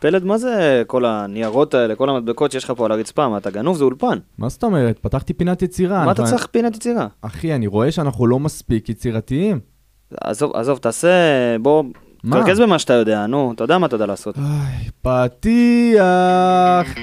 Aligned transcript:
פלד, 0.00 0.24
מה 0.24 0.38
זה 0.38 0.82
כל 0.86 1.04
הניירות 1.04 1.74
האלה, 1.74 1.94
כל 1.94 2.10
המדבקות 2.10 2.52
שיש 2.52 2.64
לך 2.64 2.72
פה 2.76 2.84
על 2.86 2.92
הרצפה? 2.92 3.28
מה, 3.28 3.38
אתה 3.38 3.50
גנוב? 3.50 3.76
זה 3.76 3.84
אולפן. 3.84 4.18
מה 4.38 4.48
זאת 4.48 4.64
אומרת? 4.64 4.98
פתחתי 4.98 5.34
פינת 5.34 5.62
יצירה. 5.62 6.04
מה 6.04 6.12
אתה 6.12 6.24
צריך 6.24 6.46
פינת 6.46 6.76
יצירה? 6.76 7.06
אחי, 7.22 7.54
אני 7.54 7.66
רואה 7.66 7.92
שאנחנו 7.92 8.26
לא 8.26 8.38
מספיק 8.38 8.88
יצירתיים. 8.88 9.60
עזוב, 10.20 10.56
עזוב, 10.56 10.78
תעשה, 10.78 11.08
בוא, 11.60 11.84
מה? 12.24 12.36
תרכז 12.40 12.60
במה 12.60 12.78
שאתה 12.78 12.92
יודע, 12.92 13.26
נו, 13.26 13.52
אתה 13.54 13.64
יודע 13.64 13.78
מה 13.78 13.86
אתה 13.86 13.94
יודע 13.94 14.06
לעשות. 14.06 14.34
איי, 14.38 14.88
פתיח. 15.02 16.94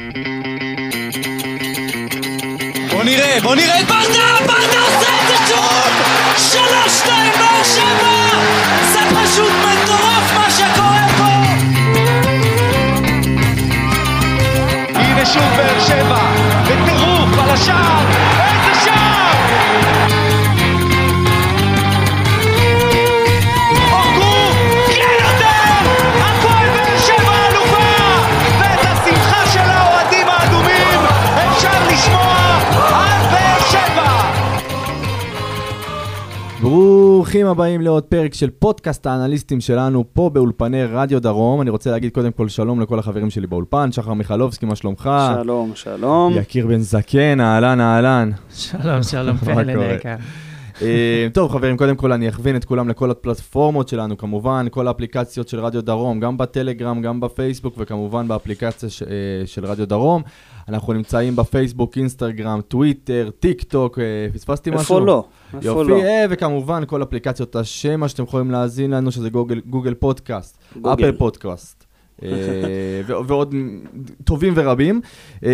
בוא 2.91 3.04
נראה, 3.04 3.38
בוא 3.44 3.55
נראה 3.55 3.80
את 3.80 3.86
ברדה! 3.86 4.38
ברדה 4.48 4.80
עושה 4.82 5.10
את 5.21 5.28
זה 5.28 5.36
שוב! 5.48 5.94
שלוש, 6.38 7.00
שתיים, 7.00 7.32
באר 7.39 7.64
שבע! 7.64 8.14
זה 8.94 9.00
פשוט 9.16 9.52
מטורף 9.64 10.02
הנה 15.23 15.32
שוב 15.32 15.44
באר 15.58 15.80
שבע, 15.80 16.20
בטירוף 16.63 17.40
על 17.44 17.50
השער! 17.50 18.05
איזה 18.40 18.81
שער! 18.86 19.34
אורגו, 23.91 24.54
ברוכים 37.34 37.48
הבאים 37.48 37.82
לעוד 37.82 38.04
פרק 38.04 38.34
של 38.34 38.50
פודקאסט 38.50 39.05
האנליסטים 39.05 39.62
שלנו 39.62 40.04
פה 40.14 40.30
באולפני 40.34 40.84
רדיו 40.86 41.22
דרום. 41.22 41.62
אני 41.62 41.70
רוצה 41.70 41.92
להגיד 41.92 42.12
קודם 42.12 42.32
כל 42.32 42.50
שלום 42.50 42.82
לכל 42.82 43.00
החברים 43.00 43.30
שלי 43.30 43.48
באולפן, 43.48 43.92
שחר 43.92 44.14
מיכלובסקי, 44.14 44.66
מה 44.66 44.76
שלומך? 44.76 45.09
שלום, 45.42 45.72
שלום. 45.76 46.34
יקיר 46.36 46.67
בן 46.67 46.80
זקן, 46.80 47.42
אהלן 47.42 47.81
אהלן. 47.81 48.31
שלום, 48.56 49.03
שלום, 49.03 49.38
פלד? 49.38 49.70
היקר. 49.70 50.16
אה, 50.81 51.28
טוב 51.34 51.52
חברים, 51.52 51.78
קודם 51.78 51.95
כל 51.95 52.12
אני 52.12 52.30
אכוון 52.30 52.56
את 52.56 52.66
כולם 52.66 52.90
לכל 52.90 53.12
הפלטפורמות 53.12 53.88
שלנו, 53.88 54.18
כמובן, 54.18 54.66
כל 54.72 54.88
האפליקציות 54.88 55.47
של 55.47 55.59
רדיו 55.59 55.81
דרום, 55.81 56.20
גם 56.20 56.38
בטלגרם, 56.38 57.02
גם 57.02 57.20
בפייסבוק, 57.20 57.75
וכמובן 57.78 58.28
באפליקציה 58.28 58.90
ש, 58.90 59.03
אה, 59.03 59.08
של 59.45 59.66
רדיו 59.66 59.88
דרום. 59.88 60.22
אנחנו 60.67 60.94
נמצאים 60.94 61.36
בפייסבוק, 61.36 61.97
אינסטגרם, 61.97 62.61
טוויטר, 62.67 63.30
טיק 63.39 63.64
טוק, 63.64 64.00
אה, 64.00 64.28
פספסתי 64.33 64.69
משהו? 64.69 64.80
איפה 64.80 65.00
לא? 65.00 65.25
איפה 65.53 65.67
יופי, 65.67 65.89
לא? 65.92 66.02
אה, 66.02 66.25
וכמובן 66.30 66.83
כל 66.88 67.03
אפליקציות 67.03 67.56
השמע 67.56 68.08
שאתם 68.08 68.23
יכולים 68.23 68.52
להאזין 68.52 68.91
לנו, 68.91 69.11
שזה 69.11 69.30
גוגל, 69.30 69.61
גוגל 69.66 69.94
פודקאסט, 69.94 70.58
גוגל. 70.81 71.09
אפל 71.09 71.17
פודקאסט. 71.17 71.92
אה, 72.23 72.30
ועוד 73.28 73.56
טובים 74.23 74.53
ורבים. 74.56 75.02
אה, 75.45 75.52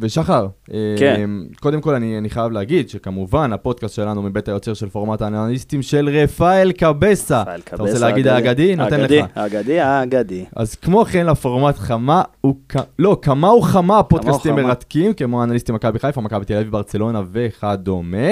ושחר, 0.00 0.46
אה, 0.74 0.94
כן. 0.98 1.30
קודם 1.60 1.80
כל 1.80 1.94
אני, 1.94 2.18
אני 2.18 2.30
חייב 2.30 2.52
להגיד 2.52 2.88
שכמובן 2.88 3.52
הפודקאסט 3.52 3.94
שלנו 3.94 4.22
מבית 4.22 4.48
היוצר 4.48 4.74
של 4.74 4.88
פורמט 4.88 5.22
האנליסטים 5.22 5.82
של 5.82 6.08
רפאל 6.08 6.72
קבסה. 6.72 7.42
אתה 7.42 7.76
רוצה 7.76 7.98
להגיד 7.98 8.26
האגדי? 8.26 8.76
נותן 8.76 9.00
האגדי, 9.00 9.18
לך. 9.18 9.26
האגדי, 9.34 9.80
האגדי. 9.80 10.44
אז 10.56 10.74
כמו 10.74 11.04
כן 11.04 11.26
לפורמט 11.26 11.78
חמה, 11.78 12.22
הוא, 12.40 12.54
לא, 12.98 13.18
כמה 13.22 13.54
וכמה 13.54 14.02
פודקאסטים 14.02 14.54
וכמה. 14.54 14.66
מרתקים, 14.66 15.12
כמו 15.12 15.42
אנליסטים 15.44 15.74
מכבי 15.74 15.98
חיפה, 15.98 16.20
מכבי 16.20 16.44
תל 16.44 16.54
אביב, 16.54 16.72
ברצלונה 16.72 17.22
וכדומה. 17.32 18.28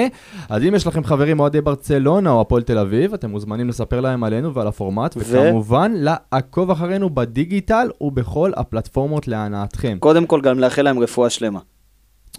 אז 0.49 0.63
אם 0.63 0.75
יש 0.75 0.87
לכם 0.87 1.03
חברים 1.03 1.39
אוהדי 1.39 1.61
ברצלונה 1.61 2.31
או 2.31 2.41
הפועל 2.41 2.61
תל 2.63 2.77
אביב, 2.77 3.13
אתם 3.13 3.29
מוזמנים 3.29 3.69
לספר 3.69 4.01
להם 4.01 4.23
עלינו 4.23 4.53
ועל 4.53 4.67
הפורמט, 4.67 5.17
ו- 5.17 5.19
וכמובן 5.19 5.91
לעקוב 5.95 6.71
אחרינו 6.71 7.09
בדיגיטל 7.15 7.89
ובכל 8.01 8.51
הפלטפורמות 8.55 9.27
להנאתכם. 9.27 9.97
קודם 9.99 10.25
כל 10.25 10.41
גם 10.41 10.59
לאחל 10.59 10.81
להם 10.81 10.99
רפואה 10.99 11.29
שלמה. 11.29 11.59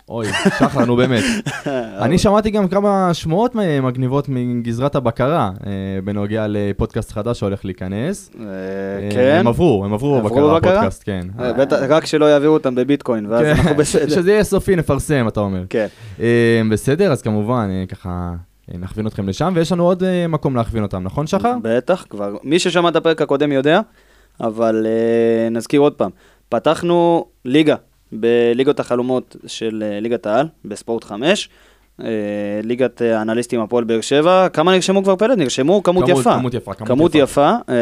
אוי, 0.08 0.26
שחר, 0.58 0.84
נו 0.84 0.96
באמת. 0.96 1.22
אני 2.04 2.18
שמעתי 2.18 2.50
גם 2.50 2.68
כמה 2.68 3.10
שמועות 3.14 3.54
מגניבות 3.82 4.28
מגזרת 4.28 4.94
הבקרה, 4.94 5.50
אה, 5.66 5.72
בנוגע 6.04 6.46
לפודקאסט 6.48 7.12
חדש 7.12 7.38
שהולך 7.38 7.64
להיכנס. 7.64 8.30
אה, 8.40 8.44
אה, 8.44 9.08
כן. 9.12 9.36
הם 9.40 9.46
עברו, 9.46 9.84
הם 9.84 9.94
עברו 9.94 10.20
בבקרה? 10.20 10.56
הפודקאסט, 10.56 11.02
כן. 11.06 11.26
רק 11.88 12.06
שלא 12.06 12.24
יעבירו 12.24 12.54
אותם 12.54 12.74
בביטקוין, 12.74 13.26
ואז 13.26 13.42
כן, 13.42 13.50
אנחנו 13.50 13.74
בסדר. 13.74 14.08
שזה 14.08 14.32
יהיה 14.32 14.44
סופי, 14.44 14.76
נפרסם, 14.76 15.28
אתה 15.28 15.40
אומר. 15.40 15.64
כן. 15.70 15.86
בסדר, 16.70 17.12
אז 17.12 17.22
כמובן, 17.22 17.70
ככה 17.88 18.34
נכווין 18.78 19.06
אתכם 19.06 19.28
לשם, 19.28 19.52
ויש 19.56 19.72
לנו 19.72 19.84
עוד 19.84 20.02
מקום 20.28 20.56
להכווין 20.56 20.82
אותם, 20.82 21.02
נכון 21.02 21.26
שחר? 21.26 21.54
בטח, 21.62 22.06
כבר. 22.10 22.36
מי 22.42 22.58
ששמע 22.58 22.88
את 22.88 22.96
הפרק 22.96 23.22
הקודם 23.22 23.52
יודע, 23.52 23.80
אבל 24.40 24.86
אה, 24.86 25.48
נזכיר 25.50 25.80
עוד 25.80 25.92
פעם. 25.92 26.10
פתחנו 26.48 27.24
ליגה 27.44 27.74
בליגות 28.12 28.80
החלומות 28.80 29.36
של 29.46 29.84
אה, 29.86 30.00
ליגת 30.00 30.26
העל, 30.26 30.46
בספורט 30.64 31.04
5. 31.04 31.48
אה, 32.02 32.06
ליגת 32.62 33.00
האנליסטים 33.02 33.60
הפועל 33.60 33.84
באר 33.84 34.00
שבע. 34.00 34.48
כמה 34.48 34.72
נרשמו 34.72 35.02
כבר 35.02 35.16
פלד? 35.16 35.38
נרשמו 35.38 35.82
כמות 35.82 36.04
כמות- 36.06 36.20
יפה. 36.20 36.34
כמות 36.34 36.54
יפה, 36.54 36.74
כמות 36.74 36.88
כמות 36.88 37.14
יפה. 37.14 37.22
יפה. 37.22 37.72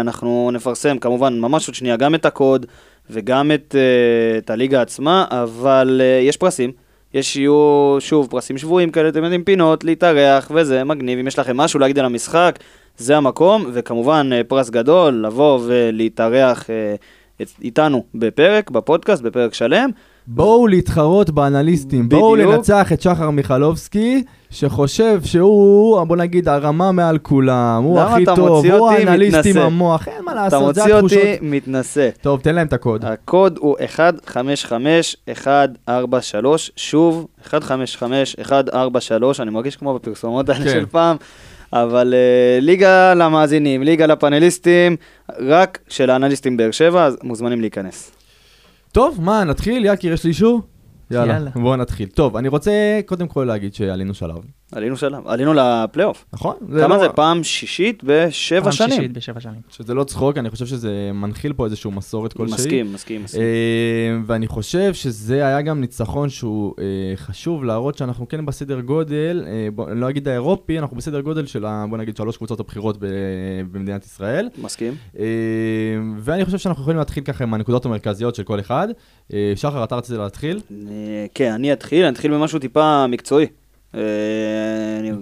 אנחנו 0.00 0.50
נפרסם 0.52 0.98
כמובן 0.98 1.38
ממש 1.40 1.68
עוד 1.68 1.74
שנייה 1.74 1.96
גם 1.96 2.14
את 2.14 2.26
הקוד 2.26 2.66
וגם 3.10 3.52
את, 3.54 3.74
את 4.38 4.50
הליגה 4.50 4.82
עצמה, 4.82 5.24
אבל 5.30 6.00
יש 6.22 6.36
פרסים. 6.36 6.72
יש 7.14 7.36
יהיו, 7.36 7.96
שוב, 8.00 8.26
פרסים 8.30 8.58
שבויים 8.58 8.90
כאלה, 8.90 9.08
אתם 9.08 9.24
יודעים, 9.24 9.44
פינות, 9.44 9.84
להתארח 9.84 10.50
וזה, 10.54 10.84
מגניב. 10.84 11.18
אם 11.18 11.26
יש 11.26 11.38
לכם 11.38 11.56
משהו 11.56 11.80
להגיד 11.80 11.98
על 11.98 12.04
המשחק, 12.04 12.58
זה 12.96 13.16
המקום, 13.16 13.70
וכמובן 13.72 14.30
אה, 14.32 14.44
פרס 14.44 14.70
גדול, 14.70 15.14
לבוא 15.26 15.60
ולהתארח 15.66 16.70
אה, 16.70 16.94
איתנו 17.62 18.04
בפרק, 18.14 18.70
בפודקאסט, 18.70 19.22
בפרק 19.22 19.54
שלם. 19.54 19.90
בואו 20.26 20.66
להתחרות 20.66 21.30
באנליסטים, 21.30 22.08
בואו 22.08 22.32
בדיוק. 22.32 22.54
לנצח 22.54 22.92
את 22.92 23.02
שחר 23.02 23.30
מיכלובסקי, 23.30 24.24
שחושב 24.50 25.20
שהוא, 25.24 26.04
בוא 26.04 26.16
נגיד, 26.16 26.48
הרמה 26.48 26.92
מעל 26.92 27.18
כולם, 27.18 27.82
הוא 27.82 28.00
הכי 28.00 28.22
אתה 28.22 28.36
טוב, 28.36 28.48
מוציא 28.48 28.74
הוא 28.74 28.90
האנליסט 28.90 29.46
עם? 29.46 29.58
המוח, 29.58 30.08
אין 30.08 30.24
מה 30.24 30.32
אתה 30.32 30.40
לעשות, 30.40 30.74
זה 30.74 30.80
מוציא 30.80 30.94
התחושות. 30.94 31.18
אותי 31.18 31.38
מתנשא. 31.42 32.08
טוב, 32.20 32.40
תן 32.40 32.54
להם 32.54 32.66
את 32.66 32.72
הקוד. 32.72 33.04
הקוד 33.04 33.58
הוא 33.60 33.76
155-143, 35.88 35.90
שוב, 36.76 37.26
155-143, 37.46 37.52
אני 39.40 39.50
מרגיש 39.50 39.76
כמו 39.76 39.94
בפרסומות 39.94 40.48
האלה 40.48 40.64
כן. 40.64 40.70
של 40.70 40.86
פעם, 40.86 41.16
אבל 41.72 42.14
uh, 42.14 42.64
ליגה 42.64 43.14
למאזינים, 43.14 43.82
ליגה 43.82 44.06
לפאנליסטים, 44.06 44.96
רק 45.38 45.78
של 45.88 46.10
האנליסטים 46.10 46.56
באר 46.56 46.70
שבע, 46.70 47.04
אז 47.04 47.18
מוזמנים 47.22 47.60
להיכנס. 47.60 48.21
טוב, 48.92 49.18
מה, 49.20 49.44
נתחיל? 49.44 49.84
יקיר, 49.84 50.12
יש 50.12 50.24
לי 50.24 50.28
אישור? 50.28 50.62
יאללה, 51.10 51.32
יאללה. 51.34 51.50
בואו 51.50 51.76
נתחיל. 51.76 52.08
טוב, 52.08 52.36
אני 52.36 52.48
רוצה 52.48 53.00
קודם 53.06 53.28
כל 53.28 53.44
להגיד 53.44 53.74
שעלינו 53.74 54.14
שלב, 54.14 54.36
עלינו 54.72 54.96
שלב, 54.96 55.28
עלינו 55.28 55.54
לפלייאוף. 55.54 56.24
נכון? 56.32 56.54
כמה 56.80 56.96
לא- 56.96 56.98
זה? 56.98 57.08
פעם 57.08 57.44
שישית 57.44 58.02
בשבע 58.04 58.62
פעם 58.62 58.72
שנים. 58.72 58.90
שישית 58.90 59.12
בשבע 59.12 59.40
שנים. 59.40 59.60
שזה 59.70 59.94
לא 59.94 60.04
צחוק, 60.04 60.38
אני 60.38 60.50
חושב 60.50 60.66
שזה 60.66 61.10
מנחיל 61.14 61.52
פה 61.52 61.64
איזושהי 61.64 61.90
מסורת 61.90 62.32
כלשהי. 62.32 62.54
מסכים, 62.54 62.92
מסכים, 62.92 63.22
מסכים. 63.24 63.42
אה, 63.42 64.18
ואני 64.26 64.46
חושב 64.46 64.94
שזה 64.94 65.46
היה 65.46 65.62
גם 65.62 65.80
ניצחון 65.80 66.28
שהוא 66.28 66.74
אה, 66.78 66.84
חשוב 67.16 67.64
להראות 67.64 67.98
שאנחנו 67.98 68.28
כן 68.28 68.46
בסדר 68.46 68.80
גודל, 68.80 69.44
אה, 69.46 69.68
בוא, 69.74 69.90
אני 69.90 70.00
לא 70.00 70.10
אגיד 70.10 70.28
האירופי, 70.28 70.78
אנחנו 70.78 70.96
בסדר 70.96 71.20
גודל 71.20 71.46
של, 71.46 71.64
בוא 71.90 71.98
נגיד, 71.98 72.16
שלוש 72.16 72.36
קבוצות 72.36 72.60
הבכירות 72.60 72.96
במדינת 73.72 74.04
ישראל. 74.04 74.48
מסכים. 74.58 74.94
ואני 76.18 76.44
חושב 76.44 76.58
שאנחנו 76.58 76.82
יכולים 76.82 76.98
להתחיל 76.98 77.24
ככה 77.24 77.44
עם 77.44 77.54
הנקודות 77.54 77.86
המרכזיות 77.86 78.34
של 78.34 78.42
כל 78.42 78.60
אחד. 78.60 78.88
שחר, 79.54 79.84
אתה 79.84 79.96
רצית 79.96 80.16
להתחיל? 80.16 80.60
כן, 81.34 81.52
אני 81.52 81.72
אתחיל, 81.72 82.04
אני 82.04 82.12
אתחיל 82.12 82.34
במשהו 82.34 82.58
טיפה 82.58 83.06
מקצועי. 83.06 83.46
אני 83.94 85.12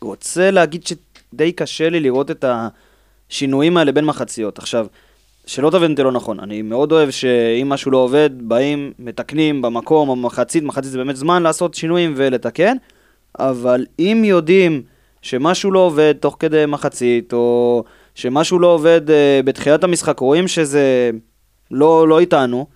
רוצה 0.00 0.50
להגיד 0.50 0.86
שדי 0.86 1.52
קשה 1.52 1.88
לי 1.88 2.00
לראות 2.00 2.30
את 2.30 2.44
השינויים 3.30 3.76
האלה 3.76 3.92
בין 3.92 4.04
מחציות. 4.04 4.58
עכשיו, 4.58 4.86
שלא 5.46 5.70
תבין 5.70 5.90
אותי 5.90 6.02
לא 6.02 6.12
נכון, 6.12 6.40
אני 6.40 6.62
מאוד 6.62 6.92
אוהב 6.92 7.10
שאם 7.10 7.68
משהו 7.68 7.90
לא 7.90 7.98
עובד, 7.98 8.30
באים, 8.40 8.92
מתקנים 8.98 9.62
במקום 9.62 10.08
או 10.08 10.16
במחצית, 10.16 10.64
מחצית 10.64 10.90
זה 10.90 10.98
באמת 10.98 11.16
זמן 11.16 11.42
לעשות 11.42 11.74
שינויים 11.74 12.14
ולתקן, 12.16 12.76
אבל 13.38 13.86
אם 13.98 14.22
יודעים 14.24 14.82
שמשהו 15.22 15.70
לא 15.70 15.78
עובד 15.78 16.14
תוך 16.20 16.36
כדי 16.38 16.66
מחצית, 16.66 17.32
או 17.32 17.84
שמשהו 18.14 18.58
לא 18.58 18.66
עובד 18.66 19.10
אה, 19.10 19.40
בתחילת 19.44 19.84
המשחק, 19.84 20.18
רואים 20.18 20.48
שזה 20.48 21.10
לא, 21.70 22.08
לא 22.08 22.20
איתנו, 22.20 22.66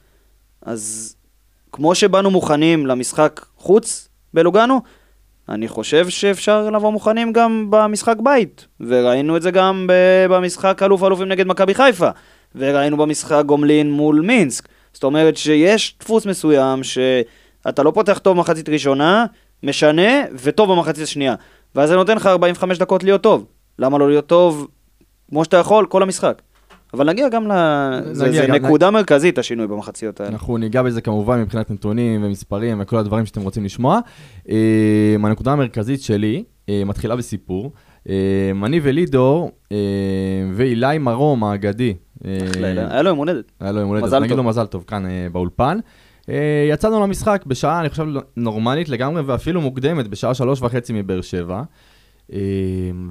אז 0.62 1.14
כמו 1.72 1.94
שבאנו 1.94 2.30
מוכנים 2.30 2.86
למשחק 2.86 3.44
חוץ 3.56 4.08
בלוגנו, 4.34 4.80
אני 5.48 5.68
חושב 5.68 6.08
שאפשר 6.08 6.70
לבוא 6.70 6.92
מוכנים 6.92 7.32
גם 7.32 7.66
במשחק 7.70 8.16
בית. 8.22 8.66
וראינו 8.80 9.36
את 9.36 9.42
זה 9.42 9.50
גם 9.50 9.86
במשחק 10.30 10.82
אלוף 10.82 11.04
אלופים 11.04 11.28
נגד 11.28 11.46
מכבי 11.46 11.74
חיפה. 11.74 12.08
וראינו 12.54 12.96
במשחק 12.96 13.42
גומלין 13.46 13.90
מול 13.90 14.20
מינסק. 14.20 14.68
זאת 14.92 15.04
אומרת 15.04 15.36
שיש 15.36 15.96
דפוס 16.00 16.26
מסוים 16.26 16.80
שאתה 16.82 17.82
לא 17.82 17.90
פותח 17.90 18.18
טוב 18.18 18.36
מחצית 18.36 18.68
ראשונה, 18.68 19.26
משנה, 19.62 20.22
וטוב 20.42 20.72
במחצית 20.72 21.02
השנייה. 21.02 21.34
ואז 21.74 21.88
זה 21.88 21.96
נותן 21.96 22.16
לך 22.16 22.26
45 22.26 22.78
דקות 22.78 23.04
להיות 23.04 23.22
טוב. 23.22 23.46
למה 23.78 23.98
לא 23.98 24.08
להיות 24.08 24.26
טוב 24.26 24.68
כמו 25.30 25.44
שאתה 25.44 25.56
יכול 25.56 25.86
כל 25.86 26.02
המשחק? 26.02 26.42
אבל 26.94 27.08
נגיע 27.08 27.28
גם 27.28 27.48
ל... 27.48 27.52
נגיע 28.00 28.14
זה 28.14 28.46
גם- 28.46 28.54
נקודה 28.54 28.90
מרכזית, 28.90 29.38
השינוי 29.38 29.66
במחציות 29.66 30.20
האלה. 30.20 30.32
אנחנו 30.32 30.56
ניגע 30.56 30.82
בזה 30.82 31.00
כמובן 31.00 31.40
מבחינת 31.40 31.70
נתונים 31.70 32.24
ומספרים 32.24 32.80
וכל 32.80 32.96
הדברים 32.96 33.26
שאתם 33.26 33.40
רוצים 33.40 33.64
לשמוע. 33.64 33.98
אה, 34.50 34.56
הנקודה 35.24 35.52
המרכזית 35.52 36.02
שלי 36.02 36.44
אה, 36.68 36.82
מתחילה 36.86 37.16
בסיפור. 37.16 37.72
אה, 38.08 38.14
אני 38.64 38.80
ולידור 38.82 39.50
ואילי 40.54 40.98
מרום 40.98 41.44
האגדי. 41.44 41.94
היה 42.24 43.02
לו 43.02 43.08
יום 43.08 43.18
הולדת. 43.18 43.52
היה 43.60 43.72
לו 43.72 43.80
יום 43.80 43.88
הולדת, 43.88 44.04
מזל 44.04 44.16
אז 44.16 44.22
נגיד 44.22 44.36
טוב. 44.36 44.44
לו 44.44 44.50
מזל 44.50 44.66
טוב 44.66 44.84
כאן 44.86 45.04
באולפן. 45.32 45.78
יצאנו 46.70 47.00
למשחק 47.00 47.42
בשעה, 47.46 47.80
אני 47.80 47.88
חושב, 47.88 48.04
נורמלית 48.36 48.88
לגמרי, 48.88 49.22
ואפילו 49.22 49.60
מוקדמת, 49.60 50.08
בשעה 50.08 50.34
שלוש 50.34 50.62
וחצי 50.62 50.92
מבאר 50.92 51.20
שבע. 51.20 51.62
אה, 52.32 52.38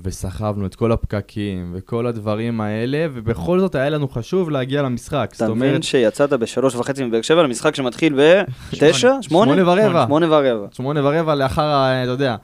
וסחבנו 0.04 0.66
את 0.66 0.76
כל 0.76 0.92
הפקקים 0.92 1.72
וכל 1.76 2.08
הדברים 2.08 2.62
האלה, 2.62 3.08
ובכל 3.14 3.60
זאת 3.60 3.76
היה 3.76 3.90
לנו 3.90 4.08
חשוב 4.08 4.50
להגיע 4.50 4.82
למשחק. 4.82 5.32
אתה 5.36 5.54
מבין 5.54 5.82
שיצאת 5.82 6.34
בשלוש 6.34 6.76
וחצי 6.76 7.04
מבאר 7.04 7.22
שבע 7.22 7.44
למשחק 7.44 7.76
שמתחיל 7.76 8.14
בתשע? 8.14 8.92
שמונה? 9.22 9.22
שמונה 9.22 9.72
ורבע. 9.72 10.06
שמונה 10.06 10.26
ורבע. 10.30 10.68
שמונה 10.72 11.06
ורבע 11.06 11.36
לאחר, 11.36 12.04
אתה 12.04 12.12
יודע, 12.12 12.36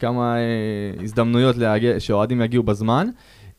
כמה 0.00 0.36
אה, 0.36 1.02
הזדמנויות 1.02 1.56
שאוהדים 1.98 2.42
יגיעו 2.42 2.62
בזמן. 2.62 3.08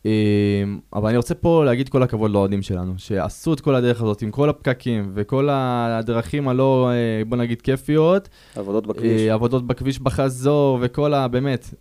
אה, 0.05 0.63
אבל 0.93 1.09
אני 1.09 1.17
רוצה 1.17 1.35
פה 1.35 1.65
להגיד 1.65 1.89
כל 1.89 2.03
הכבוד 2.03 2.31
לאוהדים 2.31 2.61
שלנו, 2.61 2.93
שעשו 2.97 3.53
את 3.53 3.59
כל 3.61 3.75
הדרך 3.75 4.01
הזאת 4.01 4.21
עם 4.21 4.31
כל 4.31 4.49
הפקקים 4.49 5.11
וכל 5.13 5.49
הדרכים 5.51 6.47
הלא, 6.47 6.89
אה, 6.91 7.25
בוא 7.25 7.37
נגיד, 7.37 7.61
כיפיות, 7.61 8.29
עבודות 8.55 8.87
בכביש. 8.87 9.21
אה, 9.21 9.33
עבודות 9.33 9.67
בכביש 9.67 9.99
בחזור 9.99 10.79
וכל 10.81 11.13
ה... 11.13 11.27
באמת, 11.27 11.73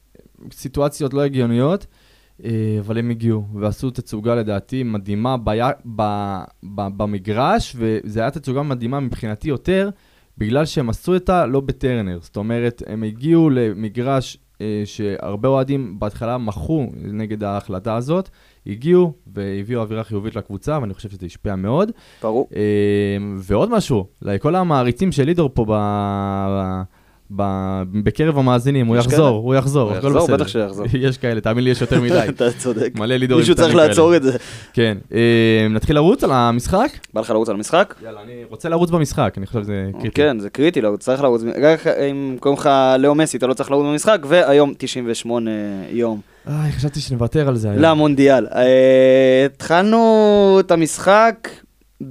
סיטואציות 0.53 1.15
לא 1.15 1.23
הגיוניות. 1.23 1.87
אה, 2.45 2.77
אבל 2.81 2.99
הם 2.99 3.11
הגיעו 3.11 3.45
ועשו 3.55 3.91
תצוגה 3.91 4.35
לדעתי 4.35 4.83
מדהימה 4.83 5.37
בי... 5.37 5.59
ב... 5.97 6.03
ב... 6.75 6.89
במגרש, 6.97 7.77
וזו 7.79 8.21
הייתה 8.21 8.41
תצוגה 8.41 8.63
מדהימה 8.63 9.01
מבחינתי 9.01 9.49
יותר, 9.49 9.91
בגלל 10.39 10.65
שהם 10.65 10.91
עשו 10.91 11.15
אותה 11.15 11.47
לא 11.47 11.61
בטרנר. 11.61 12.19
זאת 12.23 12.37
אומרת, 12.37 12.83
הם 12.87 13.03
הגיעו 13.03 13.51
למגרש 13.51 14.39
אה, 14.61 14.83
שהרבה 14.85 15.49
אוהדים 15.49 15.99
בהתחלה 15.99 16.39
מחו 16.39 16.87
נגד 16.97 17.45
ההחלטה 17.45 17.97
הזאת, 17.97 18.29
הגיעו 18.67 19.13
והביאו 19.35 19.81
אווירה 19.81 20.05
חיובית 20.05 20.37
לקבוצה, 20.37 20.79
ואני 20.81 20.95
חושב 20.95 21.11
שזה 21.11 21.27
השפיע 21.27 21.57
מאוד. 21.57 21.93
ברור. 22.23 22.49
אה, 22.57 23.17
ועוד 23.37 23.71
משהו, 23.71 24.07
לכל 24.23 24.55
המעריצים 24.55 25.13
של 25.13 25.25
לידור 25.25 25.51
פה 25.55 25.65
ב... 25.69 25.73
ב... 27.37 27.43
בקרב 28.05 28.39
המאזינים, 28.39 28.87
הוא 28.87 28.97
יחזור, 28.97 29.17
כאלה? 29.17 29.29
הוא 29.29 29.55
יחזור, 29.55 29.91
הוא 29.91 29.99
הכל 29.99 30.07
יחזור, 30.07 30.23
בסדר. 30.23 30.37
בטח 30.37 30.49
שיחזור. 30.49 30.87
יש 31.09 31.19
כאלה, 31.19 31.41
תאמין 31.41 31.65
לי, 31.65 31.71
יש 31.71 31.81
יותר 31.81 32.01
מדי. 32.01 32.29
אתה 32.29 32.53
צודק. 32.53 32.91
מלא 32.95 33.17
לידורים 33.17 33.41
מישהו 33.41 33.55
צריך 33.55 33.73
כאלה. 33.73 33.87
לעצור 33.87 34.17
את 34.17 34.23
זה. 34.23 34.37
כן, 34.73 34.99
אה, 35.15 35.67
נתחיל 35.71 35.97
לרוץ 35.97 36.25
על 36.25 36.31
המשחק? 36.33 36.89
בא 37.15 37.21
לך 37.21 37.31
לרוץ 37.31 37.49
על 37.49 37.55
המשחק? 37.55 37.95
יאללה, 38.05 38.23
אני 38.23 38.33
רוצה 38.51 38.69
לרוץ 38.69 38.91
במשחק, 38.91 39.35
אני 39.37 39.47
חושב 39.47 39.63
שזה 39.63 39.91
קריטי. 39.93 40.11
כן, 40.11 40.39
זה 40.39 40.51
קריטי, 40.51 40.81
לא, 40.81 40.97
צריך 40.99 41.23
לרוץ. 41.23 41.43
רק 41.63 41.87
אם 41.87 42.37
קוראים 42.41 42.61
לך 42.61 42.71
לאו 42.99 43.15
מסי, 43.15 43.37
אתה 43.37 43.47
לא 43.47 43.55
צריך 43.55 43.71
לרוץ 43.71 43.87
במשחק, 43.87 44.19
והיום 44.29 44.75
98 44.79 45.51
יום 45.91 46.21
איי, 46.49 46.73
חשבתי 46.73 47.01
שנוותר 47.01 47.49
על 47.49 47.57
זה 47.57 47.71
היום. 47.71 47.83
למונדיאל. 47.83 48.47
אה, 48.47 49.47
התחלנו 49.55 50.57
את 50.61 50.71
המשחק 50.71 51.49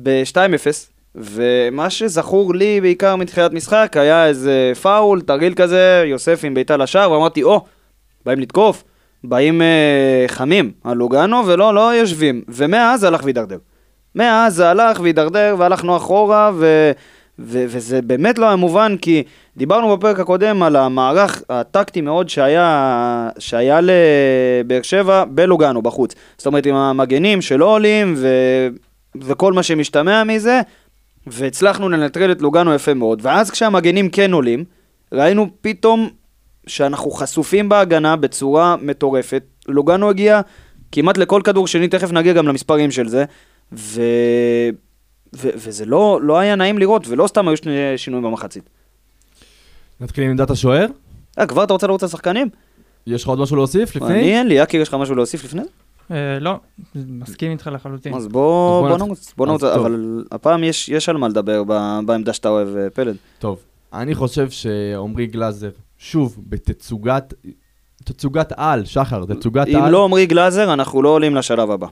ב-2-0, 0.04 0.95
ומה 1.16 1.90
שזכור 1.90 2.56
לי 2.56 2.82
בעיקר 2.82 3.16
מתחילת 3.16 3.54
משחק 3.54 3.98
היה 4.00 4.28
איזה 4.28 4.72
פאול, 4.82 5.22
תרגיל 5.22 5.54
כזה, 5.54 6.04
יוסף 6.06 6.42
עם 6.44 6.54
בעיטה 6.54 6.78
לשער, 6.78 7.12
ואמרתי, 7.12 7.44
או, 7.44 7.66
באים 8.26 8.40
לתקוף, 8.40 8.84
באים 9.24 9.62
אה, 9.62 10.26
חמים 10.28 10.72
על 10.84 10.98
לוגנו, 10.98 11.48
ולא, 11.48 11.76
לא 11.76 11.96
יושבים. 11.96 12.42
ומאז 12.48 13.04
הלך 13.04 13.24
והידרדר. 13.24 13.58
מאז 14.16 14.56
זה 14.56 14.70
הלך 14.70 15.00
והידרדר, 15.00 15.56
והלכנו 15.60 15.98
אחורה, 15.98 16.52
ו... 16.56 16.92
ו- 17.40 17.66
וזה 17.68 18.02
באמת 18.02 18.38
לא 18.38 18.46
היה 18.46 18.56
מובן, 18.56 18.96
כי 19.02 19.24
דיברנו 19.58 19.98
בפרק 19.98 20.20
הקודם 20.20 20.64
על 20.64 20.76
המערך 20.76 21.44
הטקטי 21.50 22.02
מאוד 22.02 22.30
שהיה, 22.30 23.30
שהיה 23.40 23.80
לבאר 23.82 24.82
שבע 24.82 25.24
בלוגנו, 25.30 25.82
בחוץ. 25.82 26.16
זאת 26.38 26.48
אומרת, 26.48 26.66
עם 26.66 26.76
המגנים 26.76 27.42
שלא 27.42 27.66
עולים, 27.66 28.14
ו- 28.18 28.68
וכל 29.22 29.54
מה 29.54 29.64
שמשתמע 29.64 30.24
מזה, 30.24 30.62
והצלחנו 31.28 31.90
לנטרל 31.90 32.32
את 32.32 32.42
לוגנו 32.42 32.74
יפה 32.74 32.94
מאוד. 32.94 33.20
ואז 33.22 33.52
כשהמגנים 33.52 34.10
כן 34.10 34.34
עולים, 34.34 34.64
ראינו 35.12 35.50
פתאום 35.62 36.10
שאנחנו 36.68 37.12
חשופים 37.12 37.70
בהגנה 37.70 38.16
בצורה 38.16 38.76
מטורפת. 38.82 39.44
לוגנו 39.68 40.10
הגיע 40.10 40.42
כמעט 40.92 41.18
לכל 41.18 41.42
כדור 41.44 41.68
שני, 41.68 41.88
תכף 41.88 42.12
נגיע 42.12 42.34
גם 42.34 42.48
למספרים 42.48 42.92
של 42.92 43.08
זה, 43.08 43.26
ו... 43.74 44.02
ו- 45.36 45.50
וזה 45.56 45.86
לא, 45.86 46.20
לא 46.22 46.38
היה 46.38 46.56
נעים 46.56 46.78
לראות, 46.78 47.08
ולא 47.08 47.28
סתם 47.28 47.48
היו 47.48 47.58
שני 47.58 47.98
שינויים 47.98 48.26
במחצית. 48.26 48.70
נתחיל 50.00 50.24
עם 50.24 50.30
עמדת 50.30 50.50
השוער? 50.50 50.86
אה, 51.40 51.46
כבר 51.46 51.64
אתה 51.64 51.74
רוצה 51.74 51.88
לרוץ 51.88 52.04
על 52.04 52.10
שחקנים? 52.10 52.50
יש 53.08 53.24
לך 53.24 53.30
עוד 53.30 53.40
משהו 53.40 53.56
להוסיף 53.56 53.96
לפני? 53.96 54.14
אני 54.14 54.38
אין 54.38 54.48
לי, 54.48 54.54
יקיר, 54.54 54.82
יש 54.82 54.88
לך 54.88 54.94
משהו 54.94 55.16
להוסיף 55.16 55.44
לפני? 55.44 55.62
אה, 56.12 56.40
לא, 56.40 56.60
מסכים 56.96 57.52
איתך 57.52 57.70
לחלוטין. 57.74 58.14
אז 58.14 58.28
בוא, 58.28 58.28
אז 58.28 58.32
בוא 58.32 58.90
בוא 58.90 58.98
נת- 58.98 59.02
נרוץ, 59.02 59.34
בוא. 59.38 59.76
אבל 59.76 60.24
הפעם 60.32 60.64
יש, 60.64 60.90
יש 60.90 61.10
על 61.10 61.18
מה 61.18 61.28
לדבר 61.28 61.64
ב- 61.68 62.00
בעמדה 62.06 62.34
שאתה 62.34 62.50
אוהב, 62.50 62.76
אה, 62.76 62.90
פלד. 62.90 63.16
טוב, 63.40 63.60
אני 63.94 64.16
חושב 64.16 64.50
שעמרי 64.50 65.26
גלאזר, 65.28 65.70
שוב, 65.98 66.38
בתצוגת, 66.50 67.34
תצוגת 68.04 68.54
על, 68.58 68.86
שחר, 68.86 69.26
תצוגת 69.26 69.68
אם 69.68 69.76
על. 69.84 69.92
לא 69.92 70.04
עמרי 70.04 70.26
גלאזר, 70.26 70.74
אנחנו 70.74 71.02
לא 71.02 71.10
עולים 71.10 71.36
לשלב 71.36 71.72
הבא. 71.72 71.88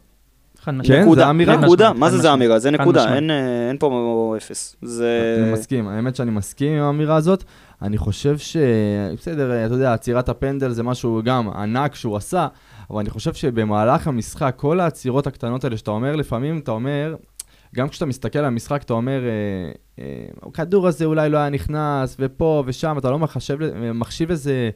חד 0.62 0.71
כן, 0.83 1.15
זה 1.15 1.30
אמירה? 1.30 1.56
נקודה, 1.57 1.94
מה 1.94 2.10
זה 2.10 2.18
זה 2.18 2.33
אמירה? 2.33 2.60
זה. 2.60 2.71
נקודה, 2.71 3.06
אה, 3.13 3.68
אין 3.69 3.77
פה 3.80 4.33
אפס. 4.38 4.75
זה... 4.81 5.38
אני 5.44 5.51
מסכים, 5.51 5.88
האמת 5.88 6.15
שאני 6.15 6.31
מסכים 6.31 6.74
עם 6.74 6.83
האמירה 6.83 7.15
הזאת. 7.15 7.44
אני 7.81 7.98
חושב 7.98 8.38
ש... 8.38 8.57
בסדר, 9.18 9.65
אתה 9.65 9.74
יודע, 9.74 9.94
עצירת 9.94 10.30
הפנדל 10.30 10.71
זה 10.71 10.83
משהו 10.83 11.21
גם 11.25 11.50
ענק 11.50 11.95
שהוא 11.95 12.18
עשה, 12.18 12.48
אבל 12.89 13.00
אני 13.00 13.09
חושב 13.09 13.33
שבמהלך 13.33 14.07
המשחק, 14.07 14.53
כל 14.57 14.80
העצירות 14.80 15.27
הקטנות 15.27 15.63
האלה 15.63 15.77
שאתה 15.77 15.91
אומר, 15.91 16.15
לפעמים 16.15 16.59
אתה 16.59 16.71
אומר, 16.71 17.15
גם 17.75 17.89
כשאתה 17.89 18.06
מסתכל 18.06 18.39
על 18.39 18.45
המשחק, 18.45 18.83
אתה 18.83 18.94
אומר, 18.94 19.21
אה, 20.00 20.03
אה, 20.80 20.88
הזה 20.88 21.06
אולי 21.06 21.30
לא 21.30 21.38
היה 21.38 21.50
נכנס, 21.50 22.15
ופה 22.19 22.63
ושם, 22.65 22.95
אתה 22.97 23.12
לא 23.12 23.19
מחשב, 23.19 23.57
מחשיב 23.94 24.30
איזה, 24.30 24.69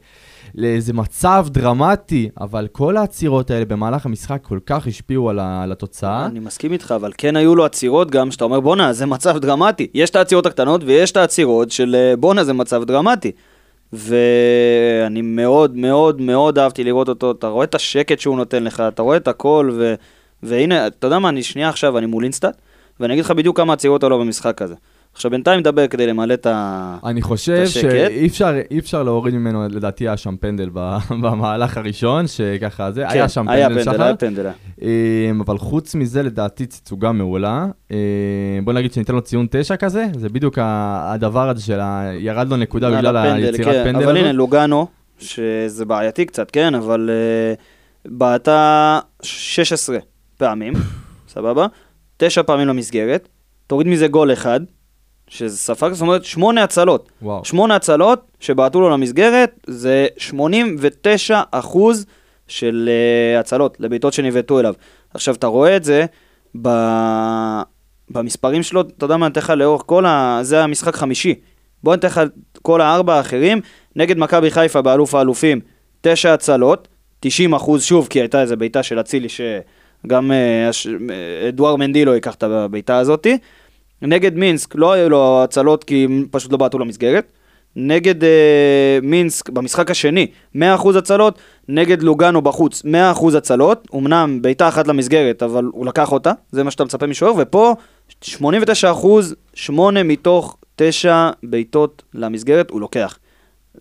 לאיזה 0.55 0.93
מצב 0.93 1.47
דרמטי, 1.49 2.29
אבל 2.41 2.67
כל 2.71 2.97
העצירות 2.97 3.51
האלה 3.51 3.65
במהלך 3.65 4.05
המשחק 4.05 4.39
כל 4.43 4.59
כך 4.65 4.87
השפיעו 4.87 5.29
על, 5.29 5.39
ה, 5.39 5.63
על 5.63 5.71
התוצאה. 5.71 6.25
אני 6.25 6.39
מסכים 6.39 6.73
איתך, 6.73 6.93
אבל 6.95 7.11
כן 7.17 7.35
היו 7.35 7.55
לו 7.55 7.65
עצירות 7.65 8.11
גם, 8.11 8.31
שאתה 8.31 8.43
אומר 8.43 8.59
בואנה, 8.59 8.93
זה 8.93 9.05
מצב 9.05 9.37
דרמטי. 9.37 9.87
יש 9.93 10.09
את 10.09 10.15
העצירות 10.15 10.45
הקטנות 10.45 10.83
ויש 10.83 11.11
את 11.11 11.17
העצירות 11.17 11.71
של 11.71 11.95
אה, 11.95 12.15
בואנה, 12.15 12.43
זה 12.43 12.53
מצב 12.53 12.83
דרמטי. 12.83 13.31
ואני 13.93 15.21
מאוד 15.21 15.77
מאוד 15.77 16.21
מאוד 16.21 16.59
אהבתי 16.59 16.83
לראות 16.83 17.09
אותו, 17.09 17.31
אתה 17.31 17.47
רואה 17.47 17.63
את 17.63 17.75
השקט 17.75 18.19
שהוא 18.19 18.37
נותן 18.37 18.63
לך, 18.63 18.83
אתה 18.87 19.01
רואה 19.01 19.17
את 19.17 19.27
הכל, 19.27 19.69
ו... 19.73 19.95
והנה, 20.43 20.87
אתה 20.87 21.07
יודע 21.07 21.19
מה, 21.19 21.29
אני 21.29 21.43
שנייה 21.43 21.69
עכשיו, 21.69 21.97
אני 21.97 22.05
מול 22.05 22.23
InStat, 22.23 22.57
ואני 22.99 23.13
אגיד 23.13 23.25
לך 23.25 23.31
בדיוק 23.31 23.57
כמה 23.57 23.73
עצירות 23.73 24.03
עלו 24.03 24.19
במשחק 24.19 24.61
הזה. 24.61 24.75
עכשיו 25.17 25.31
בינתיים 25.31 25.59
נדבר 25.59 25.87
כדי 25.87 26.07
למלא 26.07 26.33
את 26.33 26.45
ה... 26.45 26.97
אני 27.05 27.21
חושב 27.21 27.61
השקט. 27.63 27.81
שאי 27.81 28.27
אפשר, 28.27 28.53
אפשר 28.77 29.03
להוריד 29.03 29.33
ממנו, 29.33 29.67
לדעתי 29.69 30.03
היה 30.07 30.17
שם 30.17 30.35
פנדל 30.39 30.69
במהלך 31.23 31.77
הראשון, 31.77 32.27
שככה 32.27 32.91
זה, 32.91 33.09
היה 33.09 33.29
שם 33.29 33.45
כן, 33.45 33.49
היה 33.49 33.67
פנדל 33.69 33.83
פנדל, 33.83 33.95
שחר. 33.97 34.03
היה 34.03 34.15
פנדל. 34.15 34.45
היה. 34.45 34.53
אמ, 35.29 35.41
אבל 35.41 35.57
חוץ 35.57 35.95
מזה, 35.95 36.23
לדעתי 36.23 36.65
תצוגה 36.65 37.11
מעולה. 37.11 37.65
אמ, 37.91 37.97
בוא 38.63 38.73
נגיד 38.73 38.93
שניתן 38.93 39.13
לו 39.13 39.21
ציון 39.21 39.47
תשע 39.51 39.75
כזה, 39.75 40.05
זה 40.15 40.29
בדיוק 40.29 40.57
הדבר 40.61 41.49
הזה 41.49 41.61
של 41.61 41.79
ה... 41.79 42.11
ירד 42.19 42.49
לו 42.49 42.57
נקודה 42.57 42.97
בגלל 42.97 43.17
הפנדל, 43.17 43.43
היצירת 43.43 43.75
כן, 43.75 43.83
פנדל 43.83 44.03
אבל 44.03 44.17
הנה, 44.17 44.25
הזאת. 44.25 44.35
לוגנו, 44.35 44.87
שזה 45.19 45.85
בעייתי 45.85 46.25
קצת, 46.25 46.51
כן, 46.51 46.75
אבל 46.75 47.09
uh, 47.55 48.11
בעטה 48.11 48.99
16 49.21 49.97
פעמים, 50.37 50.73
סבבה? 51.33 51.67
תשע 52.17 52.43
פעמים 52.43 52.67
למסגרת, 52.67 53.27
תוריד 53.67 53.87
מזה 53.87 54.07
גול 54.07 54.33
אחד, 54.33 54.59
שזה 55.27 55.57
ספק, 55.57 55.89
זאת 55.91 56.01
אומרת, 56.01 56.25
שמונה 56.25 56.63
הצלות. 56.63 57.09
וואו. 57.21 57.45
שמונה 57.45 57.75
הצלות 57.75 58.21
שבעטו 58.39 58.81
לו 58.81 58.89
למסגרת, 58.89 59.59
זה 59.67 60.07
89 60.17 61.41
אחוז 61.51 62.05
של 62.47 62.89
uh, 63.35 63.39
הצלות 63.39 63.77
לבעיטות 63.79 64.13
שנבעטו 64.13 64.59
אליו. 64.59 64.73
עכשיו, 65.13 65.35
אתה 65.35 65.47
רואה 65.47 65.75
את 65.75 65.83
זה 65.83 66.05
ב... 66.61 66.69
במספרים 68.09 68.63
שלו, 68.63 68.81
אתה 68.81 69.05
יודע 69.05 69.17
מה, 69.17 69.25
אני 69.25 69.31
אתן 69.31 69.41
לך 69.41 69.49
לאורך 69.49 69.83
כל 69.85 70.05
ה... 70.05 70.39
זה 70.41 70.63
המשחק 70.63 70.95
חמישי. 70.95 71.35
בוא 71.83 71.95
ניתן 71.95 72.07
לך 72.07 72.17
את 72.17 72.57
כל 72.61 72.81
הארבע 72.81 73.15
האחרים, 73.15 73.61
נגד 73.95 74.17
מכבי 74.17 74.51
חיפה 74.51 74.81
באלוף 74.81 75.15
האלופים, 75.15 75.59
תשע 76.01 76.33
הצלות, 76.33 76.87
90 77.19 77.53
אחוז 77.53 77.83
שוב, 77.83 78.07
כי 78.09 78.19
הייתה 78.19 78.41
איזו 78.41 78.57
בעיטה 78.57 78.83
של 78.83 78.99
אצילי 78.99 79.27
שגם 79.29 80.31
אה, 80.31 80.69
אה, 81.09 81.49
אדואר 81.49 81.75
מנדילו 81.75 82.13
ייקח 82.13 82.35
את 82.35 82.43
הבעיטה 82.43 82.97
הזאתי. 82.97 83.37
נגד 84.01 84.35
מינסק 84.35 84.75
לא 84.75 84.93
היו 84.93 85.09
לו 85.09 85.43
הצלות 85.43 85.83
כי 85.83 86.05
הם 86.05 86.25
פשוט 86.31 86.51
לא 86.51 86.57
בעטו 86.57 86.79
למסגרת. 86.79 87.31
נגד 87.79 88.23
אה, 88.23 88.99
מינסק 89.01 89.49
במשחק 89.49 89.91
השני, 89.91 90.27
100% 90.55 90.59
הצלות, 90.97 91.39
נגד 91.67 92.01
לוגנו 92.01 92.41
בחוץ, 92.41 92.83
100% 92.85 93.37
הצלות, 93.37 93.87
אמנם 93.95 94.41
בעיטה 94.41 94.67
אחת 94.67 94.87
למסגרת, 94.87 95.43
אבל 95.43 95.69
הוא 95.73 95.85
לקח 95.85 96.11
אותה, 96.11 96.31
זה 96.51 96.63
מה 96.63 96.71
שאתה 96.71 96.83
מצפה 96.83 97.07
משוער, 97.07 97.33
ופה 97.37 97.75
89%, 98.23 98.35
8 99.53 100.03
מתוך 100.03 100.57
9 100.75 101.29
בעיטות 101.43 102.03
למסגרת 102.13 102.69
הוא 102.69 102.81
לוקח. 102.81 103.17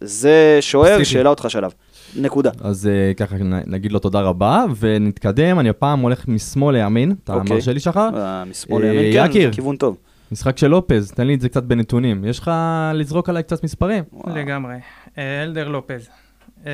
זה 0.00 0.58
שוער. 0.60 1.04
שהעלה 1.04 1.30
אותך 1.30 1.46
שלב. 1.48 1.72
נקודה. 2.16 2.50
אז 2.60 2.86
אה, 2.86 3.14
ככה 3.14 3.36
נגיד 3.66 3.92
לו 3.92 3.98
תודה 3.98 4.20
רבה, 4.20 4.64
ונתקדם, 4.78 5.58
אני 5.58 5.68
הפעם 5.68 6.00
הולך 6.00 6.28
משמאל 6.28 6.76
לימין, 6.76 7.14
אתה 7.24 7.34
אוקיי. 7.34 7.56
מרשה 7.56 7.72
לי 7.72 7.80
שחר? 7.80 8.08
אה, 8.16 8.44
משמאל 8.44 8.82
לימין, 8.82 9.12
כן, 9.12 9.30
יקיר. 9.30 9.52
כיוון 9.52 9.76
טוב. 9.76 9.96
משחק 10.32 10.58
של 10.58 10.66
לופז, 10.66 11.12
תן 11.12 11.26
לי 11.26 11.34
את 11.34 11.40
זה 11.40 11.48
קצת 11.48 11.62
בנתונים. 11.62 12.24
יש 12.24 12.38
לך 12.38 12.50
לזרוק 12.94 13.28
עליי 13.28 13.42
קצת 13.42 13.64
מספרים? 13.64 14.04
לגמרי. 14.34 14.76
אה, 15.18 15.42
אלדר 15.42 15.68
לופז. 15.68 16.08
אה, 16.66 16.72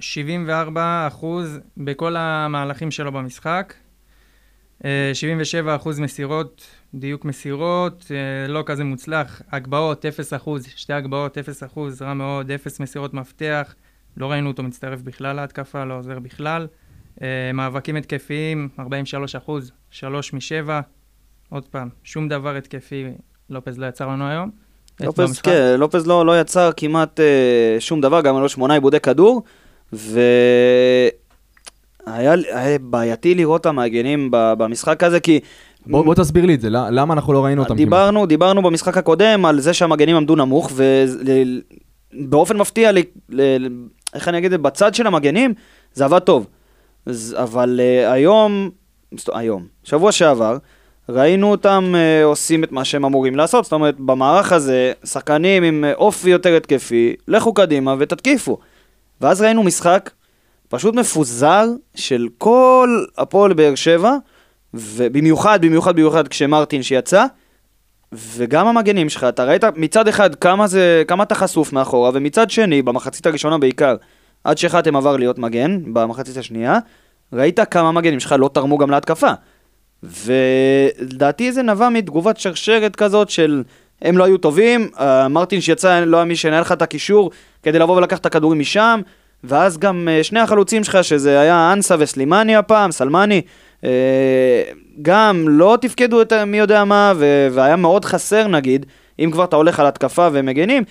74 0.00 1.06
אחוז 1.06 1.58
בכל 1.76 2.16
המהלכים 2.16 2.90
שלו 2.90 3.12
במשחק. 3.12 3.74
אה, 4.84 5.10
77 5.14 5.76
אחוז 5.76 6.00
מסירות, 6.00 6.66
דיוק 6.94 7.24
מסירות, 7.24 8.06
אה, 8.10 8.48
לא 8.48 8.62
כזה 8.66 8.84
מוצלח. 8.84 9.42
הגבהות, 9.52 10.06
0 10.06 10.32
אחוז, 10.32 10.66
שתי 10.76 10.92
הגבהות, 10.92 11.38
0 11.38 11.62
אחוז, 11.62 12.02
רע 12.02 12.14
מאוד, 12.14 12.50
0 12.50 12.80
מסירות 12.80 13.14
מפתח. 13.14 13.74
לא 14.16 14.30
ראינו 14.30 14.48
אותו 14.48 14.62
מצטרף 14.62 15.02
בכלל 15.02 15.36
להתקפה, 15.36 15.84
לא 15.84 15.98
עוזר 15.98 16.18
בכלל. 16.18 16.66
אה, 17.22 17.50
מאבקים 17.54 17.96
התקפיים, 17.96 18.68
43 18.78 19.36
אחוז, 19.36 19.72
3 19.90 20.32
מ-7. 20.32 20.70
עוד 21.50 21.64
פעם, 21.70 21.88
שום 22.04 22.28
דבר 22.28 22.56
התקפי 22.56 23.04
לופז 23.50 23.78
לא 23.78 23.86
יצר 23.86 24.06
לנו 24.08 24.28
היום. 24.28 24.50
לופז. 25.00 25.38
כן, 25.40 25.74
לופז 25.78 26.06
לא, 26.06 26.26
לא 26.26 26.40
יצר 26.40 26.70
כמעט 26.76 27.20
אה, 27.20 27.24
שום 27.78 28.00
דבר, 28.00 28.20
גם 28.20 28.40
לא 28.42 28.48
שמונה 28.48 28.74
עיבודי 28.74 29.00
כדור, 29.00 29.42
והיה 29.92 30.72
היה 32.52 32.78
בעייתי 32.80 33.34
לראות 33.34 33.60
את 33.60 33.66
המגנים 33.66 34.28
ב- 34.30 34.52
במשחק 34.58 35.02
הזה, 35.02 35.20
כי 35.20 35.40
בוא 35.86 36.04
בוא 36.04 36.14
תסביר 36.14 36.46
לי 36.46 36.54
את 36.54 36.60
זה, 36.60 36.70
למה- 36.70 36.90
למה 36.90 37.14
אנחנו 37.14 37.32
לא 37.32 37.44
ראינו 37.44 37.62
אותם? 37.62 37.74
כמעט? 37.74 37.84
דיברנו, 37.84 38.26
דיברנו 38.26 38.62
במשחק 38.62 38.96
הקודם 38.96 39.44
על 39.44 39.60
זה 39.60 39.74
שהמגנים 39.74 40.16
עמדו 40.16 40.36
נמוך, 40.36 40.70
ובאופן 42.14 42.56
מפתיע, 42.56 42.92
ל, 42.92 42.98
ל, 43.28 43.66
איך 44.14 44.28
אני 44.28 44.38
אגיד 44.38 44.52
את 44.52 44.58
זה, 44.58 44.58
בצד 44.58 44.94
של 44.94 45.06
המגנים, 45.06 45.54
זה 45.94 46.04
עבד 46.04 46.18
טוב. 46.18 46.46
אז, 47.06 47.36
אבל 47.42 47.80
uh, 47.82 48.12
היום, 48.12 48.70
היום, 49.32 49.66
שבוע 49.84 50.12
שעבר, 50.12 50.56
ראינו 51.08 51.50
אותם 51.50 51.94
uh, 51.94 52.24
עושים 52.24 52.64
את 52.64 52.72
מה 52.72 52.84
שהם 52.84 53.04
אמורים 53.04 53.36
לעשות, 53.36 53.64
זאת 53.64 53.72
אומרת, 53.72 54.00
במערך 54.00 54.52
הזה, 54.52 54.92
שחקנים 55.04 55.62
עם 55.62 55.84
uh, 55.84 55.96
אופי 55.96 56.30
יותר 56.30 56.56
התקפי, 56.56 57.16
לכו 57.28 57.54
קדימה 57.54 57.94
ותתקיפו. 57.98 58.58
ואז 59.20 59.42
ראינו 59.42 59.62
משחק 59.62 60.10
פשוט 60.68 60.94
מפוזר 60.94 61.66
של 61.94 62.28
כל 62.38 63.04
הפועל 63.18 63.52
באר 63.52 63.74
שבע, 63.74 64.16
ובמיוחד, 64.74 65.62
במיוחד, 65.62 65.96
במיוחד 65.96 66.28
כשמרטין 66.28 66.82
שיצא, 66.82 67.24
וגם 68.12 68.66
המגנים 68.66 69.08
שלך, 69.08 69.24
אתה 69.24 69.44
ראית 69.44 69.64
מצד 69.76 70.08
אחד 70.08 70.34
כמה, 70.34 70.66
זה, 70.66 71.02
כמה 71.08 71.22
אתה 71.22 71.34
חשוף 71.34 71.72
מאחורה, 71.72 72.10
ומצד 72.14 72.50
שני, 72.50 72.82
במחצית 72.82 73.26
הראשונה 73.26 73.58
בעיקר, 73.58 73.96
עד 74.44 74.58
שחתם 74.58 74.96
עבר 74.96 75.16
להיות 75.16 75.38
מגן, 75.38 75.80
במחצית 75.92 76.36
השנייה, 76.36 76.78
ראית 77.32 77.60
כמה 77.70 77.88
המגנים 77.88 78.20
שלך 78.20 78.34
לא 78.38 78.50
תרמו 78.52 78.78
גם 78.78 78.90
להתקפה. 78.90 79.32
ולדעתי 80.24 81.52
זה 81.52 81.62
נבע 81.62 81.88
מתגובת 81.88 82.36
שרשרת 82.36 82.96
כזאת 82.96 83.30
של 83.30 83.62
הם 84.02 84.18
לא 84.18 84.24
היו 84.24 84.38
טובים, 84.38 84.88
אה, 85.00 85.28
מרטין 85.28 85.60
שיצא 85.60 86.00
לא 86.00 86.16
היה 86.16 86.24
מי 86.24 86.36
שינהל 86.36 86.60
לך 86.60 86.72
את 86.72 86.82
הקישור 86.82 87.30
כדי 87.62 87.78
לבוא 87.78 87.96
ולקח 87.96 88.18
את 88.18 88.26
הכדורים 88.26 88.58
משם, 88.58 89.00
ואז 89.44 89.78
גם 89.78 90.08
אה, 90.10 90.24
שני 90.24 90.40
החלוצים 90.40 90.84
שלך, 90.84 91.04
שזה 91.04 91.40
היה 91.40 91.72
אנסה 91.72 91.94
וסלימני 91.98 92.56
הפעם, 92.56 92.92
סלמני, 92.92 93.42
אה, 93.84 94.62
גם 95.02 95.48
לא 95.48 95.78
תפקדו 95.80 96.18
יותר 96.18 96.44
מי 96.44 96.58
יודע 96.58 96.84
מה, 96.84 97.12
ו- 97.16 97.48
והיה 97.52 97.76
מאוד 97.76 98.04
חסר 98.04 98.46
נגיד, 98.46 98.86
אם 99.18 99.30
כבר 99.30 99.44
אתה 99.44 99.56
הולך 99.56 99.80
על 99.80 99.86
התקפה 99.86 100.28
ומגנים, 100.32 100.84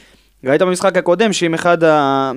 ראית 0.43 0.61
במשחק 0.61 0.97
הקודם 0.97 1.33
שאם 1.33 1.53
אחד, 1.53 1.83
ה... 1.83 2.31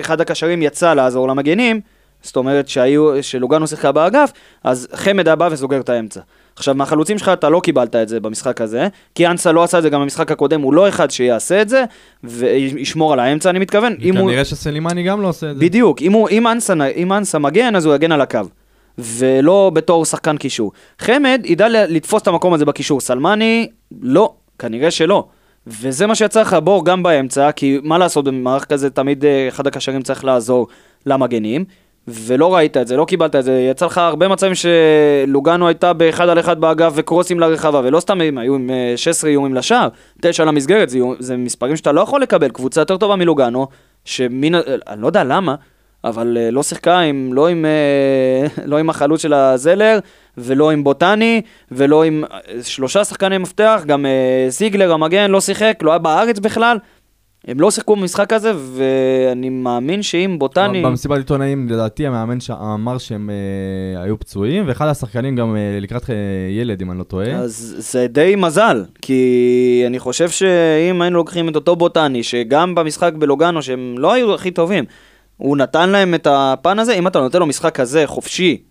אחד 0.00 0.20
הקשרים 0.20 0.62
יצא 0.62 0.94
לעזור 0.94 1.28
למגנים, 1.28 1.80
זאת 2.24 2.36
אומרת 2.36 2.68
שהיו, 2.68 3.22
שלוגנו 3.22 3.66
שיחקה 3.66 3.92
באגף, 3.92 4.32
אז 4.64 4.88
חמד 4.94 5.28
היה 5.28 5.36
בא 5.36 5.48
וסוגר 5.52 5.80
את 5.80 5.88
האמצע. 5.88 6.20
עכשיו, 6.56 6.74
מהחלוצים 6.74 7.18
שלך 7.18 7.28
אתה 7.28 7.48
לא 7.48 7.60
קיבלת 7.60 7.96
את 7.96 8.08
זה 8.08 8.20
במשחק 8.20 8.60
הזה, 8.60 8.88
כי 9.14 9.26
אנסה 9.26 9.52
לא 9.52 9.62
עשה 9.62 9.78
את 9.78 9.82
זה 9.82 9.90
גם 9.90 10.00
במשחק 10.00 10.32
הקודם, 10.32 10.60
הוא 10.60 10.74
לא 10.74 10.88
אחד 10.88 11.10
שיעשה 11.10 11.62
את 11.62 11.68
זה, 11.68 11.84
וישמור 12.24 13.12
על 13.12 13.20
האמצע, 13.20 13.50
אני 13.50 13.58
מתכוון. 13.58 13.94
אם 14.02 14.16
הוא... 14.16 14.28
כנראה 14.28 14.44
שסלימני 14.44 15.02
גם 15.02 15.22
לא 15.22 15.28
עושה 15.28 15.50
את 15.50 15.54
זה. 15.54 15.60
בדיוק, 15.60 16.02
אם, 16.02 16.12
הוא, 16.12 16.28
אם, 16.28 16.46
אנסה, 16.46 16.74
אם 16.96 17.12
אנסה 17.12 17.38
מגן, 17.38 17.76
אז 17.76 17.86
הוא 17.86 17.94
יגן 17.94 18.12
על 18.12 18.20
הקו. 18.20 18.40
ולא 18.98 19.70
בתור 19.74 20.04
שחקן 20.04 20.36
קישור. 20.36 20.72
חמד 20.98 21.40
ידע 21.44 21.68
לתפוס 21.68 22.22
את 22.22 22.28
המקום 22.28 22.54
הזה 22.54 22.64
בקישור. 22.64 23.00
סלמני, 23.00 23.68
לא, 24.02 24.34
כנראה 24.58 24.90
שלא. 24.90 25.24
וזה 25.66 26.06
מה 26.06 26.14
שיצא 26.14 26.40
לך 26.40 26.56
בור 26.64 26.84
גם 26.84 27.02
באמצע, 27.02 27.52
כי 27.52 27.78
מה 27.82 27.98
לעשות 27.98 28.24
במערך 28.24 28.64
כזה, 28.64 28.90
תמיד 28.90 29.24
אה, 29.24 29.48
אחד 29.48 29.66
הקשרים 29.66 30.02
צריך 30.02 30.24
לעזור 30.24 30.66
למגנים. 31.06 31.64
ולא 32.08 32.54
ראית 32.54 32.76
את 32.76 32.86
זה, 32.86 32.96
לא 32.96 33.04
קיבלת 33.04 33.36
את 33.36 33.44
זה, 33.44 33.66
יצא 33.70 33.86
לך 33.86 33.98
הרבה 33.98 34.28
מצבים 34.28 34.52
שלוגנו 34.54 35.68
הייתה 35.68 35.92
באחד 35.92 36.28
על 36.28 36.40
אחד 36.40 36.60
באגף 36.60 36.92
וקרוסים 36.94 37.40
לרחבה, 37.40 37.80
ולא 37.84 38.00
סתם 38.00 38.20
הם 38.20 38.38
היו 38.38 38.54
עם 38.54 38.70
אה, 38.70 38.92
16 38.96 39.30
איומים 39.30 39.54
לשער, 39.54 39.88
9 40.20 40.44
למסגרת, 40.44 40.88
זה, 40.90 40.98
זה 41.18 41.36
מספרים 41.36 41.76
שאתה 41.76 41.92
לא 41.92 42.00
יכול 42.00 42.22
לקבל, 42.22 42.48
קבוצה 42.48 42.80
יותר 42.80 42.96
טובה 42.96 43.16
מלוגנו, 43.16 43.66
שמן, 44.04 44.54
ה- 44.54 44.60
אני 44.88 45.02
לא 45.02 45.06
יודע 45.06 45.24
למה, 45.24 45.54
אבל 46.04 46.36
אה, 46.40 46.50
לא 46.50 46.62
שיחקה 46.62 46.98
עם, 46.98 47.30
לא, 47.32 47.48
עם, 47.48 47.64
אה, 47.64 48.46
לא 48.70 48.78
עם 48.78 48.90
החלוץ 48.90 49.22
של 49.22 49.32
הזלר, 49.32 49.98
ולא 50.38 50.70
עם 50.70 50.84
בוטני, 50.84 51.42
ולא 51.72 52.04
עם 52.04 52.24
אה, 52.32 52.38
שלושה 52.62 53.04
שחקני 53.04 53.38
מפתח, 53.38 53.82
גם 53.86 54.06
אה, 54.06 54.46
זיגלר 54.48 54.92
המגן 54.92 55.30
לא 55.30 55.40
שיחק, 55.40 55.78
לא 55.82 55.90
היה 55.90 55.98
בארץ 55.98 56.38
בכלל. 56.38 56.78
הם 57.48 57.60
לא 57.60 57.70
שיחקו 57.70 57.96
במשחק 57.96 58.32
הזה, 58.32 58.52
ואני 58.56 59.48
מאמין 59.48 60.02
שאם 60.02 60.36
בוטני... 60.38 60.82
במסיבת 60.82 61.16
עיתונאים, 61.16 61.68
לדעתי, 61.68 62.06
המאמן 62.06 62.38
אמר 62.50 62.98
שהם 62.98 63.30
אה, 63.30 64.02
היו 64.02 64.18
פצועים, 64.18 64.64
ואחד 64.66 64.88
השחקנים 64.88 65.36
גם 65.36 65.56
אה, 65.56 65.78
לקראת 65.80 66.10
אה, 66.10 66.14
ילד, 66.50 66.82
אם 66.82 66.90
אני 66.90 66.98
לא 66.98 67.04
טועה. 67.04 67.30
אז 67.30 67.74
זה 67.78 68.06
די 68.06 68.34
מזל, 68.36 68.84
כי 69.02 69.84
אני 69.86 69.98
חושב 69.98 70.28
שאם 70.30 71.02
היינו 71.02 71.16
לוקחים 71.16 71.48
את 71.48 71.56
אותו 71.56 71.76
בוטני, 71.76 72.22
שגם 72.22 72.74
במשחק 72.74 73.12
בלוגנו, 73.18 73.62
שהם 73.62 73.94
לא 73.98 74.12
היו 74.12 74.34
הכי 74.34 74.50
טובים, 74.50 74.84
הוא 75.36 75.56
נתן 75.56 75.90
להם 75.90 76.14
את 76.14 76.26
הפן 76.30 76.78
הזה, 76.78 76.94
אם 76.94 77.06
אתה 77.06 77.20
נותן 77.20 77.38
לו 77.38 77.46
משחק 77.46 77.74
כזה 77.74 78.02
חופשי, 78.06 78.62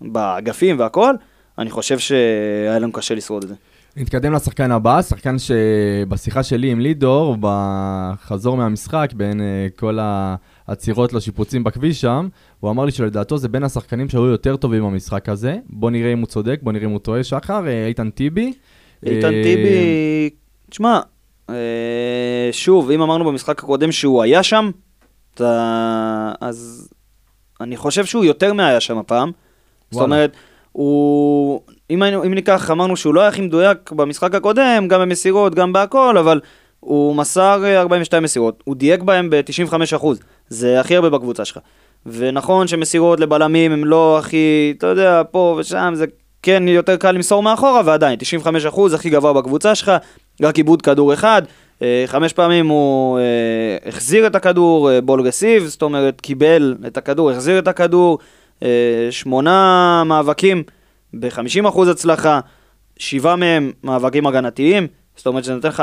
באגפים 0.00 0.78
והכל, 0.78 1.14
אני 1.58 1.70
חושב 1.70 1.98
שהיה 1.98 2.78
לנו 2.78 2.92
קשה 2.92 3.14
לשרוד 3.14 3.42
את 3.42 3.48
זה. 3.48 3.54
נתקדם 3.96 4.32
לשחקן 4.32 4.70
הבא, 4.70 5.02
שחקן 5.02 5.36
שבשיחה 5.38 6.42
שלי 6.42 6.70
עם 6.70 6.80
לידור, 6.80 7.36
בחזור 7.40 8.56
מהמשחק, 8.56 9.12
בין 9.16 9.40
אה, 9.40 9.66
כל 9.76 9.98
העצירות 10.00 11.12
לשיפוצים 11.12 11.64
בכביש 11.64 12.00
שם, 12.00 12.28
הוא 12.60 12.70
אמר 12.70 12.84
לי 12.84 12.90
שלדעתו 12.90 13.38
זה 13.38 13.48
בין 13.48 13.64
השחקנים 13.64 14.08
שהיו 14.08 14.26
יותר 14.26 14.56
טובים 14.56 14.82
במשחק 14.82 15.28
הזה. 15.28 15.56
בוא 15.68 15.90
נראה 15.90 16.12
אם 16.12 16.18
הוא 16.18 16.26
צודק, 16.26 16.60
בוא 16.62 16.72
נראה 16.72 16.84
אם 16.84 16.90
הוא 16.90 16.98
טועה. 16.98 17.24
שחר, 17.24 17.66
אה, 17.66 17.86
איתן 17.86 18.10
טיבי. 18.10 18.52
איתן 19.06 19.34
אה, 19.34 19.42
טיבי, 19.42 20.30
תשמע, 20.70 21.00
שוב, 22.52 22.90
אם 22.90 23.02
אמרנו 23.02 23.24
במשחק 23.24 23.58
הקודם 23.58 23.92
שהוא 23.92 24.22
היה 24.22 24.42
שם. 24.42 24.70
אז 26.40 26.88
אני 27.60 27.76
חושב 27.76 28.04
שהוא 28.04 28.24
יותר 28.24 28.52
מההיה 28.52 28.80
שם 28.80 28.98
הפעם. 28.98 29.32
זאת. 29.90 30.02
אומרת, 30.02 30.36
הוא... 30.72 31.60
אם, 31.90 32.02
היינו, 32.02 32.24
אם 32.24 32.34
ניקח, 32.34 32.70
אמרנו 32.70 32.96
שהוא 32.96 33.14
לא 33.14 33.20
היה 33.20 33.28
הכי 33.28 33.40
מדויק 33.40 33.92
במשחק 33.92 34.34
הקודם, 34.34 34.88
גם 34.88 35.00
במסירות, 35.00 35.54
גם 35.54 35.72
בהכל, 35.72 36.18
אבל 36.18 36.40
הוא 36.80 37.16
מסר 37.16 37.64
אה, 37.64 37.80
42 37.80 38.22
מסירות. 38.22 38.62
הוא 38.64 38.76
דייק 38.76 39.02
בהם 39.02 39.30
ב-95%. 39.30 40.06
זה 40.48 40.80
הכי 40.80 40.96
הרבה 40.96 41.10
בקבוצה 41.10 41.44
שלך. 41.44 41.58
ונכון 42.06 42.66
שמסירות 42.66 43.20
לבלמים 43.20 43.72
הם 43.72 43.84
לא 43.84 44.18
הכי, 44.18 44.74
אתה 44.78 44.86
יודע, 44.86 45.22
פה 45.30 45.56
ושם, 45.58 45.92
זה 45.96 46.06
כן 46.42 46.68
יותר 46.68 46.96
קל 46.96 47.12
למסור 47.12 47.42
מאחורה, 47.42 47.82
ועדיין, 47.84 48.18
95% 48.66 48.94
הכי 48.94 49.10
גבוה 49.10 49.32
בקבוצה 49.32 49.74
שלך, 49.74 49.92
רק 50.42 50.56
עיבוד 50.56 50.82
כדור 50.82 51.14
אחד. 51.14 51.42
אה, 51.82 52.04
חמש 52.06 52.32
פעמים 52.32 52.68
הוא 52.68 53.18
אה, 53.18 53.88
החזיר 53.88 54.26
את 54.26 54.34
הכדור, 54.36 54.90
אה, 54.90 55.00
בול 55.00 55.20
רסיב, 55.20 55.66
זאת 55.66 55.82
אומרת, 55.82 56.20
קיבל 56.20 56.76
את 56.86 56.96
הכדור, 56.96 57.30
החזיר 57.30 57.58
את 57.58 57.68
הכדור, 57.68 58.18
אה, 58.62 59.08
שמונה 59.10 60.02
מאבקים 60.06 60.62
ב-50% 61.14 61.90
הצלחה, 61.90 62.40
שבעה 62.96 63.36
מהם 63.36 63.72
מאבקים 63.84 64.26
הגנתיים, 64.26 64.86
זאת 65.16 65.26
אומרת 65.26 65.44
שזה 65.44 65.54
נותן 65.54 65.68
לך 65.68 65.82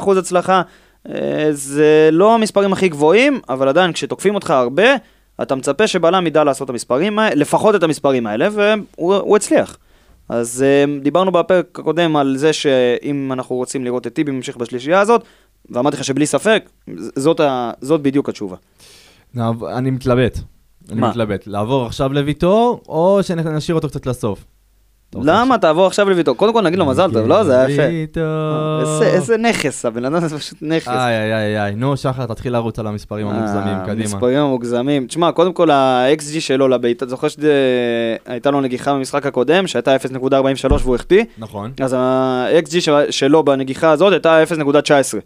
43% 0.00 0.18
הצלחה. 0.18 0.62
אה, 1.08 1.48
זה 1.50 2.08
לא 2.12 2.34
המספרים 2.34 2.72
הכי 2.72 2.88
גבוהים, 2.88 3.40
אבל 3.48 3.68
עדיין 3.68 3.92
כשתוקפים 3.92 4.34
אותך 4.34 4.50
הרבה, 4.50 4.84
אתה 5.42 5.54
מצפה 5.54 5.86
שבלם 5.86 6.26
ידע 6.26 6.44
לעשות 6.44 6.64
את 6.64 6.70
המספרים 6.70 7.18
לפחות 7.34 7.74
את 7.74 7.82
המספרים 7.82 8.26
האלה, 8.26 8.48
והוא 8.52 9.14
הוא 9.14 9.36
הצליח. 9.36 9.76
אז 10.28 10.64
אה, 10.66 11.00
דיברנו 11.00 11.32
בפרק 11.32 11.78
הקודם 11.78 12.16
על 12.16 12.36
זה 12.36 12.52
שאם 12.52 13.32
אנחנו 13.32 13.56
רוצים 13.56 13.84
לראות 13.84 14.06
את 14.06 14.14
טיבי 14.14 14.32
ממשיך 14.32 14.56
בשלישייה 14.56 15.00
הזאת, 15.00 15.24
ואמרתי 15.70 15.96
לך 15.96 16.04
שבלי 16.04 16.26
ספק, 16.26 16.70
זאת, 16.96 17.40
ה... 17.40 17.70
זאת 17.80 18.02
בדיוק 18.02 18.28
התשובה. 18.28 18.56
אני 19.76 19.90
מתלבט. 19.90 20.38
אני? 20.92 21.00
מתלבט. 21.00 21.46
לעבור 21.46 21.86
עכשיו 21.86 22.12
לויטור, 22.12 22.80
או 22.88 23.18
שנשאיר 23.22 23.74
אותו 23.74 23.88
קצת 23.88 24.06
לסוף? 24.06 24.44
אתה 25.10 25.18
למה? 25.22 25.58
תעבור 25.58 25.86
עכשיו 25.86 26.10
לויטור. 26.10 26.36
קודם 26.36 26.52
כל 26.52 26.62
נגיד 26.62 26.78
לו 26.78 26.86
מזל 26.86 27.10
טוב, 27.12 27.26
לא? 27.26 27.44
זה 27.44 27.60
היה 27.60 27.74
יפה. 27.74 27.82
ויטור. 27.88 29.02
איזה, 29.02 29.36
נכס, 29.36 29.84
הבן 29.84 30.04
אדם 30.04 30.14
הזה 30.14 30.38
פשוט 30.38 30.58
נכס. 30.62 30.88
איי, 30.88 31.16
איי, 31.16 31.34
איי, 31.34 31.62
איי. 31.62 31.74
נו, 31.74 31.96
שחר, 31.96 32.26
תתחיל 32.26 32.52
לרוץ 32.52 32.78
על 32.78 32.86
המספרים 32.86 33.26
המוגזמים, 33.26 33.74
אה, 33.74 33.82
קדימה. 33.86 34.00
המספרים 34.02 34.38
המוגזמים. 34.38 35.06
תשמע, 35.06 35.32
קודם 35.32 35.52
כל 35.52 35.70
ה-XG 35.70 36.40
שלו 36.40 36.68
לבעיטה, 36.68 37.06
זוכר 37.06 37.26
שהייתה 37.28 38.50
לו 38.50 38.60
נגיחה 38.60 38.94
במשחק 38.94 39.26
הקודם, 39.26 39.66
שהייתה 39.66 39.96
0.43 39.96 40.82
והוא 40.82 40.94
החטיא? 40.94 41.24
נכון. 41.38 41.72
אז 41.82 41.92
ה-XG 41.98 42.80
של- 42.80 43.10
שלו 43.10 43.42
בנגיחה 43.42 43.90
הזאת 43.90 44.12
הייתה 44.12 44.42
0.19. 44.42 45.20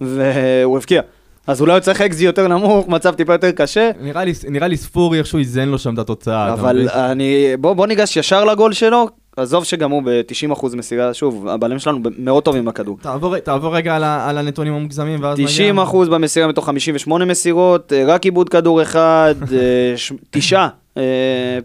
והוא 0.00 0.76
הבקיע. 0.78 1.02
אז 1.46 1.60
אולי 1.60 1.72
הוא 1.72 1.80
צריך 1.80 2.00
XG 2.00 2.04
יותר 2.20 2.48
נמוך, 2.48 2.88
מצב 2.88 3.14
טיפה 3.14 3.34
יותר 3.34 3.50
קשה. 3.50 3.90
נראה 4.00 4.24
לי- 4.24 4.32
נראה 4.48 4.68
לי 4.68 4.76
ספורי 4.76 5.18
איכשהו 5.18 5.38
איזן 5.38 5.68
לו 5.68 5.78
שם 5.78 5.94
את 5.94 5.98
התוצאה. 5.98 6.52
אבל? 6.52 6.88
אני, 6.94 7.46
בוא, 7.60 7.72
בוא 7.72 7.86
ניגש 7.86 8.16
ישר 8.16 8.44
לגול 8.44 8.72
שלו, 8.72 9.08
עזוב 9.36 9.64
שגם 9.64 9.90
הוא 9.90 10.02
ב-90% 10.04 10.76
מסירה, 10.76 11.14
שוב, 11.14 11.48
הבעלים 11.48 11.78
שלנו 11.78 11.98
מאוד 12.18 12.42
טובים 12.42 12.64
בכדור. 12.64 12.98
תעבור- 13.02 13.38
תעבור 13.38 13.76
רגע 13.76 13.96
על 13.96 14.04
ה- 14.04 14.28
על 14.28 14.38
הנתונים 14.38 14.72
המוגזמים, 14.74 15.22
ואז 15.22 15.38
נגיע. 15.38 15.46
90% 15.48 16.08
במסירה 16.08 16.46
מתוך 16.46 16.66
58 16.66 17.24
מסירות, 17.24 17.92
אה, 17.92 18.04
רק 18.06 18.24
עיבוד 18.24 18.48
כדור 18.48 18.82
אחד, 18.82 19.34
אה, 19.52 19.94
תשעה. 20.30 20.68
אה, 20.96 21.02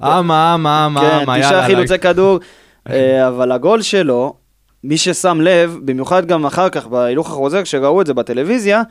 אמה, 0.01 0.53
אמה, 0.55 0.85
אמה, 0.85 1.01
כן, 1.01 1.19
אמה, 1.23 1.39
תשעה 1.39 1.51
יאללה. 1.51 1.65
חילוצי 1.65 1.97
כדור, 1.97 2.39
אבל 3.27 3.51
הגול 3.51 3.81
שלו, 3.81 4.33
מי 4.83 4.97
ששם 4.97 5.41
לב, 5.41 5.77
במיוחד 5.85 6.25
גם 6.25 6.45
אחר 6.45 6.69
כך 6.69 6.87
בהילוך 6.87 7.27
החוזר, 7.29 7.63
כשראו 7.63 8.01
את 8.01 8.05
זה 8.07 8.13
בטלוויזיה, 8.13 8.81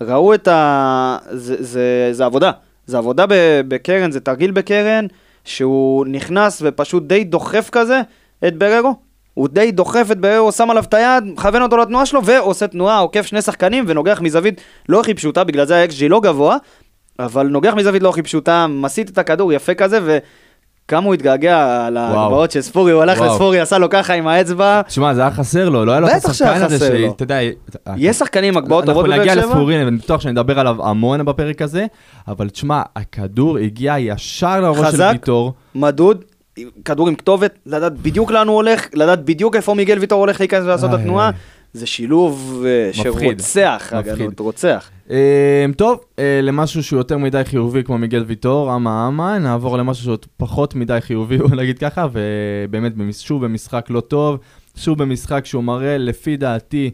ראו 0.00 0.34
את 0.34 0.48
ה... 0.48 1.18
זה, 1.30 1.56
זה, 1.58 2.08
זה 2.12 2.24
עבודה. 2.24 2.50
זה 2.86 2.98
עבודה 2.98 3.24
בקרן, 3.68 4.10
זה 4.10 4.20
תרגיל 4.20 4.50
בקרן, 4.50 5.06
שהוא 5.44 6.06
נכנס 6.06 6.62
ופשוט 6.64 7.02
די 7.06 7.24
דוחף 7.24 7.68
כזה 7.72 8.00
את 8.46 8.58
בררו. 8.58 8.94
הוא 9.34 9.48
די 9.48 9.70
דוחף 9.72 10.08
את 10.12 10.18
בררו, 10.18 10.52
שם 10.52 10.70
עליו 10.70 10.84
את 10.84 10.94
היד, 10.94 11.24
מכוון 11.24 11.62
אותו 11.62 11.76
לתנועה 11.76 12.06
שלו, 12.06 12.24
ועושה 12.24 12.66
תנועה, 12.66 12.98
עוקף 12.98 13.26
שני 13.26 13.42
שחקנים 13.42 13.84
ונוגח 13.86 14.20
מזווית 14.20 14.60
לא 14.88 15.00
הכי 15.00 15.14
פשוטה, 15.14 15.44
בגלל 15.44 15.64
זה 15.66 15.82
ה-XG 15.82 16.08
לא 16.08 16.20
גבוה, 16.20 16.56
אבל 17.18 17.46
נוגח 17.46 17.74
מזווית 17.74 18.02
לא 18.02 18.08
הכי 18.08 18.22
פשוטה, 18.22 18.66
מסיט 18.66 19.10
את 19.10 19.18
הכדור 19.18 19.52
יפה 19.52 19.74
כזה, 19.74 20.18
וכמה 20.88 21.06
הוא 21.06 21.14
התגעגע 21.14 21.88
להגבהות 21.92 22.50
של 22.50 22.60
ספורי, 22.60 22.92
הוא 22.92 23.02
הלך 23.02 23.18
וואו. 23.18 23.30
לספורי, 23.32 23.60
עשה 23.60 23.78
לו 23.78 23.90
ככה 23.90 24.14
עם 24.14 24.26
האצבע. 24.26 24.82
תשמע, 24.82 25.14
זה 25.14 25.20
היה 25.20 25.30
חסר 25.30 25.68
לו, 25.68 25.84
לא 25.84 25.92
היה 25.92 26.00
לו 26.00 26.08
את 26.08 26.24
השחקן 26.24 26.62
הזה. 26.62 26.78
שאתה 27.10 27.22
יודע... 27.24 27.38
יש 27.96 28.16
שחקנים 28.16 28.54
עם 28.54 28.64
הגבהות 28.64 28.84
טובות 28.84 29.04
אנחנו 29.04 29.12
בבאר 29.16 29.20
נגיע 29.30 29.42
שבע? 29.42 29.46
לספורי, 29.52 29.84
ואני 29.84 29.96
בטוח 29.96 30.20
שנדבר 30.20 30.60
עליו 30.60 30.86
המון 30.88 31.24
בפרק 31.24 31.62
הזה, 31.62 31.86
אבל 32.28 32.48
תשמע, 32.48 32.82
הכדור 32.96 33.58
הגיע 33.58 33.94
ישר 33.98 34.60
לראש 34.60 34.78
של 34.78 34.84
חזק. 34.84 35.08
ויטור. 35.12 35.52
מדוד, 35.74 36.24
עם- 36.56 36.68
כדור 36.84 37.08
עם 37.08 37.14
כתובת, 37.14 37.54
לדעת 37.66 37.92
בדיוק 37.98 38.30
לאן 38.30 38.48
הוא 38.48 38.56
הולך, 38.56 38.86
לדעת 38.94 39.24
בדיוק 39.24 39.56
איפה 39.56 39.74
מיגל 39.74 39.98
ויטור 39.98 40.20
הולך 40.20 40.40
להיכנס 40.40 40.64
ולעשות 40.64 40.90
את 40.90 40.98
התנועה. 40.98 41.30
זה 41.76 41.86
שילוב 41.86 42.64
אה, 42.66 42.90
מפחיד, 42.90 43.40
שרוצח. 43.40 43.88
הגנות, 43.92 44.40
רוצח. 44.40 44.90
אה, 45.10 45.66
טוב, 45.76 46.00
אה, 46.18 46.40
למשהו 46.42 46.82
שהוא 46.82 46.98
יותר 46.98 47.18
מדי 47.18 47.42
חיובי 47.44 47.84
כמו 47.84 47.98
מיגל 47.98 48.24
ויטור, 48.26 48.76
אמה 48.76 49.08
אמה, 49.08 49.38
נעבור 49.38 49.78
למשהו 49.78 50.04
שהוא 50.04 50.16
פחות 50.36 50.74
מדי 50.74 50.98
חיובי, 51.00 51.38
נגיד 51.60 51.78
ככה, 51.78 52.06
ובאמת, 52.12 52.92
שוב 53.12 53.44
במשחק 53.44 53.86
לא 53.90 54.00
טוב, 54.00 54.38
שוב 54.76 54.98
במשחק 54.98 55.46
שהוא 55.46 55.64
מראה, 55.64 55.98
לפי 55.98 56.36
דעתי, 56.36 56.90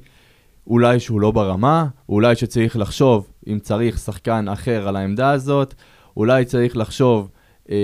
אולי 0.66 1.00
שהוא 1.00 1.20
לא 1.20 1.30
ברמה, 1.30 1.86
אולי 2.08 2.36
שצריך 2.36 2.76
לחשוב 2.76 3.26
אם 3.46 3.58
צריך 3.58 3.98
שחקן 3.98 4.48
אחר 4.48 4.88
על 4.88 4.96
העמדה 4.96 5.30
הזאת, 5.30 5.74
אולי 6.16 6.44
צריך 6.44 6.76
לחשוב, 6.76 7.28
אה, 7.70 7.76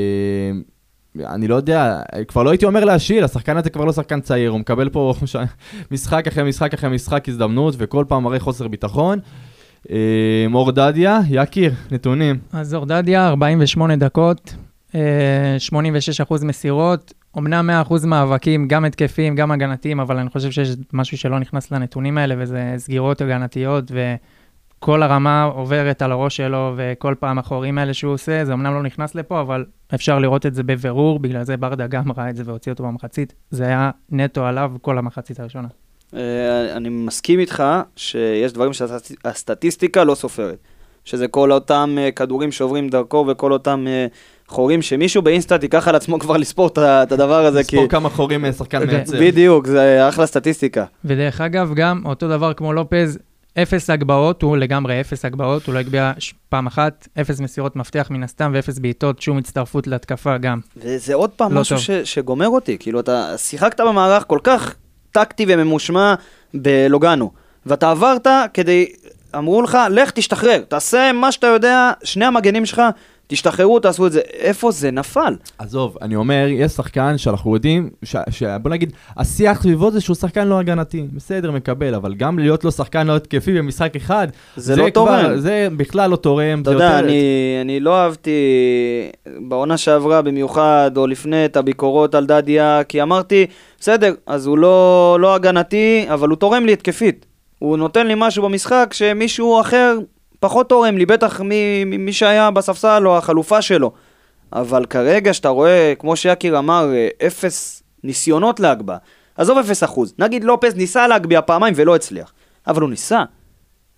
אני 1.27 1.49
לא 1.49 1.55
יודע, 1.55 2.01
כבר 2.29 2.43
לא 2.43 2.51
הייתי 2.51 2.67
אומר 2.67 2.85
להשיל, 2.85 3.25
השחקן 3.25 3.57
הזה 3.57 3.71
כבר 3.71 3.85
לא 3.85 3.93
שחקן 3.93 4.21
צעיר, 4.21 4.51
הוא 4.51 4.61
מקבל 4.61 4.89
פה 4.89 5.15
משחק 5.91 6.27
אחרי 6.27 6.49
משחק 6.49 6.75
אחרי 6.75 6.91
משחק 6.91 7.29
הזדמנות, 7.29 7.75
וכל 7.79 8.05
פעם 8.09 8.23
מראה 8.23 8.41
חוסר 8.41 8.69
ביטחון. 8.69 9.19
אה, 9.91 10.47
מור 10.51 10.73
דדיה, 10.73 11.21
יקיר, 11.31 11.73
נתונים. 11.91 12.39
אז 12.53 12.75
אורדדיה, 12.75 13.29
48 13.29 13.97
דקות, 13.97 14.55
אה, 14.95 15.57
86% 15.59 16.45
מסירות, 16.45 17.13
אמנם 17.39 17.71
100% 17.71 18.07
מאבקים, 18.07 18.69
גם 18.69 18.85
התקפיים, 18.85 19.35
גם 19.35 19.51
הגנתיים, 19.51 20.01
אבל 20.01 20.19
אני 20.19 20.31
חושב 20.31 20.51
שיש 20.51 20.69
משהו 20.93 21.19
שלא 21.19 21.39
נכנס 21.39 21.71
לנתונים 21.71 22.19
האלה, 22.19 22.35
וזה 22.39 22.75
סגירות 22.77 23.21
הגנתיות, 23.21 23.93
וכל 24.79 25.03
הרמה 25.03 25.43
עוברת 25.43 26.03
על 26.03 26.13
הראש 26.13 26.37
שלו, 26.37 26.75
וכל 26.77 27.15
פעם 27.19 27.39
החורים 27.39 27.79
האלה 27.79 27.95
שהוא 27.95 28.13
עושה, 28.13 28.45
זה 28.45 28.53
אמנם 28.53 28.75
לא 28.75 28.83
נכנס 28.83 29.15
לפה, 29.15 29.41
אבל 29.41 29.65
אפשר 29.95 30.19
לראות 30.19 30.47
את 30.47 30.55
זה 30.55 30.63
בבירור, 30.63 31.19
בגלל 31.19 31.43
זה 31.43 31.57
ברדה 31.57 31.87
גם 31.87 32.13
ראה 32.17 32.31
את 32.31 32.37
זה 32.37 32.43
והוציא 32.47 32.73
אותו 32.73 32.85
במחצית. 32.85 33.35
זה 33.51 33.65
היה 33.65 33.91
נטו 34.11 34.45
עליו 34.45 34.73
כל 34.83 34.99
המחצית 34.99 35.41
הראשונה. 35.41 35.69
אה, 36.15 36.77
אני 36.77 36.89
מסכים 36.89 37.41
איתך 37.41 37.65
שיש 37.97 38.53
דברים 38.53 38.73
שהסטטיסטיקה 38.73 40.05
לא 40.05 40.15
סופרת. 40.15 40.59
שזה 41.05 41.29
כל 41.29 41.53
אותם 41.53 41.97
אה, 41.99 42.11
כדורים 42.11 42.53
שעוברים 42.53 42.89
דרכו 42.89 43.27
וכל 43.29 43.53
אותם 43.53 43.85
אה, 43.89 44.07
חורים 44.49 44.83
שמישהו 44.83 45.23
באינסטאט 45.23 45.63
ייקח 45.63 45.89
על 45.89 45.95
עצמו 45.95 46.19
כבר 46.19 46.37
לספור 46.37 46.67
את 46.79 47.13
הדבר 47.13 47.47
הזה. 47.47 47.65
כי... 47.65 47.77
לספור 47.77 47.89
כמה 47.89 48.09
חורים 48.09 48.53
שחקן 48.53 48.87
מייצר. 48.87 49.21
בדיוק, 49.21 49.67
זה 49.67 50.09
אחלה 50.09 50.27
סטטיסטיקה. 50.27 50.85
ודרך 51.05 51.41
אגב, 51.41 51.73
גם 51.75 52.03
אותו 52.05 52.29
דבר 52.29 52.53
כמו 52.53 52.73
לופז, 52.73 53.19
אפס 53.63 53.91
הגבהות, 53.91 54.43
הוא 54.43 54.57
לגמרי 54.57 55.01
אפס 55.01 55.25
הגבהות, 55.25 55.67
הוא 55.67 55.75
לא 55.75 55.79
הגביה 55.79 56.13
פעם 56.49 56.67
אחת, 56.67 57.09
אפס 57.21 57.41
מסירות 57.41 57.77
מפתח 57.77 58.07
מן 58.11 58.23
הסתם, 58.23 58.51
ואפס 58.55 58.79
בעיטות, 58.79 59.23
שום 59.23 59.39
הצטרפות 59.39 59.87
להתקפה 59.87 60.39
גם. 60.39 60.61
וזה 60.77 61.15
עוד 61.15 61.31
פעם 61.31 61.53
לא 61.53 61.61
משהו. 61.61 61.79
ש, 61.79 61.91
שגומר 61.91 62.49
אותי, 62.49 62.77
כאילו 62.81 63.01
אתה 63.01 63.35
שיחקת 63.37 63.81
במערך 63.81 64.25
כל 64.27 64.39
כך 64.43 64.75
טקטי 65.13 65.45
וממושמע 65.49 66.15
בלוגנו, 66.55 67.31
ואתה 67.67 67.91
עברת 67.91 68.27
כדי, 68.55 68.87
אמרו 69.37 69.63
לך, 69.63 69.79
לך 69.91 70.11
תשתחרר, 70.11 70.63
תעשה 70.69 71.13
מה 71.13 71.33
שאתה 71.33 71.47
יודע, 71.47 71.91
שני 72.05 72.25
המגנים 72.25 72.67
שלך, 72.67 72.83
תשתחררו, 73.33 73.81
תעשו 73.81 74.07
את 74.07 74.13
זה. 74.13 74.21
איפה 74.33 74.71
זה 74.71 74.91
נפל? 74.91 75.35
עזוב, 75.59 75.97
אני 76.03 76.17
אומר, 76.17 76.47
יש 76.51 76.73
שחקן 76.73 77.19
שאנחנו 77.19 77.55
יודעים, 77.55 77.91
ש, 78.03 78.17
ש, 78.31 78.43
בוא 78.43 78.71
נגיד, 78.71 78.93
השיח 79.17 79.63
סביבו 79.63 79.91
זה 79.91 80.01
שהוא 80.01 80.17
שחקן 80.17 80.49
לא 80.49 80.59
הגנתי. 80.59 81.07
בסדר, 81.13 81.51
מקבל, 81.51 81.95
אבל 81.95 82.15
גם 82.15 82.39
להיות 82.39 82.65
לו 82.65 82.73
שחקן 82.73 83.07
לא 83.07 83.17
התקפי 83.17 83.59
במשחק 83.59 83.97
אחד, 83.97 84.29
זה 84.57 84.77
לא 84.77 84.83
כבר- 84.83 84.91
תורם. 84.91 85.37
זה 85.39 85.69
בכלל 85.77 86.11
לא 86.11 86.17
תורם. 86.17 86.61
אתה 86.63 86.71
זה 86.71 86.75
יודע, 86.77 86.85
יותר- 86.87 86.99
אני, 86.99 87.23
אני 87.63 87.81
לא 87.81 87.97
אהבתי 87.97 88.31
בעונה 89.49 89.77
שעברה 89.77 90.23
במיוחד, 90.23 90.91
או 90.97 91.07
לפני, 91.07 91.45
את 91.45 91.57
הביקורות 91.57 92.15
על 92.15 92.27
דדיה, 92.27 92.81
כי 92.89 93.03
אמרתי, 93.03 93.47
בסדר, 93.81 94.15
אז 94.27 94.47
הוא 94.47 94.59
לא, 94.59 95.17
לא 95.21 95.35
הגנתי, 95.35 96.07
אבל 96.09 96.29
הוא 96.29 96.37
תורם 96.37 96.67
לי 96.67 96.73
התקפית. 96.73 97.27
הוא 97.59 97.77
נותן 97.77 98.07
לי 98.07 98.15
משהו 98.17 98.43
במשחק 98.43 98.91
שמישהו 98.93 99.61
אחר 99.61 99.99
פחות 100.41 100.69
תורם 100.69 100.99
לי, 100.99 101.07
בטח 101.07 101.41
מי, 101.41 101.85
מי 101.85 101.97
מי 101.97 102.13
שהיה 102.13 102.51
בספסל 102.51 103.07
או 103.07 103.19
החלופה 103.19 103.63
שלו. 103.63 103.93
אבל 104.53 104.87
כרגע 104.87 105.35
שאתה 105.35 105.49
רואה, 105.49 105.93
כמו 105.99 106.17
שיקיר 106.17 106.59
אמר, 106.59 106.91
אפס 107.27 107.83
ניסיונות 108.05 108.61
להגבהה. 108.61 108.99
עזוב 109.37 109.59
אפס 109.59 109.85
אחוז. 109.85 110.15
נגיד 110.19 110.45
לופס 110.45 110.75
ניסה 110.75 111.07
להגביה 111.07 111.43
פעמיים 111.43 111.75
ולא 111.77 111.97
הצליח. 111.97 112.33
אבל 112.67 112.83
הוא 112.83 112.91
ניסה. 112.91 113.23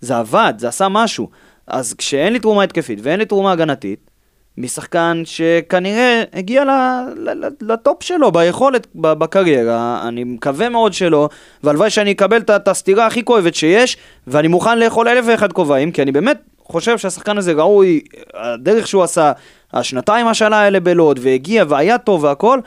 זה 0.01 0.17
עבד, 0.17 0.53
זה 0.57 0.67
עשה 0.67 0.89
משהו. 0.89 1.29
אז 1.67 1.93
כשאין 1.93 2.33
לי 2.33 2.39
תרומה 2.39 2.63
התקפית 2.63 2.99
ואין 3.03 3.19
לי 3.19 3.25
תרומה 3.25 3.51
הגנתית, 3.51 4.10
משחקן 4.61 5.21
שכנראה 5.25 6.23
הגיע 6.33 6.63
לטופ 7.61 8.03
שלו 8.03 8.31
ביכולת 8.31 8.87
בקריירה, 8.95 10.07
אני 10.07 10.23
מקווה 10.23 10.69
מאוד 10.69 10.93
שלא, 10.93 11.29
והלוואי 11.63 11.89
שאני 11.89 12.11
אקבל 12.11 12.37
את 12.37 12.67
הסתירה 12.67 13.05
הכי 13.07 13.23
כואבת 13.23 13.55
שיש, 13.55 13.97
ואני 14.27 14.47
מוכן 14.47 14.79
לאכול 14.79 15.07
אלף 15.07 15.25
ואחד 15.27 15.53
כובעים, 15.53 15.91
כי 15.91 16.01
אני 16.01 16.11
באמת 16.11 16.41
חושב 16.63 16.97
שהשחקן 16.97 17.37
הזה 17.37 17.53
ראוי, 17.53 18.01
הדרך 18.33 18.87
שהוא 18.87 19.03
עשה, 19.03 19.31
השנתיים 19.73 20.27
השנה 20.27 20.59
האלה 20.59 20.79
בלוד, 20.79 21.19
והגיע 21.21 21.63
והיה 21.67 21.97
טוב 21.97 22.23
והכל, 22.23 22.59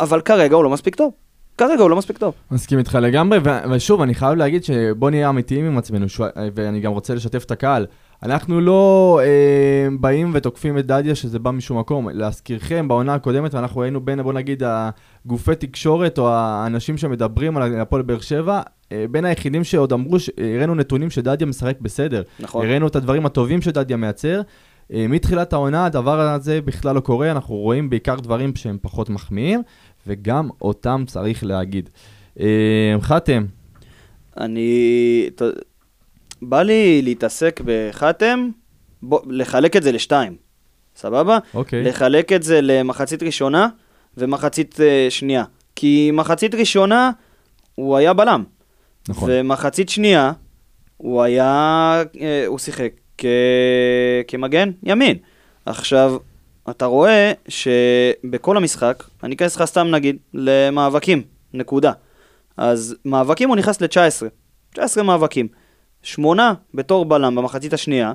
אבל 0.00 0.20
כרגע 0.20 0.56
הוא 0.56 0.64
לא 0.64 0.70
מספיק 0.70 0.94
טוב. 0.94 1.12
כרגע 1.58 1.82
הוא 1.82 1.90
לא 1.90 1.96
מספיק 1.96 2.18
טוב. 2.18 2.34
מסכים 2.50 2.78
איתך 2.78 2.98
לגמרי, 3.02 3.38
ושוב, 3.70 4.02
אני 4.02 4.14
חייב 4.14 4.34
להגיד 4.34 4.64
שבוא 4.64 5.10
נהיה 5.10 5.28
אמיתיים 5.28 5.66
עם 5.66 5.78
עצמנו, 5.78 6.06
ואני 6.54 6.80
גם 6.80 6.92
רוצה 6.92 7.14
לשתף 7.14 7.44
את 7.44 7.50
הקהל. 7.50 7.86
אנחנו 8.22 8.60
לא 8.60 9.20
אה, 9.22 9.88
באים 10.00 10.30
ותוקפים 10.34 10.78
את 10.78 10.86
דדיה 10.86 11.14
שזה 11.14 11.38
בא 11.38 11.50
משום 11.50 11.78
מקום. 11.78 12.08
להזכירכם, 12.08 12.88
בעונה 12.88 13.14
הקודמת, 13.14 13.54
ואנחנו 13.54 13.82
היינו 13.82 14.00
בין, 14.00 14.22
בוא 14.22 14.32
נגיד, 14.32 14.62
הגופי 14.66 15.54
תקשורת 15.54 16.18
או 16.18 16.28
האנשים 16.30 16.98
שמדברים 16.98 17.56
על 17.56 17.80
הפועל 17.80 18.02
באר 18.02 18.20
שבע, 18.20 18.60
אה, 18.92 19.04
בין 19.10 19.24
היחידים 19.24 19.64
שעוד 19.64 19.92
אמרו, 19.92 20.16
הראינו 20.38 20.74
נתונים 20.74 21.10
שדדיה 21.10 21.46
משחק 21.46 21.76
בסדר. 21.80 22.22
נכון. 22.40 22.66
הראינו 22.66 22.86
את 22.86 22.96
הדברים 22.96 23.26
הטובים 23.26 23.62
שדדיה 23.62 23.96
מייצר. 23.96 24.40
אה, 24.92 25.06
מתחילת 25.08 25.52
העונה 25.52 25.86
הדבר 25.86 26.20
הזה 26.20 26.60
בכלל 26.60 26.94
לא 26.94 27.00
קורה, 27.00 27.30
אנחנו 27.30 27.54
רואים 27.54 27.90
בעיקר 27.90 28.14
דברים 28.14 28.56
שהם 28.56 28.78
פחות 28.82 29.10
מחמיאים, 29.10 29.62
וגם 30.06 30.48
אותם 30.62 31.04
צריך 31.06 31.44
להגיד. 31.44 31.90
אה, 32.40 32.96
חתם, 33.00 33.44
אני... 34.40 35.30
בא 36.42 36.62
לי 36.62 37.02
להתעסק 37.02 37.60
בחתם, 37.64 38.48
בוא, 39.02 39.20
לחלק 39.26 39.76
את 39.76 39.82
זה 39.82 39.92
לשתיים, 39.92 40.36
סבבה? 40.96 41.38
אוקיי. 41.54 41.82
לחלק 41.82 42.32
את 42.32 42.42
זה 42.42 42.60
למחצית 42.62 43.22
ראשונה 43.22 43.68
ומחצית 44.16 44.80
אה, 44.80 45.06
שנייה. 45.10 45.44
כי 45.76 46.10
מחצית 46.12 46.54
ראשונה 46.54 47.10
הוא 47.74 47.96
היה 47.96 48.12
בלם. 48.12 48.44
נכון. 49.08 49.30
ומחצית 49.32 49.88
שנייה 49.88 50.32
הוא 50.96 51.22
היה, 51.22 52.02
אה, 52.20 52.44
הוא 52.46 52.58
שיחק 52.58 52.92
כ... 53.18 53.24
כמגן 54.28 54.70
ימין. 54.82 55.16
עכשיו, 55.66 56.16
אתה 56.70 56.84
רואה 56.86 57.32
שבכל 57.48 58.56
המשחק, 58.56 59.04
אני 59.22 59.34
אכנס 59.34 59.56
לך 59.56 59.64
סתם 59.64 59.86
נגיד 59.90 60.16
למאבקים, 60.34 61.22
נקודה. 61.54 61.92
אז 62.56 62.96
מאבקים 63.04 63.48
הוא 63.48 63.56
נכנס 63.56 63.80
ל-19, 63.80 64.28
19 64.72 65.02
מאבקים. 65.02 65.48
שמונה 66.02 66.54
בתור 66.74 67.04
בלם 67.04 67.34
במחצית 67.34 67.72
השנייה, 67.72 68.12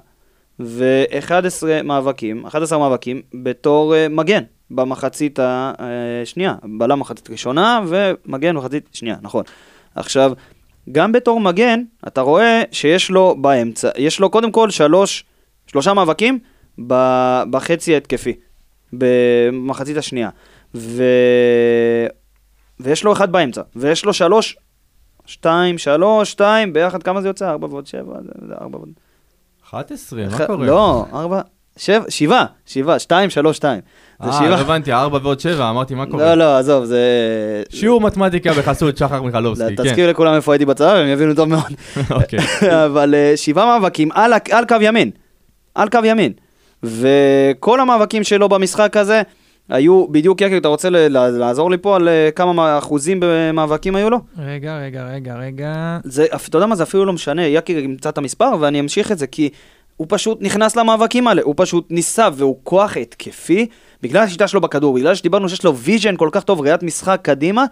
ו-11 0.59 1.83
מאבקים, 1.83 2.45
11 2.45 2.79
מאבקים 2.79 3.21
בתור 3.33 3.93
uh, 3.93 4.09
מגן 4.09 4.43
במחצית 4.71 5.39
השנייה. 5.41 6.55
בלם 6.63 6.99
מחצית 6.99 7.29
ראשונה 7.29 7.81
ומגן 7.87 8.55
מחצית 8.55 8.89
שנייה, 8.93 9.15
נכון. 9.21 9.43
עכשיו, 9.95 10.31
גם 10.91 11.11
בתור 11.11 11.39
מגן, 11.39 11.79
אתה 12.07 12.21
רואה 12.21 12.63
שיש 12.71 13.11
לו 13.11 13.35
באמצע, 13.41 13.89
יש 13.97 14.19
לו 14.19 14.29
קודם 14.29 14.51
כל 14.51 14.69
שלוש, 14.69 15.25
שלושה 15.67 15.93
מאבקים 15.93 16.39
ב- 16.87 17.43
בחצי 17.49 17.93
ההתקפי, 17.93 18.33
במחצית 18.93 19.97
השנייה. 19.97 20.29
ו... 20.75 21.03
ויש 22.79 23.03
לו 23.03 23.13
אחד 23.13 23.31
באמצע, 23.31 23.61
ויש 23.75 24.05
לו 24.05 24.13
שלוש, 24.13 24.57
שתיים, 25.25 25.77
שלוש, 25.77 26.31
שתיים, 26.31 26.73
ביחד 26.73 27.03
כמה 27.03 27.21
זה 27.21 27.27
יוצא? 27.27 27.49
ארבע 27.49 27.67
ועוד 27.67 27.87
שבע, 27.87 28.13
זה 28.23 28.47
זה 28.47 28.53
ארבע 28.61 28.77
ועוד... 28.77 28.89
11, 29.69 30.23
ח- 30.29 30.39
מה 30.41 30.47
קורה? 30.47 30.65
לא, 30.67 31.05
ארבע, 31.13 31.41
שבע, 31.77 32.03
שבעה, 32.09 32.45
שבעה, 32.65 32.99
שתיים, 32.99 33.29
שלוש, 33.29 33.57
שתיים. 33.57 33.81
זה 34.23 34.29
אה, 34.29 34.33
שבעה. 34.33 34.49
לא 34.49 34.55
הבנתי, 34.55 34.93
4 34.93 35.19
ועוד 35.23 35.39
7, 35.39 35.69
אמרתי, 35.69 35.95
מה 35.95 36.05
קורה? 36.05 36.23
לא, 36.25 36.33
לא, 36.33 36.57
עזוב, 36.57 36.85
זה... 36.85 37.01
שיעור 37.69 38.01
מתמטיקה 38.01 38.53
בחסות 38.53 38.97
שחר 38.97 39.21
מיכלובסקי, 39.21 39.75
כן. 39.75 39.83
תזכיר 39.83 40.09
לכולם 40.09 40.33
איפה 40.33 40.53
הייתי 40.53 40.65
בצבא, 40.65 40.95
הם 40.95 41.07
יבינו 41.07 41.35
טוב 41.35 41.49
מאוד. 41.49 41.63
אוקיי. 42.11 42.39
אבל 42.85 43.15
אה, 43.15 43.33
שבעה 43.37 43.65
מאבקים 43.65 44.09
על 44.51 44.65
קו 44.67 44.75
ימין. 44.81 45.11
על 45.75 45.89
קו 45.89 45.99
ימין. 46.03 46.31
וכל 46.83 47.79
המאבקים 47.79 48.23
שלו 48.23 48.49
במשחק 48.49 48.97
הזה 48.97 49.21
היו, 49.69 50.07
בדיוק 50.07 50.41
יקי, 50.41 50.57
אתה 50.57 50.67
רוצה 50.67 50.89
לעזור 51.09 51.71
לי 51.71 51.77
פה 51.77 51.95
על 51.95 52.07
אה, 52.07 52.29
כמה 52.35 52.77
אחוזים 52.77 53.17
במאבקים 53.21 53.95
היו 53.95 54.09
לו? 54.09 54.19
רגע, 54.37 54.77
רגע, 54.77 55.07
רגע, 55.07 55.35
רגע. 55.35 55.99
זה, 56.03 56.25
אתה 56.25 56.57
יודע 56.57 56.67
מה, 56.67 56.75
זה 56.75 56.83
אפילו 56.83 57.05
לא 57.05 57.13
משנה, 57.13 57.45
יקי 57.45 57.73
ימצא 57.73 58.09
את 58.09 58.17
המספר 58.17 58.51
ואני 58.59 58.79
אמשיך 58.79 59.11
את 59.11 59.17
זה, 59.17 59.27
כי 59.27 59.49
הוא 59.97 60.07
פשוט 60.09 60.41
נכנס 60.41 60.75
למאבקים 60.75 61.27
האלה, 61.27 61.41
הוא 61.41 61.53
פשוט 61.57 61.91
ניסה, 61.91 62.29
והוא 62.33 62.57
כוח 62.63 62.97
התקפי, 62.97 63.67
בגלל 64.01 64.23
השיטה 64.23 64.47
שלו 64.47 64.61
בכדור, 64.61 64.95
בגלל 64.95 65.15
שדיברנו 65.15 65.49
שיש 65.49 65.63
לו 65.63 65.77
vision 65.77 66.15
כל 66.17 66.29
כך 66.31 66.43
טוב, 66.43 66.61
ראיית 66.61 66.83
משחק 66.83 67.19
קדימה, 67.23 67.65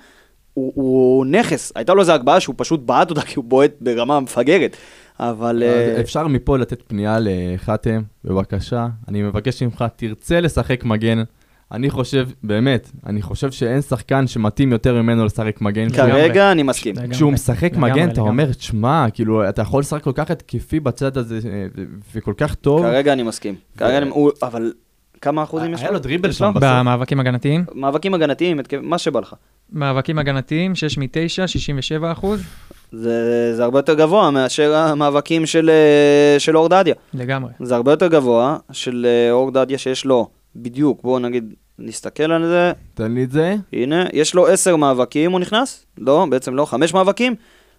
הוא, 0.54 0.72
הוא 0.76 1.26
נכס. 1.26 1.72
הייתה 1.76 1.94
לו 1.94 2.02
איזו 2.02 2.12
הגבהה 2.12 2.40
שהוא 2.40 2.56
פשוט 2.58 2.80
בעט 2.80 3.10
אותה 3.10 3.22
כי 3.30 3.34
הוא 3.36 3.46
בועט 3.46 3.72
ברמה 3.82 4.20
מפגרת. 4.20 4.78
אבל... 5.20 5.64
אה, 5.66 6.02
אפשר 6.02 6.28
מפה 6.28 6.58
לתת 6.58 6.82
פנייה 6.88 7.18
לחתם, 7.20 8.02
בבקשה. 8.26 8.88
אני 9.08 9.22
מבקש 9.22 9.64
ממך, 9.64 9.86
תרצה 9.96 10.42
לשחק 10.42 10.84
מגן. 10.84 11.24
אני 11.72 11.90
חושב, 11.90 12.28
באמת, 12.44 12.92
אני 13.06 13.22
חושב 13.22 13.52
שאין 13.52 13.82
שחקן 13.82 14.28
שמתאים 14.28 14.72
יותר 14.72 15.02
ממנו 15.02 15.26
לשחק 15.26 15.62
מגן. 15.62 15.90
כרגע 15.90 16.52
אני 16.52 16.64
מסכים. 16.64 16.96
כשהוא 17.12 17.32
משחק 17.32 17.72
לגמרי, 17.74 17.92
מגן, 17.92 18.04
אתה 18.04 18.12
לגמרי. 18.12 18.30
אומר, 18.30 18.50
שמע, 18.60 19.06
כאילו, 19.14 19.50
אתה 19.50 19.62
יכול 19.62 19.80
לשחק 19.80 20.04
כל 20.04 20.12
כך 20.16 20.32
התקפי 20.32 20.80
בצד 20.80 21.18
הזה, 21.18 21.40
אה, 21.46 21.66
ו- 21.78 21.84
וכל 22.16 22.34
כך 22.38 22.56
טוב. 22.56 22.82
כרגע 22.82 23.14
אני 23.14 23.24
מסכים. 23.24 23.56
כרגע 23.78 23.98
אני... 23.98 24.10
הוא- 24.10 24.32
אבל 24.44 24.74
כמה 25.22 25.44
אחוזים 25.44 25.74
יש 25.74 25.80
לו? 25.80 25.86
היה 25.86 25.92
לו 25.94 26.00
דריבל? 26.00 26.32
שם 26.32 26.52
בסוף. 26.56 26.64
במאבקים 26.70 27.20
הגנתיים, 27.20 27.66
מאבקים 27.76 28.14
הגנתיים, 28.14 28.60
מה 28.82 28.98
שבא 28.98 29.20
לך. 29.20 29.36
מאבקים 29.74 30.20
הגנתיים, 30.20 30.76
6 30.76 30.98
מ-9, 30.98 31.08
67 31.48 32.12
אחוז, 32.12 32.42
זה, 32.92 33.12
זה 33.56 33.64
הרבה 33.64 33.80
יותר 33.80 33.94
גבוה 33.94 34.32
מאשר 34.32 34.76
המאבקים 34.76 35.46
של, 35.46 35.70
אה, 35.70 36.40
של 36.40 36.58
אור 36.58 36.70
דדיה. 36.70 36.96
לגמרי. 37.14 37.52
זה 37.60 37.76
הרבה 37.76 37.92
יותר 37.92 38.08
גבוה 38.08 38.58
של 38.72 39.06
אה, 39.10 39.32
אור 39.32 39.52
דדיה 39.52 39.78
שיש 39.78 40.06
לו, 40.06 40.28
בדיוק, 40.56 41.02
בואו 41.04 41.20
נגיד, 41.20 41.54
נסתכל 41.80 42.32
על 42.32 42.46
זה, 42.46 42.72
תן 42.94 43.12
לי 43.12 43.24
את 43.24 43.32
זה. 43.32 43.56
הנה, 43.74 44.06
יש 44.14 44.36
לו 44.36 44.48
עשר 44.48 44.76
מאבקים, 44.76 45.32
הוא 45.32 45.40
נכנס? 45.40 45.86
לא, 45.98 46.26
בעצם 46.30 46.56
לא, 46.56 46.66
חמש 46.66 46.94
מאבקים, 46.94 47.36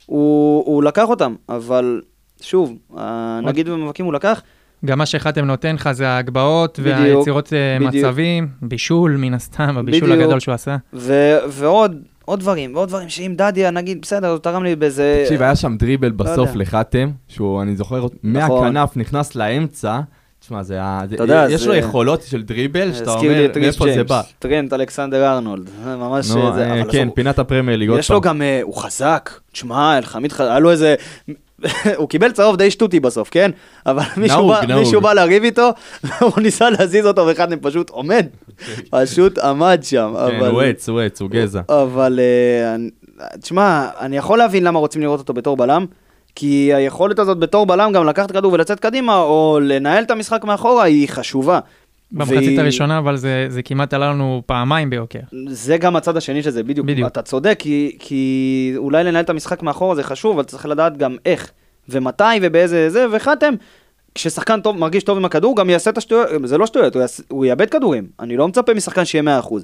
הוא, 0.06 0.64
הוא 0.66 0.82
לקח 0.82 1.08
אותם, 1.08 1.34
אבל 1.48 2.00
שוב, 2.40 2.74
אה, 2.98 3.40
נגיד 3.42 3.68
במאבקים 3.68 4.04
הוא 4.04 4.14
לקח, 4.14 4.42
גם 4.84 4.98
מה 4.98 5.06
שחתם 5.06 5.44
נותן 5.44 5.74
לך 5.74 5.92
זה 5.92 6.08
ההגבהות 6.08 6.78
והיצירות 6.82 7.52
אה, 7.52 7.76
בדיוק. 7.88 8.04
מצבים, 8.04 8.48
בישול 8.62 9.16
מן 9.16 9.34
הסתם, 9.34 9.78
הבישול 9.78 10.08
בדיוק. 10.08 10.22
הגדול 10.22 10.40
שהוא 10.40 10.54
עשה. 10.54 10.76
ו- 10.94 11.38
ועוד, 11.48 12.02
עוד 12.24 12.40
דברים, 12.40 12.74
ועוד 12.74 12.88
דברים 12.88 13.08
שאם 13.08 13.34
דדיה, 13.36 13.70
נגיד, 13.70 14.00
בסדר, 14.02 14.28
הוא 14.30 14.38
תרם 14.38 14.64
לי 14.64 14.76
באיזה... 14.76 15.22
תקשיב, 15.24 15.42
היה 15.42 15.56
שם 15.56 15.76
דריבל 15.76 16.10
בסוף 16.10 16.48
יודע. 16.48 16.60
לחתם, 16.60 17.10
שהוא, 17.28 17.62
אני 17.62 17.76
זוכר, 17.76 18.06
נכון. 18.24 18.64
מהכנף 18.64 18.96
נכנס 18.96 19.34
לאמצע. 19.34 20.00
תשמע, 20.42 20.62
זה 20.62 20.74
היה... 20.74 21.00
אתה 21.14 21.22
יודע, 21.22 21.46
יש 21.50 21.66
לו 21.66 21.74
יכולות 21.74 22.22
של 22.22 22.42
דריבל, 22.42 22.92
שאתה 22.94 23.10
אומר, 23.14 23.46
מאיפה 23.60 23.84
זה 23.94 24.04
בא. 24.04 24.22
טרנט 24.38 24.72
אלכסנדר 24.72 25.26
ארנולד, 25.32 25.70
ממש... 25.86 26.26
זה, 26.26 26.38
אה, 26.70 26.82
כן, 26.90 27.08
פינת 27.14 27.38
הפרמייר 27.38 27.78
ליג, 27.78 27.88
עוד 27.88 27.98
יש 27.98 28.10
לו 28.10 28.22
פעם. 28.22 28.30
גם, 28.34 28.42
אה, 28.42 28.60
הוא 28.62 28.74
חזק, 28.76 29.30
תשמע, 29.52 29.98
אלחמיד, 29.98 30.32
ח- 30.32 30.40
היה 30.40 30.58
לו 30.58 30.70
איזה, 30.70 30.94
הוא 31.96 32.08
קיבל 32.08 32.32
צהוב 32.32 32.56
די 32.56 32.70
שטותי 32.70 33.00
בסוף, 33.00 33.28
כן? 33.30 33.50
אבל 33.86 34.02
מישהו 34.16 35.00
בא- 35.00 35.12
לריב 35.12 35.44
איתו, 35.44 35.70
הוא 36.20 36.32
ניסה 36.42 36.70
להזיז 36.70 37.06
אותו 37.06 37.26
ואחד 37.26 37.48
מהם 37.50 37.58
פשוט 37.62 37.90
עומד, 37.90 38.26
פשוט 38.90 39.38
עמד 39.38 39.80
שם. 39.82 40.14
כן, 40.30 40.44
הוא 40.46 40.62
עץ, 40.62 40.88
הוא 40.88 41.00
עץ, 41.00 41.20
הוא 41.20 41.30
גזע. 41.30 41.60
אבל, 41.68 42.20
אה, 42.20 42.76
תשמע, 43.40 43.88
אני 44.00 44.16
יכול 44.16 44.38
להבין 44.38 44.64
למה 44.64 44.78
רוצים 44.78 45.02
לראות 45.02 45.20
אותו 45.20 45.32
בתור 45.32 45.56
בלם, 45.56 45.86
כי 46.34 46.74
היכולת 46.74 47.18
הזאת 47.18 47.38
בתור 47.38 47.66
בלם 47.66 47.92
גם 47.92 48.06
לקחת 48.06 48.30
כדור 48.32 48.52
ולצאת 48.52 48.80
קדימה, 48.80 49.18
או 49.18 49.58
לנהל 49.62 50.04
את 50.04 50.10
המשחק 50.10 50.44
מאחורה, 50.44 50.84
היא 50.84 51.08
חשובה. 51.08 51.60
במחצית 52.12 52.36
והיא- 52.36 52.60
הראשונה, 52.60 52.98
אבל 52.98 53.16
זה, 53.16 53.46
זה 53.48 53.62
כמעט 53.62 53.94
עלה 53.94 54.10
לנו 54.10 54.42
פעמיים 54.46 54.90
ביוקר. 54.90 55.18
זה 55.46 55.76
גם 55.76 55.96
הצד 55.96 56.16
השני 56.16 56.42
של 56.42 56.50
זה, 56.50 56.62
בדיוק. 56.62 56.86
בדיוק. 56.86 57.08
אתה 57.08 57.22
צודק, 57.22 57.56
כי, 57.58 57.96
כי 57.98 58.72
אולי 58.76 59.04
לנהל 59.04 59.24
את 59.24 59.30
המשחק 59.30 59.62
מאחורה 59.62 59.94
זה 59.94 60.02
חשוב, 60.02 60.32
אבל 60.38 60.44
צריך 60.44 60.66
לדעת 60.66 60.96
גם 60.96 61.16
איך, 61.26 61.50
ומתי 61.88 62.24
ובאיזה 62.42 62.90
זה, 62.90 63.06
וחתם, 63.12 63.54
כששחקן 64.14 64.60
טוב, 64.60 64.76
מרגיש 64.78 65.02
טוב 65.02 65.18
עם 65.18 65.24
הכדור, 65.24 65.56
גם 65.56 65.70
יעשה 65.70 65.90
את 65.90 65.98
השטויות, 65.98 66.28
זה 66.44 66.58
לא 66.58 66.66
שטויות, 66.66 66.94
הוא, 66.94 67.00
יעשה, 67.00 67.22
הוא 67.28 67.44
יאבד 67.44 67.70
כדורים. 67.70 68.06
אני 68.20 68.36
לא 68.36 68.48
מצפה 68.48 68.74
משחקן 68.74 69.04
שיהיה 69.04 69.40
100%. 69.40 69.54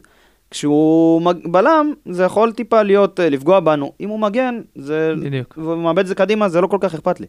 כשהוא 0.51 1.23
מג- 1.23 1.47
בלם, 1.53 1.93
זה 2.11 2.23
יכול 2.25 2.53
טיפה 2.53 2.83
להיות, 2.83 3.21
אה, 3.21 3.29
לפגוע 3.29 3.61
בנו. 3.61 3.93
אם 4.01 4.09
הוא 4.09 4.21
מגן, 4.21 4.61
זה... 4.75 5.15
בדיוק. 5.23 5.59
והוא 5.59 5.77
מאבד 5.83 5.99
את 5.99 6.07
זה 6.07 6.15
קדימה, 6.15 6.49
זה 6.49 6.61
לא 6.61 6.67
כל 6.67 6.79
כך 6.81 6.95
אכפת 6.95 7.21
לי. 7.21 7.27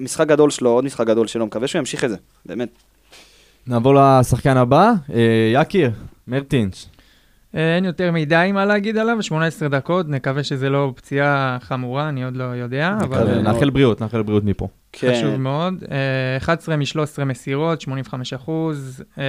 ומשחק 0.00 0.26
גדול 0.26 0.50
שלו, 0.50 0.70
עוד 0.70 0.84
משחק 0.84 1.06
גדול 1.06 1.26
שלו, 1.26 1.46
מקווה 1.46 1.66
שהוא 1.68 1.78
ימשיך 1.78 2.04
את 2.04 2.10
זה, 2.10 2.16
באמת. 2.46 2.68
נעבור 3.66 3.94
לשחקן 3.98 4.56
הבא, 4.56 4.92
אה, 5.14 5.50
יקיר, 5.52 5.90
מרטינש. 6.28 6.86
אה, 7.54 7.76
אין 7.76 7.84
יותר 7.84 8.12
מדי 8.12 8.50
מה 8.54 8.64
להגיד 8.64 8.96
עליו, 8.98 9.22
18 9.22 9.68
דקות, 9.68 10.08
נקווה 10.08 10.44
שזה 10.44 10.68
לא 10.70 10.92
פציעה 10.96 11.58
חמורה, 11.60 12.08
אני 12.08 12.24
עוד 12.24 12.36
לא 12.36 12.44
יודע, 12.44 12.96
אבל 13.00 13.40
נאחל 13.42 13.70
בריאות, 13.70 14.00
נאחל 14.00 14.22
בריאות 14.22 14.44
מפה. 14.44 14.68
כן. 14.98 15.12
חשוב 15.12 15.36
מאוד. 15.36 15.74
אה, 15.90 16.36
11 16.36 16.76
מ-13 16.76 17.24
מסירות, 17.24 17.80
85 17.80 18.32
אחוז. 18.32 19.04
אה, 19.18 19.24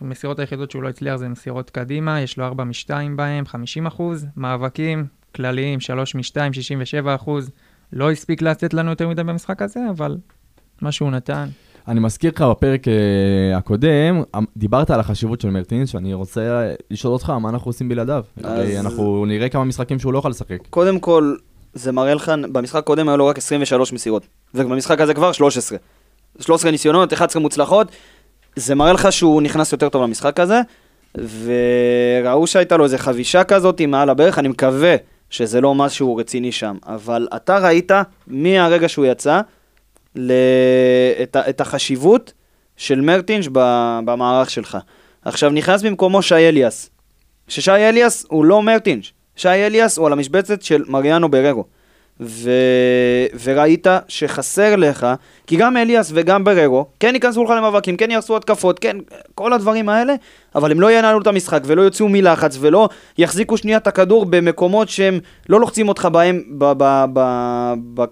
המסירות 0.00 0.38
היחידות 0.38 0.70
שהוא 0.70 0.82
לא 0.82 0.88
הצליח 0.88 1.16
זה 1.16 1.28
מסירות 1.28 1.70
קדימה, 1.70 2.20
יש 2.20 2.36
לו 2.38 2.44
4 2.44 2.64
מ-2 2.64 2.90
בהם, 3.16 3.46
50 3.46 3.86
אחוז. 3.86 4.26
מאבקים 4.36 5.06
כלליים, 5.34 5.80
3 5.80 6.14
מ-2, 6.14 6.52
67 6.52 7.14
אחוז. 7.14 7.50
לא 7.92 8.10
הספיק 8.10 8.42
לתת 8.42 8.74
לנו 8.74 8.90
יותר 8.90 9.08
מדי 9.08 9.22
במשחק 9.24 9.62
הזה, 9.62 9.80
אבל 9.90 10.16
מה 10.82 10.92
שהוא 10.92 11.10
נתן. 11.10 11.48
אני 11.88 12.00
מזכיר 12.00 12.32
לך 12.34 12.42
בפרק 12.42 12.88
אה, 12.88 13.56
הקודם, 13.56 14.22
אמ- 14.36 14.44
דיברת 14.56 14.90
על 14.90 15.00
החשיבות 15.00 15.40
של 15.40 15.50
מרטינש, 15.50 15.94
ואני 15.94 16.14
רוצה 16.14 16.40
אה, 16.40 16.74
לשאול 16.90 17.12
אותך, 17.12 17.30
מה 17.30 17.48
אנחנו 17.48 17.68
עושים 17.68 17.88
בלעדיו? 17.88 18.24
הרי 18.44 18.80
אנחנו 18.80 19.26
נראה 19.26 19.48
כמה 19.48 19.64
משחקים 19.64 19.98
שהוא 19.98 20.12
לא 20.12 20.18
יכול 20.18 20.30
לשחק. 20.30 20.58
קודם 20.70 21.00
כל, 21.00 21.34
זה 21.74 21.92
מראה 21.92 22.14
לך, 22.14 22.32
במשחק 22.52 22.78
הקודם 22.78 23.08
היו 23.08 23.16
לו 23.16 23.26
רק 23.26 23.38
23 23.38 23.92
מסירות, 23.92 24.26
ובמשחק 24.54 25.00
הזה 25.00 25.14
כבר 25.14 25.32
13. 25.32 25.78
13 26.40 26.70
ניסיונות, 26.70 27.12
11 27.12 27.42
מוצלחות, 27.42 27.88
זה 28.56 28.74
מראה 28.74 28.92
לך 28.92 29.12
שהוא 29.12 29.42
נכנס 29.42 29.72
יותר 29.72 29.88
טוב 29.88 30.02
למשחק 30.02 30.40
הזה, 30.40 30.60
וראו 31.14 32.46
שהייתה 32.46 32.76
לו 32.76 32.84
איזה 32.84 32.98
חבישה 32.98 33.44
כזאת 33.44 33.80
מעל 33.80 34.10
הברך, 34.10 34.38
אני 34.38 34.48
מקווה 34.48 34.96
שזה 35.30 35.60
לא 35.60 35.74
משהו 35.74 36.16
רציני 36.16 36.52
שם, 36.52 36.76
אבל 36.86 37.28
אתה 37.36 37.58
ראית 37.58 37.90
מהרגע 38.26 38.88
שהוא 38.88 39.06
יצא, 39.06 39.40
ל... 40.16 40.32
את. 41.22 41.36
את 41.36 41.60
החשיבות 41.60 42.32
של 42.76 43.00
מרטינש. 43.00 43.48
במערך 44.04 44.50
שלך. 44.50 44.78
עכשיו 45.24 45.50
נכנס 45.50 45.82
במקומו 45.82 46.22
שי 46.22 46.34
אליאס, 46.34 46.90
ששי 47.48 47.70
אליאס 47.70 48.26
הוא 48.28 48.44
לא 48.44 48.62
מרטינש, 48.62 49.12
שי 49.40 49.48
אליאס 49.48 49.98
הוא 49.98 50.06
על 50.06 50.12
המשבצת 50.12 50.62
של 50.62 50.84
מריאנו 50.88 51.28
בררו. 51.28 51.64
ו... 52.20 52.50
וראית 53.42 53.86
שחסר 54.08 54.76
לך, 54.76 55.06
כי 55.46 55.56
גם 55.56 55.76
אליאס 55.76 56.10
וגם 56.14 56.44
בררו, 56.44 56.86
כן 57.00 57.14
ייכנסו 57.14 57.44
לך 57.44 57.50
למאבקים, 57.50 57.96
כן 57.96 58.10
יעשו 58.10 58.36
התקפות, 58.36 58.78
כן, 58.78 58.96
כל 59.34 59.52
הדברים 59.52 59.88
האלה, 59.88 60.14
אבל 60.54 60.70
הם 60.70 60.80
לא 60.80 60.92
ינהלו 60.92 61.20
את 61.20 61.26
המשחק 61.26 61.60
ולא 61.66 61.82
יוציאו 61.82 62.08
מלחץ 62.08 62.56
ולא 62.60 62.88
יחזיקו 63.18 63.56
שנייה 63.56 63.78
את 63.78 63.86
הכדור 63.86 64.26
במקומות 64.26 64.88
שהם 64.88 65.18
לא 65.48 65.60
לוחצים 65.60 65.88
אותך 65.88 66.08
בהם. 66.12 66.42
ב... 66.58 66.72
ב... 66.76 67.04
ב... 67.94 68.04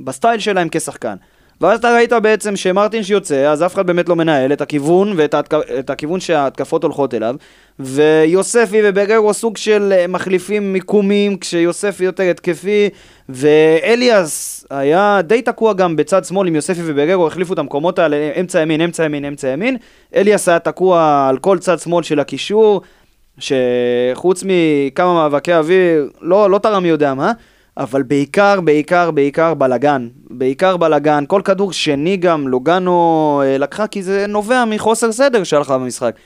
בסטייל 0.00 0.40
שלהם 0.40 0.68
כשחקן. 0.70 1.16
ואז 1.60 1.78
אתה 1.78 1.94
ראית 1.94 2.12
בעצם 2.12 2.56
שמרטינש 2.56 3.10
יוצא, 3.10 3.50
אז 3.52 3.62
אף 3.62 3.74
אחד 3.74 3.86
באמת 3.86 4.08
לא 4.08 4.16
מנהל 4.16 4.52
את 4.52 4.60
הכיוון 4.60 5.12
ואת 5.16 5.34
ההתק... 5.34 5.54
את 5.78 5.90
הכיוון 5.90 6.20
שההתקפות 6.20 6.82
הולכות 6.82 7.14
אליו, 7.14 7.36
ויוספי 7.78 8.80
ובררו 8.84 9.34
סוג 9.34 9.56
של 9.56 9.92
אה, 9.96 10.06
מחליפים 10.06 10.72
מיקומים, 10.72 11.36
כשיוספי 11.38 12.04
יותר 12.04 12.22
התקפי, 12.22 12.88
ואליאס 13.28 14.64
היה 14.70 15.20
די 15.24 15.42
תקוע 15.42 15.72
גם 15.72 15.96
בצד 15.96 16.24
שמאל 16.24 16.48
עם 16.48 16.54
יוספי 16.54 16.80
ובררו, 16.84 17.26
החליפו 17.26 17.52
את 17.52 17.58
המקומות 17.58 17.98
האלה, 17.98 18.32
אמצע 18.40 18.60
ימין, 18.60 18.80
אמצע 18.80 19.04
ימין, 19.04 19.24
אמצע 19.24 19.48
ימין. 19.48 19.76
אליאס 20.14 20.48
היה 20.48 20.58
תקוע 20.58 21.26
על 21.28 21.38
כל 21.38 21.58
צד 21.58 21.78
שמאל 21.78 22.02
של 22.02 22.20
הקישור, 22.20 22.80
שחוץ 23.38 24.44
מכמה 24.46 25.14
מאבקי 25.14 25.54
אוויר, 25.54 26.10
לא, 26.20 26.50
לא 26.50 26.58
תרם 26.58 26.82
מי 26.82 26.88
יודע 26.88 27.14
מה. 27.14 27.32
אבל 27.76 28.02
בעיקר, 28.02 28.60
בעיקר, 28.60 29.10
בעיקר 29.10 29.54
בלאגן. 29.54 30.08
בעיקר 30.30 30.76
בלאגן. 30.76 31.24
כל 31.28 31.40
כדור 31.44 31.72
שני 31.72 32.16
גם 32.16 32.48
לוגנו 32.48 33.42
אה, 33.44 33.58
לקחה, 33.58 33.86
כי 33.86 34.02
זה 34.02 34.26
נובע 34.26 34.64
מחוסר 34.64 35.12
סדר 35.12 35.42
לך 35.60 35.70
במשחק. 35.70 36.16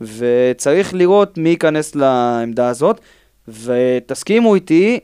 וצריך 0.00 0.94
לראות 0.94 1.38
מי 1.38 1.48
ייכנס 1.48 1.94
לעמדה 1.94 2.68
הזאת. 2.68 3.00
ותסכימו 3.48 4.54
איתי, 4.54 5.00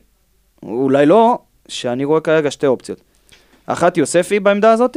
אולי 0.62 1.06
לא, 1.06 1.38
שאני 1.68 2.04
רואה 2.04 2.20
כרגע 2.20 2.50
שתי 2.50 2.66
אופציות. 2.66 3.00
אחת 3.66 3.96
יוספי 3.96 4.40
בעמדה 4.40 4.72
הזאת, 4.72 4.96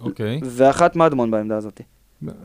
אוקיי. 0.00 0.40
ואחת 0.44 0.96
מדמון 0.96 1.30
בעמדה 1.30 1.56
הזאת. 1.56 1.80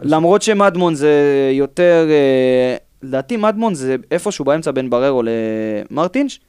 למרות 0.01 0.41
שמדמון 0.41 0.95
זה 0.95 1.11
יותר, 1.53 2.07
אה, 2.09 2.75
לדעתי 3.03 3.37
מדמון 3.37 3.73
זה 3.73 3.95
איפשהו 4.11 4.45
באמצע 4.45 4.71
בין 4.71 4.89
בררו 4.89 5.21
למרטינש, 5.23 6.39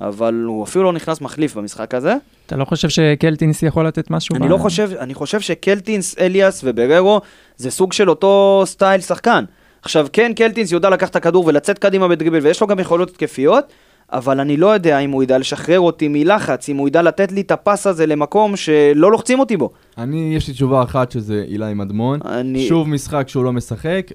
אבל 0.00 0.44
הוא 0.46 0.64
אפילו 0.64 0.84
לא 0.84 0.92
נכנס 0.92 1.20
מחליף 1.20 1.54
במשחק 1.54 1.94
הזה. 1.94 2.14
אתה 2.46 2.56
לא 2.56 2.64
חושב 2.64 2.88
שקלטינס 2.88 3.62
יכול 3.62 3.86
לתת 3.86 4.10
משהו? 4.10 4.36
אני 4.36 4.46
ב- 4.46 4.50
לא 4.50 4.56
חושב, 4.56 4.90
אני 4.98 5.14
חושב 5.14 5.40
שקלטינס, 5.40 6.18
אליאס 6.18 6.60
ובררו 6.64 7.20
זה 7.56 7.70
סוג 7.70 7.92
של 7.92 8.10
אותו 8.10 8.62
סטייל 8.66 9.00
שחקן. 9.00 9.44
עכשיו, 9.82 10.06
כן, 10.12 10.32
קלטינס 10.36 10.72
יודע 10.72 10.90
לקחת 10.90 11.10
את 11.10 11.16
הכדור 11.16 11.46
ולצאת 11.46 11.78
קדימה 11.78 12.08
בדריבל, 12.08 12.38
ויש 12.42 12.60
לו 12.60 12.66
גם 12.66 12.78
יכולות 12.78 13.10
התקפיות, 13.10 13.64
אבל 14.12 14.40
אני 14.40 14.56
לא 14.56 14.66
יודע 14.66 14.98
אם 14.98 15.10
הוא 15.10 15.22
ידע 15.22 15.38
לשחרר 15.38 15.80
אותי 15.80 16.08
מלחץ, 16.08 16.68
אם 16.68 16.76
הוא 16.76 16.88
ידע 16.88 17.02
לתת 17.02 17.32
לי 17.32 17.40
את 17.40 17.50
הפס 17.50 17.86
הזה 17.86 18.06
למקום 18.06 18.56
שלא 18.56 19.12
לוחצים 19.12 19.40
אותי 19.40 19.56
בו. 19.56 19.70
אני, 19.98 20.32
יש 20.36 20.48
לי 20.48 20.54
תשובה 20.54 20.82
אחת 20.82 21.12
שזה 21.12 21.44
אילי 21.48 21.74
מדמון. 21.74 22.20
אני... 22.24 22.68
שוב 22.68 22.88
משחק 22.88 23.28
שהוא 23.28 23.44
לא 23.44 23.52
משחק. 23.52 24.06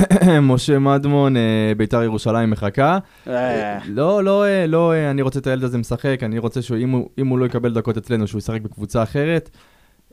משה 0.42 0.78
מדמון, 0.78 1.36
אה, 1.36 1.72
ביתר 1.76 2.02
ירושלים 2.02 2.50
מחכה. 2.50 2.98
אה, 3.28 3.78
לא, 3.88 4.24
לא, 4.24 4.44
אה, 4.44 4.66
לא, 4.66 4.92
אה, 4.92 5.10
אני 5.10 5.22
רוצה 5.22 5.38
את 5.38 5.46
הילד 5.46 5.64
הזה 5.64 5.78
משחק, 5.78 6.20
אני 6.22 6.38
רוצה 6.38 6.62
שאם 6.62 6.90
הוא, 6.90 7.08
הוא 7.30 7.38
לא 7.38 7.44
יקבל 7.44 7.74
דקות 7.74 7.96
אצלנו, 7.96 8.26
שהוא 8.26 8.38
ישחק 8.38 8.60
בקבוצה 8.60 9.02
אחרת. 9.02 9.50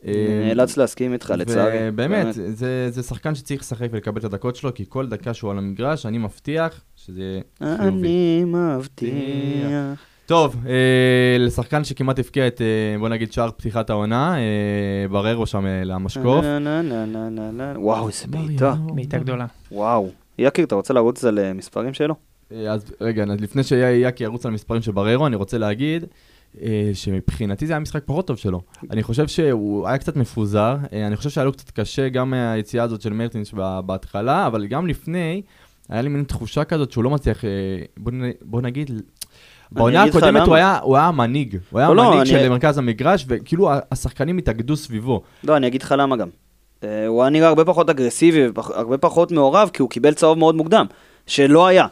אה, 0.07 0.43
נאלץ 0.47 0.77
להסכים 0.77 1.13
איתך, 1.13 1.33
לצערי. 1.37 1.91
באמת, 1.91 2.27
זה, 2.33 2.89
זה 2.89 3.03
שחקן 3.03 3.35
שצריך 3.35 3.61
לשחק 3.61 3.87
ולקבל 3.91 4.19
את 4.19 4.23
הדקות 4.23 4.55
שלו, 4.55 4.73
כי 4.73 4.85
כל 4.89 5.07
דקה 5.07 5.33
שהוא 5.33 5.51
על 5.51 5.57
המגרש, 5.57 6.05
אני 6.05 6.17
מבטיח 6.17 6.81
שזה 6.95 7.21
יהיה 7.21 7.41
חיובי. 7.77 7.87
אני 7.87 8.43
מבטיח. 8.45 9.99
טוב, 10.25 10.55
אה, 10.67 11.37
לשחקן 11.39 11.83
שכמעט 11.83 12.19
הבקיע 12.19 12.47
את, 12.47 12.61
אה, 12.61 12.99
בוא 12.99 13.09
נגיד, 13.09 13.31
שער 13.31 13.51
פתיחת 13.51 13.89
העונה, 13.89 14.37
אה, 14.37 15.07
בררו 15.09 15.45
שם 15.45 15.65
אה, 15.65 15.83
למשקוף. 15.83 16.45
וואו, 17.75 18.07
איזה 18.07 18.27
בעיטה. 18.27 18.75
בעיטה 18.95 19.17
גדולה. 19.17 19.45
וואו. 19.71 20.09
יקיר, 20.37 20.65
אתה 20.65 20.75
רוצה 20.75 20.93
לרוץ 20.93 21.25
על 21.25 21.39
אה, 21.39 21.53
מספרים 21.53 21.93
שלו? 21.93 22.15
אה, 22.51 22.71
אז 22.71 22.93
רגע, 23.01 23.25
לפני 23.39 23.63
שיאקי 23.63 24.23
ירוץ 24.23 24.45
על 24.45 24.51
המספרים 24.51 24.81
של 24.81 24.91
בררו, 24.91 25.27
אני 25.27 25.35
רוצה 25.35 25.57
להגיד 25.57 26.05
שמבחינתי 26.93 27.67
זה 27.67 27.73
היה 27.73 27.79
משחק 27.79 28.01
פחות 28.05 28.27
טוב 28.27 28.37
שלו. 28.37 28.61
אני 28.91 29.03
חושב 29.03 29.27
שהוא 29.27 29.87
היה 29.87 29.97
קצת 29.97 30.15
מפוזר, 30.15 30.77
אה, 30.93 31.07
אני 31.07 31.15
חושב 31.15 31.29
שהיה 31.29 31.45
לו 31.45 31.51
קצת 31.51 31.69
קשה 31.71 32.09
גם 32.09 32.29
מהיציאה 32.29 32.83
הזאת 32.83 33.01
של 33.01 33.13
מרטינס 33.13 33.51
ב- 33.57 33.79
בהתחלה, 33.85 34.47
אבל 34.47 34.65
גם 34.67 34.87
לפני, 34.87 35.41
היה 35.89 36.01
לי 36.01 36.09
מין 36.09 36.23
תחושה 36.23 36.63
כזאת 36.63 36.91
שהוא 36.91 37.03
לא 37.03 37.09
מצליח, 37.09 37.45
אה, 37.45 37.49
בוא, 38.41 38.61
נגיד, 38.61 38.91
בעונה 39.71 40.03
הקודמת 40.03 40.41
הוא. 40.47 40.55
היה, 40.55 40.79
הוא 40.79 40.95
היה 40.97 41.05
המנהיג, 41.05 41.57
הוא 41.69 41.79
היה 41.79 41.89
לא, 41.89 41.95
לא, 41.95 42.01
המנהיג 42.01 42.19
אני- 42.33 42.43
של 42.43 42.49
מרכז 42.49 42.77
המגרש, 42.77 43.25
וכאילו 43.27 43.69
השחקנים 43.91 44.37
התאגדו 44.37 44.75
סביבו. 44.75 45.21
לא, 45.43 45.57
אני 45.57 45.67
אגיד 45.67 45.81
לך 45.81 45.95
למה 45.97 46.15
גם. 46.15 46.27
אה, 46.83 47.07
הוא 47.07 47.21
היה 47.23 47.29
נראה 47.29 47.47
הרבה 47.47 47.65
פחות 47.65 47.89
אגרסיבי 47.89 48.47
והרבה 48.55 48.97
פחות 48.97 49.31
מעורב, 49.31 49.69
כי 49.73 49.81
הוא 49.81 49.89
קיבל 49.89 50.13
צהוב 50.13 50.37
מאוד 50.37 50.55
מוקדם, 50.55 50.85
שלא 51.27 51.67
היה. 51.67 51.85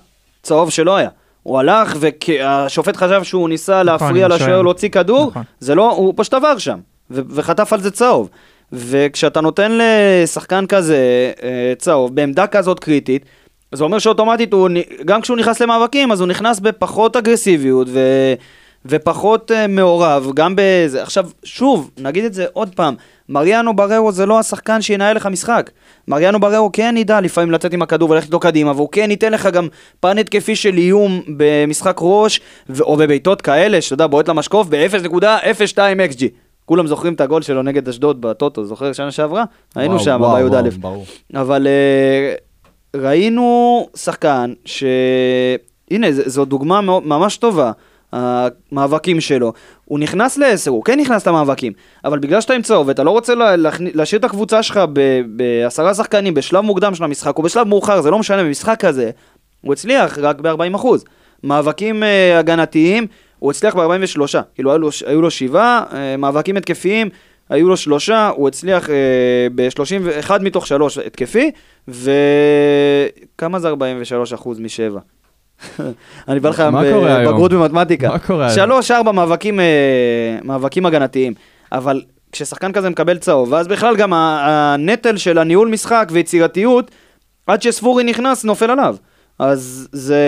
צהוב 0.44 0.70
שלא 0.70 0.96
היה. 0.96 1.10
הוא 1.48 1.60
הלך 1.60 1.98
והשופט 2.00 2.98
חשב 2.98 3.24
שהוא 3.24 3.50
ניסה 3.50 3.84
להפריע 3.84 4.26
אני 4.26 4.36
לשוער. 4.36 4.62
להוציא 4.62 4.90
כדור, 4.90 5.28
נכון. 5.30 5.44
זה 5.60 5.76
לא, 5.76 5.92
הוא 5.92 6.14
פשוט 6.18 6.34
עבר 6.34 6.58
שם, 6.58 6.80
וחטף 7.10 7.74
על 7.74 7.82
זה 7.82 7.92
צהוב. 7.92 8.30
וכשאתה 8.74 9.42
נותן 9.42 9.78
לשחקן 9.82 10.66
כזה 10.66 11.32
אה, 11.44 11.74
צהוב, 11.78 12.16
בעמדה 12.16 12.48
כזאת 12.48 12.80
קריטית, 12.80 13.26
זה 13.72 13.84
אומר 13.84 14.00
שאוטומטית, 14.00 14.54
הוא, 14.54 14.70
גם 15.06 15.22
כשהוא 15.22 15.38
נכנס 15.38 15.62
למאבקים, 15.62 16.12
אז 16.12 16.22
הוא 16.22 16.28
נכנס 16.28 16.60
בפחות 16.60 17.16
אגרסיביות 17.16 17.88
ו, 17.92 18.00
ופחות 18.86 19.52
uh, 19.52 19.68
מעורב, 19.70 20.32
גם 20.34 20.54
בזה. 20.58 21.04
עכשיו, 21.04 21.30
שוב, 21.44 21.92
נגיד 21.98 22.26
את 22.26 22.34
זה 22.34 22.46
עוד 22.54 22.76
פעם, 22.76 22.96
מריאנו 23.30 23.76
בררו 23.76 24.12
זה 24.12 24.26
לא 24.26 24.40
השחקן 24.40 24.82
שינהל 24.82 25.16
לך 25.16 25.26
משחק. 25.26 25.70
מריאנו 26.08 26.40
בררו 26.40 26.72
כן 26.72 26.96
ידע 26.98 27.22
לפעמים 27.22 27.52
לצאת 27.52 27.74
עם 27.74 27.82
הכדור 27.82 28.10
וללכת 28.10 28.26
איתו 28.26 28.40
קדימה, 28.40 28.72
והוא 28.72 28.90
כן 28.92 29.12
ייתן 29.12 29.34
לך 29.34 29.46
גם 29.46 29.68
פן 30.00 30.18
התקפי 30.18 30.56
של 30.56 30.78
איום 30.78 31.22
במשחק 31.38 31.98
ראש, 32.02 32.42
ו- 32.70 32.84
או 32.84 32.98
בבעיטות 32.98 33.42
כאלה, 33.42 33.82
שאתה 33.82 33.94
יודע, 33.94 34.08
בועט 34.08 34.30
למשקוף 34.30 34.68
ב-0.02 34.68 35.78
XG. 36.14 36.24
כולם 36.66 36.88
זוכרים 36.88 37.14
את 37.14 37.22
הגול 37.22 37.42
שלו 37.42 37.64
נגד 37.64 37.90
אשדוד 37.90 38.22
בטוטו, 38.22 38.66
זוכר 38.66 38.94
שנה 38.94 39.12
שעברה? 39.12 39.44
היינו 39.76 39.94
וואו, 39.94 40.06
שם, 40.06 40.18
וואו, 40.22 40.50
בי"א. 40.50 41.40
אבל 41.42 41.68
אה, 41.68 42.34
ראינו 43.02 43.88
שחקן 43.96 44.54
ש... 44.66 44.84
הנה, 45.92 46.08
זו 46.12 46.46
דוגמה 46.46 46.82
ממש 46.82 47.38
טובה, 47.38 47.72
המאבקים 48.72 49.22
שלו. 49.22 49.54
הוא 49.86 50.00
נכנס 50.00 50.38
לעשר, 50.38 50.72
הוא 50.72 50.84
כן 50.84 51.00
נכנס 51.00 51.28
למאבקים, 51.28 51.74
אבל 52.06 52.20
בגלל 52.20 52.42
שאתה 52.42 52.54
עם 52.54 52.62
צהוב 52.62 52.88
ואתה 52.88 53.04
לא 53.04 53.12
רוצה 53.12 53.36
לה- 53.36 53.56
להשאיר 53.80 54.20
את 54.20 54.26
הקבוצה 54.26 54.64
שלך 54.64 54.80
בעשרה 55.28 55.94
שחקנים 55.94 56.34
בשלב 56.34 56.62
מוקדם 56.62 56.96
של 56.96 57.04
המשחק, 57.04 57.38
או 57.38 57.44
בשלב 57.44 57.68
מאוחר, 57.68 58.02
זה 58.02 58.12
לא 58.12 58.20
משנה, 58.20 58.44
במשחק 58.44 58.80
כזה, 58.86 59.12
הוא 59.62 59.74
הצליח 59.74 60.18
רק 60.18 60.42
ב-40%. 60.42 60.88
מאבקים 61.44 62.04
אה, 62.04 62.40
הגנתיים, 62.40 63.08
הוא 63.40 63.52
הצליח 63.52 63.76
ב-43, 63.76 64.22
כאילו 64.56 64.72
היו 64.72 64.80
לו, 64.80 64.90
היו 65.06 65.22
לו 65.22 65.32
שבעה, 65.32 65.84
אה, 65.94 66.18
מאבקים 66.18 66.58
התקפיים, 66.58 67.10
היו 67.50 67.68
לו 67.70 67.78
שלושה, 67.78 68.30
הוא 68.36 68.48
הצליח 68.48 68.90
אה, 68.90 68.96
ב-31 69.56 70.32
מתוך 70.42 70.68
שלוש 70.68 70.98
התקפי, 70.98 71.52
וכמה 71.88 73.60
זה 73.60 73.68
43 73.68 74.34
אחוז 74.34 74.60
משבע? 74.60 75.00
אני 76.28 76.40
בא 76.40 76.50
לך 76.50 76.60
היום? 76.60 76.76
בגרות 77.28 77.54
במתמטיקה. 77.54 78.10
מה 78.10 78.20
קורה 78.20 78.46
היום? 78.46 78.56
שלוש, 78.56 78.92
ארבע 78.92 79.12
מאבקים, 79.12 79.60
אה, 79.60 79.66
מאבקים 80.44 80.86
הגנתיים, 80.86 81.34
אבל 81.72 82.02
כששחקן 82.32 82.72
כזה 82.72 82.90
מקבל 82.90 83.18
צהוב, 83.18 83.52
ואז 83.52 83.68
בכלל 83.68 83.96
גם 83.96 84.14
הנטל 84.14 85.18
של 85.18 85.38
הניהול 85.38 85.68
משחק 85.68 86.08
ויצירתיות, 86.12 86.92
עד 87.48 87.62
שספורי 87.62 88.04
נכנס, 88.04 88.44
נופל 88.44 88.72
עליו. 88.72 88.96
אז 89.40 89.88
זה, 89.92 90.24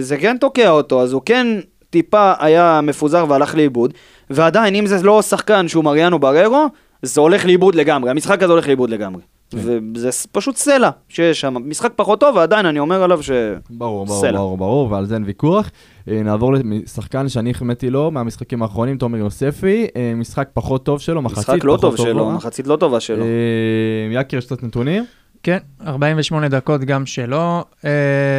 זה 0.00 0.16
כן 0.16 0.36
תוקע 0.40 0.70
אותו, 0.70 1.02
אז 1.02 1.12
הוא 1.12 1.22
כן 1.24 1.46
טיפה 1.90 2.32
היה 2.38 2.80
מפוזר 2.82 3.24
והלך 3.28 3.54
לאיבוד, 3.54 3.94
ועדיין, 4.30 4.74
אם 4.74 4.86
זה 4.86 5.02
לא 5.02 5.22
שחקן 5.22 5.68
שהוא 5.68 5.84
מריאנו 5.84 6.18
בררו, 6.18 6.66
זה 7.02 7.20
הולך 7.20 7.44
לאיבוד 7.44 7.74
לגמרי, 7.74 8.10
המשחק 8.10 8.42
הזה 8.42 8.52
הולך 8.52 8.66
לאיבוד 8.66 8.90
לגמרי. 8.90 9.22
כן. 9.50 9.58
וזה 9.94 10.10
פשוט 10.32 10.56
סלע 10.56 10.90
שיש 11.08 11.40
שם, 11.40 11.54
משחק 11.64 11.92
פחות 11.96 12.20
טוב, 12.20 12.36
ועדיין 12.36 12.66
אני 12.66 12.78
אומר 12.78 13.02
עליו 13.02 13.22
ש... 13.22 13.30
ברור, 13.70 14.06
ברור, 14.06 14.20
סלע. 14.20 14.38
ברור, 14.38 14.58
ברור, 14.58 14.90
ועל 14.92 15.06
זה 15.06 15.14
אין 15.14 15.24
ויכוח. 15.24 15.70
אה, 16.08 16.22
נעבור 16.22 16.54
לשחקן 16.54 17.28
שאני 17.28 17.50
החמאתי 17.50 17.90
לו 17.90 18.10
מהמשחקים 18.10 18.62
האחרונים, 18.62 18.98
תומר 18.98 19.18
יוספי, 19.18 19.86
אה, 19.96 20.12
משחק 20.16 20.48
פחות 20.54 20.84
טוב 20.84 21.00
שלו, 21.00 21.22
מחצית 21.22 21.38
משחק 21.38 21.64
לא 21.64 21.76
פחות 21.76 21.80
טוב 21.80 21.96
שלו, 21.96 22.18
טובה. 22.24 22.34
מחצית 22.34 22.66
לא 22.66 22.76
טובה 22.76 23.00
שלו. 23.00 23.24
אה, 23.24 24.20
יקיר, 24.20 24.38
יש 24.38 24.46
קצת 24.46 24.62
נתונים? 24.62 25.04
כן, 25.42 25.58
48 25.86 26.48
דקות 26.48 26.80
גם 26.80 27.06
שלו, 27.06 27.64
אה, 27.84 27.90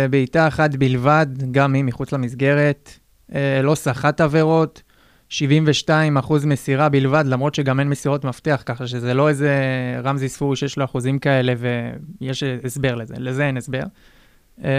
בעיטה 0.10 0.48
אחת 0.48 0.76
בלבד, 0.76 1.28
גם 1.52 1.74
היא 1.74 1.84
מחוץ 1.84 2.12
למסגרת, 2.14 2.92
אה, 3.36 3.62
לא 3.64 3.76
סחט 3.76 4.22
עבירות, 4.22 4.82
72 5.30 6.18
אחוז 6.18 6.46
מסירה 6.46 6.90
בלבד, 6.90 7.24
למרות 7.28 7.56
שגם 7.56 7.80
אין 7.80 7.90
מסירות 7.90 8.26
מפתח, 8.26 8.64
ככה 8.66 8.88
שזה 8.88 9.14
לא 9.14 9.30
איזה 9.30 9.52
רמזי 10.04 10.30
ספורי 10.30 10.56
שיש 10.56 10.78
לו 10.78 10.86
אחוזים 10.86 11.20
כאלה 11.20 11.54
ויש 12.22 12.44
הסבר 12.64 12.96
לזה, 12.96 13.14
לזה 13.18 13.48
אין 13.48 13.58
הסבר. 13.58 13.84
אה, 14.64 14.70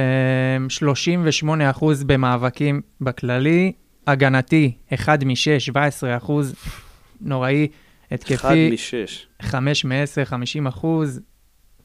38 0.68 1.70
אחוז 1.70 2.04
במאבקים 2.04 2.80
בכללי, 3.00 3.72
הגנתי, 4.06 4.72
1 4.94 5.24
מ-6, 5.24 5.58
17 5.58 6.16
אחוז, 6.16 6.54
נוראי. 7.20 7.68
התקפי, 8.10 8.70
משש. 8.72 9.26
5 9.42 9.84
מ-10, 9.84 10.24
50 10.24 10.66
אחוז. 10.66 11.20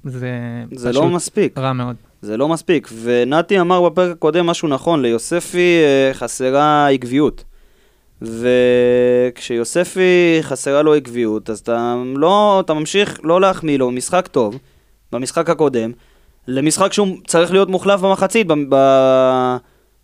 זה, 0.03 0.29
זה 0.71 0.89
פשוט 0.89 1.03
לא 1.03 1.09
מספיק. 1.09 1.57
רע 1.57 1.73
מאוד. 1.73 1.95
זה 2.21 2.37
לא 2.37 2.47
מספיק. 2.47 2.89
ונתי 3.03 3.59
אמר 3.59 3.89
בפרק 3.89 4.11
הקודם 4.11 4.45
משהו 4.45 4.67
נכון, 4.67 5.01
ליוספי 5.01 5.81
אה, 5.83 6.13
חסרה 6.13 6.89
עקביות. 6.89 7.43
וכשיוספי 8.23 10.37
חסרה 10.41 10.81
לו 10.81 10.93
עקביות, 10.93 11.49
אז 11.49 11.59
אתה 11.59 11.95
לא, 12.15 12.61
אתה 12.65 12.73
ממשיך 12.73 13.19
לא 13.23 13.41
להחמיא 13.41 13.77
לו 13.77 13.91
משחק 13.91 14.27
טוב, 14.27 14.59
במשחק 15.11 15.49
הקודם, 15.49 15.91
למשחק 16.47 16.93
שהוא 16.93 17.07
צריך 17.27 17.51
להיות 17.51 17.69
מוחלף 17.69 18.01
במחצית, 18.01 18.47
ב- 18.47 18.53
ב- 18.69 19.55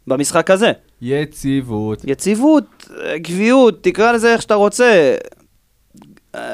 במשחק 0.08 0.52
הזה. 0.52 0.72
יציבות. 1.02 2.04
יציבות, 2.08 2.90
עקביות, 3.16 3.84
תקרא 3.84 4.12
לזה 4.12 4.34
איך 4.34 4.42
שאתה 4.42 4.56
רוצה. 4.56 5.16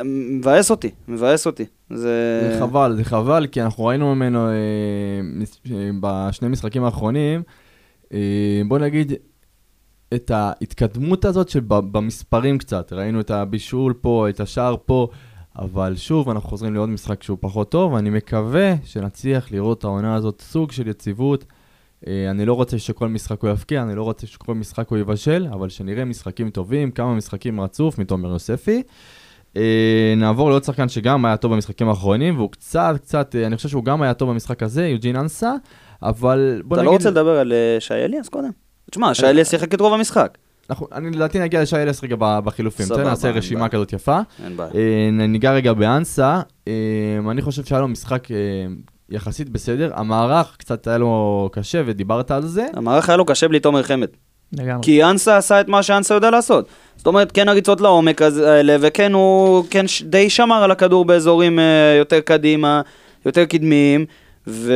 מבאס 0.06 0.72
אותי, 0.72 0.90
מבאס 1.08 1.48
אותי. 1.48 1.66
זה... 1.90 2.50
זה 2.52 2.60
חבל, 2.60 2.94
זה 2.98 3.04
חבל, 3.04 3.48
כי 3.48 3.62
אנחנו 3.62 3.86
ראינו 3.86 4.16
ממנו 4.16 4.48
אה, 4.48 4.54
אה, 5.72 5.90
בשני 6.00 6.48
משחקים 6.48 6.84
האחרונים, 6.84 7.42
אה, 8.14 8.20
בוא 8.68 8.80
נגיד, 8.80 9.14
את 10.14 10.32
ההתקדמות 10.32 11.26
הזאת 11.26 11.50
שבמספרים 11.50 12.58
קצת, 12.58 12.94
ראינו 12.94 13.20
את 13.20 13.32
הבישול 13.32 13.94
פה, 14.02 14.30
את 14.30 14.40
השער 14.40 14.76
פה, 14.86 15.08
אבל 15.60 15.96
שוב, 15.96 16.30
אנחנו 16.30 16.50
חוזרים 16.50 16.74
לעוד 16.74 16.90
משחק 16.90 17.24
שהוא 17.24 17.38
פחות 17.42 17.72
טוב, 17.72 17.94
ואני 17.94 18.10
מקווה 18.10 18.74
שנצליח 18.84 19.52
לראות 19.52 19.78
את 19.78 19.84
העונה 19.84 20.16
הזאת 20.16 20.42
סוג 20.42 20.72
של 20.72 20.88
יציבות. 20.88 21.46
אה, 22.08 22.32
אני 22.32 22.46
לא 22.46 22.54
רוצה 22.54 22.80
שכל 22.80 23.08
משחק 23.08 23.42
הוא 23.42 23.50
יפקיע, 23.50 23.82
אני 23.82 23.96
לא 23.96 24.04
רוצה 24.04 24.28
שכל 24.28 24.56
משחק 24.56 24.90
הוא 24.90 24.98
יבשל, 24.98 25.48
אבל 25.52 25.70
שנראה 25.70 26.06
משחקים 26.06 26.50
טובים, 26.50 26.92
כמה 26.92 27.14
משחקים 27.14 27.62
רצוף 27.62 28.00
מתומר 28.00 28.30
יוספי. 28.30 28.84
אה, 29.58 30.14
נעבור 30.18 30.50
לעוד 30.50 30.64
שחקן 30.64 30.90
שגם 30.90 31.26
היה 31.26 31.38
טוב 31.38 31.54
במשחקים 31.54 31.90
האחרונים, 31.90 32.38
והוא 32.38 32.52
קצת, 32.52 32.96
קצת, 33.02 33.36
אה, 33.36 33.48
אני 33.48 33.56
חושב 33.56 33.70
שהוא 33.70 33.84
גם 33.84 34.02
היה 34.02 34.14
טוב 34.14 34.30
במשחק 34.30 34.64
הזה, 34.64 34.88
יוג'ין 34.88 35.16
אנסה, 35.16 35.54
אבל 36.04 36.62
בוא 36.66 36.76
אתה 36.76 36.82
נגיד... 36.82 36.92
לא 36.92 36.98
רוצה 36.98 37.10
לדבר 37.10 37.40
על 37.40 37.54
שי 37.80 37.94
אליאס 37.94 38.30
קודם? 38.30 38.65
תשמע, 38.92 39.14
שי 39.14 39.26
אליאס 39.26 39.50
שיחק 39.52 39.74
את 39.74 39.82
רוב 39.82 39.94
המשחק. 39.94 40.38
אנחנו, 40.70 40.88
אני 40.92 41.12
לדעתי 41.12 41.40
נגיע 41.40 41.62
לשי 41.62 41.76
אלס 41.76 42.04
רגע 42.04 42.16
בחילופים, 42.20 42.86
סבבה, 42.86 43.04
תן 43.04 43.10
נעשה 43.10 43.32
רשימה. 43.32 43.70
כזאת 43.70 43.94
יפה. 43.94 44.20
אין 44.46 44.58
בעיה. 44.58 44.72
אה, 44.76 45.28
ניגע 45.28 45.54
רגע 45.54 45.74
באנסה, 45.74 46.42
אה, 46.68 46.74
אני 47.32 47.42
חושב 47.42 47.64
שהיה 47.64 47.82
לו 47.82 47.88
משחק 47.88 48.32
אה, 48.32 48.38
יחסית 49.10 49.50
בסדר, 49.50 49.92
המערך 49.96 50.56
קצת 50.58 50.88
היה 50.88 50.98
לו 50.98 51.50
קשה 51.52 51.82
ודיברת 51.86 52.32
על 52.32 52.48
זה. 52.48 52.66
המערך 52.74 53.10
היה 53.10 53.18
לו 53.18 53.26
קשה 53.26 53.48
בלי 53.48 53.60
תומר 53.60 53.84
חמד. 53.84 54.08
לגמרי. 54.54 54.84
כי 54.84 55.04
אנסה 55.04 55.38
עשה 55.38 55.62
את 55.62 55.68
מה 55.68 55.84
שאנסה 55.84 56.14
יודע 56.14 56.32
לעשות. 56.32 56.68
זאת 56.98 57.08
אומרת, 57.08 57.32
כן 57.32 57.50
הריצות 57.50 57.82
לעומק 57.82 58.22
האלה, 58.22 58.76
וכן 58.82 59.14
הוא 59.14 59.64
כן 59.70 59.86
די 60.04 60.30
שמר 60.30 60.64
על 60.64 60.72
הכדור 60.72 61.06
באזורים 61.06 61.60
יותר 62.00 62.20
קדימה, 62.20 62.82
יותר 63.26 63.46
קדמיים, 63.46 64.06
ו... 64.48 64.74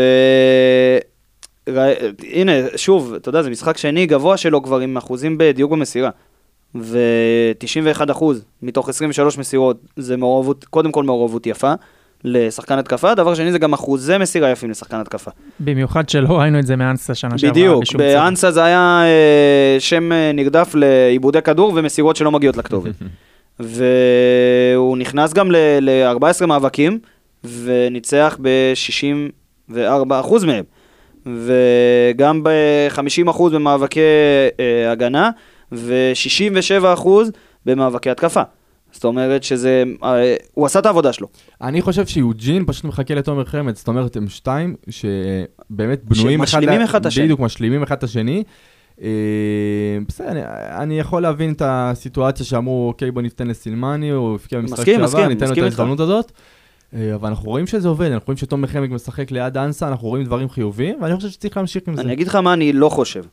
הנה, 2.31 2.51
שוב, 2.75 3.13
אתה 3.13 3.29
יודע, 3.29 3.41
זה 3.41 3.49
משחק 3.49 3.77
שני 3.77 4.05
גבוה 4.05 4.37
שלו 4.37 4.63
כבר 4.63 4.79
עם 4.79 4.97
אחוזים 4.97 5.37
בדיוק 5.37 5.71
במסירה. 5.71 6.09
ו-91 6.75 8.11
אחוז 8.11 8.45
מתוך 8.61 8.89
23 8.89 9.37
מסירות 9.37 9.77
זה 9.95 10.17
מעורבות, 10.17 10.65
קודם 10.65 10.91
כל 10.91 11.03
מעורבות 11.03 11.47
יפה 11.47 11.73
לשחקן 12.23 12.77
התקפה, 12.77 13.15
דבר 13.15 13.35
שני 13.35 13.51
זה 13.51 13.59
גם 13.59 13.73
אחוזי 13.73 14.17
מסירה 14.17 14.49
יפים 14.49 14.69
לשחקן 14.69 14.97
התקפה. 14.97 15.31
במיוחד 15.59 16.09
שלא 16.09 16.39
ראינו 16.39 16.59
את 16.59 16.65
זה 16.65 16.75
מאנסה 16.75 17.15
שנה 17.15 17.37
שעברה. 17.37 17.51
בדיוק. 17.51 17.83
באנסה 17.97 18.51
זה 18.51 18.63
היה 18.63 19.01
אה, 19.03 19.79
שם 19.79 20.11
אה, 20.11 20.31
נרדף 20.33 20.75
לעיבודי 20.75 21.41
כדור 21.41 21.73
ומסירות 21.75 22.15
שלא 22.15 22.31
מגיעות 22.31 22.57
לכתובת. 22.57 22.95
והוא 23.59 24.97
נכנס 24.97 25.33
גם 25.33 25.51
ל-14 25.51 26.45
מאבקים, 26.45 26.99
וניצח 27.43 28.37
ב-64% 28.41 29.75
מהם. 30.45 30.63
וגם 31.25 32.43
ב-50% 32.43 33.43
במאבקי 33.53 33.99
אה, 34.59 34.91
הגנה, 34.91 35.29
ו-67% 35.71 37.07
במאבקי 37.65 38.09
התקפה. 38.09 38.41
זאת 38.91 39.05
אומרת 39.05 39.43
שזה, 39.43 39.83
אה, 40.03 40.35
הוא 40.53 40.65
עשה 40.65 40.79
את 40.79 40.85
העבודה 40.85 41.13
שלו. 41.13 41.27
אני 41.61 41.81
חושב 41.81 42.05
שיוג'ין 42.05 42.65
פשוט 42.65 42.85
מחכה 42.85 43.13
לתומר 43.13 43.45
חמד, 43.45 43.75
זאת 43.75 43.87
אומרת, 43.87 44.15
הם 44.15 44.27
שתיים 44.29 44.75
שבאמת 44.89 46.03
בנויים 46.03 46.41
אחד... 46.41 46.51
שמשלימים 46.51 46.81
אחד 46.81 46.99
את 46.99 47.05
השני. 47.05 47.23
בדיוק, 47.23 47.39
משלימים 47.39 47.83
אחד 47.83 47.95
את 47.97 48.03
השני. 48.03 48.43
אה, 49.01 49.07
בסדר, 50.07 50.31
אני, 50.31 50.41
אני 50.83 50.99
יכול 50.99 51.21
להבין 51.21 51.51
את 51.51 51.61
הסיטואציה 51.65 52.45
שאמרו, 52.45 52.87
אוקיי, 52.87 53.11
בוא 53.11 53.21
ניתן 53.21 53.47
לסילמני, 53.47 54.09
הוא 54.09 54.35
הבקיע 54.35 54.59
במשחק 54.59 54.79
מסכים, 54.79 54.93
שעבר, 54.93 55.05
מסכים, 55.05 55.27
ניתן 55.27 55.45
לו 55.45 55.45
את 55.45 55.49
מסכים. 55.51 55.63
ההזדמנות 55.63 55.99
הזאת. 55.99 56.31
אה, 56.95 57.15
אבל 57.15 57.29
אנחנו 57.29 57.49
רואים 57.49 57.67
שזה 57.67 57.87
עובד, 57.87 58.11
אנחנו 58.11 58.25
רואים 58.27 58.37
שתומר 58.37 58.67
חמד 58.67 58.89
משחק 58.89 59.31
ליד 59.31 59.57
אנסה, 59.57 59.87
אנחנו 59.87 60.07
רואים 60.07 60.23
דברים 60.25 60.49
חיוביים, 60.49 60.95
ואני 61.01 61.15
חושב 61.15 61.29
שצריך 61.29 61.57
להמשיך 61.57 61.83
עם 61.87 61.95
זה. 61.95 62.01
אני 62.01 62.13
אגיד 62.13 62.27
לך 62.27 62.35
מה 62.35 62.53
אני 62.53 62.73
לא 62.73 62.89
חושב. 62.89 63.23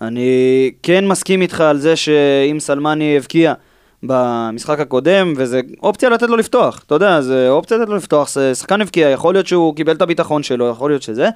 אני 0.00 0.70
כן 0.82 1.08
מסכים 1.08 1.42
איתך 1.42 1.60
על 1.60 1.78
זה 1.78 1.96
שאם 1.96 2.60
סלמני 2.60 3.16
הבקיע 3.16 3.54
במשחק 4.02 4.80
הקודם, 4.80 5.32
וזה 5.36 5.60
אופציה 5.82 6.08
לתת 6.08 6.28
לו 6.28 6.36
לפתוח, 6.36 6.82
אתה 6.86 6.94
יודע, 6.94 7.20
זה 7.20 7.48
אופציה 7.50 7.76
לתת 7.76 7.88
לו 7.88 7.96
לפתוח, 7.96 8.28
שחקן 8.54 8.80
הבקיע, 8.80 9.08
יכול 9.10 9.34
להיות 9.34 9.46
שהוא 9.46 9.76
קיבל 9.76 9.92
את 9.92 10.02
הביטחון 10.02 10.42
שלו, 10.42 10.68
יכול 10.68 10.90
להיות 10.90 11.02
שזה, 11.02 11.28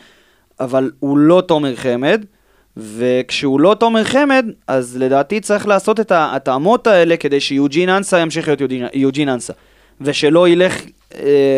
אבל 0.61 0.90
הוא 1.00 1.18
לא 1.18 1.42
תומר 1.46 1.76
חמד, 1.76 2.24
וכשהוא 2.76 3.61
לא 3.61 3.76
תומר 3.80 4.04
חמד, 4.04 4.46
אז 4.66 4.96
לדעתי 4.96 5.40
צריך 5.40 5.66
לעשות 5.68 6.00
את 6.00 6.12
ההתאמות 6.12 6.87
האלה 6.87 7.16
כדי 7.16 7.40
שיוג'ין 7.40 7.88
אנסה 7.88 8.18
ימשיך 8.18 8.48
להיות 8.48 8.61
יוג'ין- 8.94 9.28
אנסה. 9.28 9.52
ושלא 10.00 10.48
ילך, 10.48 10.80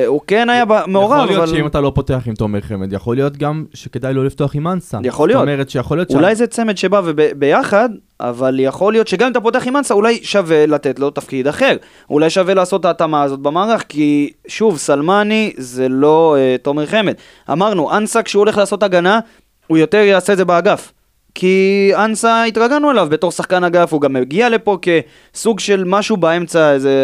הוא 0.06 0.20
כן 0.26 0.50
היה 0.50 0.64
מעורב, 0.86 1.12
יכול 1.12 1.26
להיות 1.26 1.48
אבל... 1.48 1.56
שאם 1.56 1.66
אתה 1.66 1.80
לא 1.80 1.92
פותח 1.94 2.22
עם 2.26 2.34
תומר 2.34 2.60
חמד, 2.60 2.92
יכול 2.92 3.16
להיות 3.16 3.36
גם 3.36 3.64
שכדאי 3.74 4.14
לא 4.14 4.24
לפתוח 4.24 4.54
עם 4.56 4.68
אנסה. 4.68 4.98
יכול 5.04 5.28
להיות. 5.28 5.38
זאת 5.40 5.48
אומרת 5.48 5.70
שיכול 5.70 5.98
להיות 5.98 6.10
אולי 6.10 6.34
זה 6.34 6.46
צמד 6.46 6.76
שבא 6.76 7.00
וב- 7.04 7.20
ביחד, 7.36 7.88
אבל 8.20 8.60
יכול 8.60 8.92
להיות 8.92 9.08
שגם 9.08 9.26
אם 9.26 9.32
אתה 9.32 9.40
פותח 9.40 9.66
עם 9.66 9.76
אנסה, 9.76 9.94
אולי 9.94 10.18
שווה 10.22 10.66
לתת 10.66 10.98
לו 10.98 11.10
תפקיד 11.10 11.48
אחר. 11.48 11.76
אולי 12.10 12.30
שווה 12.30 12.54
לעשות 12.54 12.80
את 12.80 12.84
ההתאמה 12.84 13.22
הזאת 13.22 13.40
במערך, 13.40 13.84
כי 13.88 14.32
שוב, 14.48 14.78
סלמני 14.78 15.52
זה 15.56 15.88
לא 15.88 16.36
אה, 16.38 16.56
תומר 16.62 16.86
חמד. 16.86 17.14
אמרנו, 17.52 17.96
אנסה 17.96 18.22
כשהוא 18.22 18.40
הולך 18.40 18.58
לעשות 18.58 18.82
הגנה, 18.82 19.20
הוא 19.66 19.78
יותר 19.78 19.98
יעשה 19.98 20.32
את 20.32 20.38
זה 20.38 20.44
באגף. 20.44 20.92
כי 21.34 21.90
אנסה 21.94 22.44
התרגלנו 22.44 22.90
אליו 22.90 23.06
בתור 23.10 23.30
שחקן 23.30 23.64
אגף, 23.64 23.92
הוא 23.92 24.00
גם 24.00 24.12
מגיע 24.12 24.48
לפה 24.48 24.78
כסוג 24.82 25.60
של 25.60 25.84
משהו 25.86 26.16
באמצע, 26.16 26.72
איזה 26.72 26.94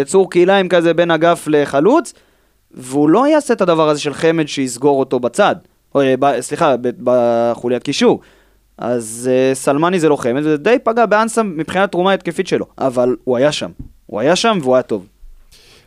יצור 0.00 0.30
כלאיים 0.30 0.68
כזה 0.68 0.94
בין 0.94 1.10
אגף 1.10 1.44
לחלוץ, 1.46 2.14
והוא 2.70 3.08
לא 3.08 3.28
יעשה 3.28 3.54
את 3.54 3.60
הדבר 3.60 3.88
הזה 3.88 4.00
של 4.00 4.14
חמד 4.14 4.48
שיסגור 4.48 4.98
אותו 4.98 5.20
בצד. 5.20 5.56
או, 5.94 6.00
אה, 6.00 6.14
ב- 6.18 6.40
סליחה, 6.40 6.76
ב- 6.76 6.90
בחוליית 7.04 7.82
קישור. 7.82 8.20
אז 8.78 9.30
uh, 9.30 9.54
סלמני 9.54 10.00
זה 10.00 10.08
לא 10.08 10.16
חמד, 10.16 10.40
וזה 10.40 10.56
די 10.56 10.76
פגע 10.82 11.06
באנסה 11.06 11.42
מבחינת 11.42 11.92
תרומה 11.92 12.12
התקפית 12.12 12.46
שלו, 12.46 12.66
אבל 12.78 13.16
הוא 13.24 13.36
היה 13.36 13.52
שם. 13.52 13.70
הוא 14.06 14.20
היה 14.20 14.36
שם 14.36 14.58
והוא 14.62 14.74
היה 14.74 14.82
טוב. 14.82 15.06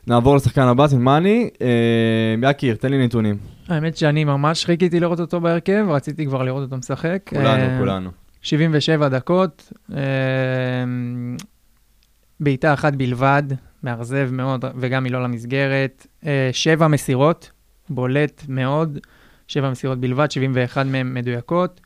נעבור 0.07 0.35
לשחקן 0.35 0.61
הבא, 0.61 0.87
זינמני. 0.87 1.49
אה, 1.61 2.49
יקיר, 2.49 2.75
תן 2.75 2.91
לי 2.91 3.05
נתונים. 3.05 3.37
האמת 3.67 3.97
שאני 3.97 4.23
ממש 4.23 4.65
חיכיתי 4.65 4.99
לראות 4.99 5.19
אותו 5.19 5.41
בהרכב, 5.41 5.85
רציתי 5.89 6.25
כבר 6.25 6.43
לראות 6.43 6.63
אותו 6.63 6.77
משחק. 6.77 7.29
כולנו, 7.29 7.63
אה, 7.63 7.77
כולנו. 7.79 8.09
77 8.41 9.09
דקות, 9.09 9.73
אה, 9.95 9.97
בעיטה 12.39 12.73
אחת 12.73 12.95
בלבד, 12.95 13.43
מאכזב 13.83 14.29
מאוד, 14.31 14.65
וגם 14.75 15.03
היא 15.03 15.13
לא 15.13 15.23
למסגרת. 15.23 16.07
שבע 16.51 16.87
מסירות, 16.87 17.51
בולט 17.89 18.43
מאוד, 18.49 18.99
שבע 19.47 19.71
מסירות 19.71 19.99
בלבד, 19.99 20.31
71 20.31 20.85
מהן 20.85 21.13
מדויקות. 21.13 21.81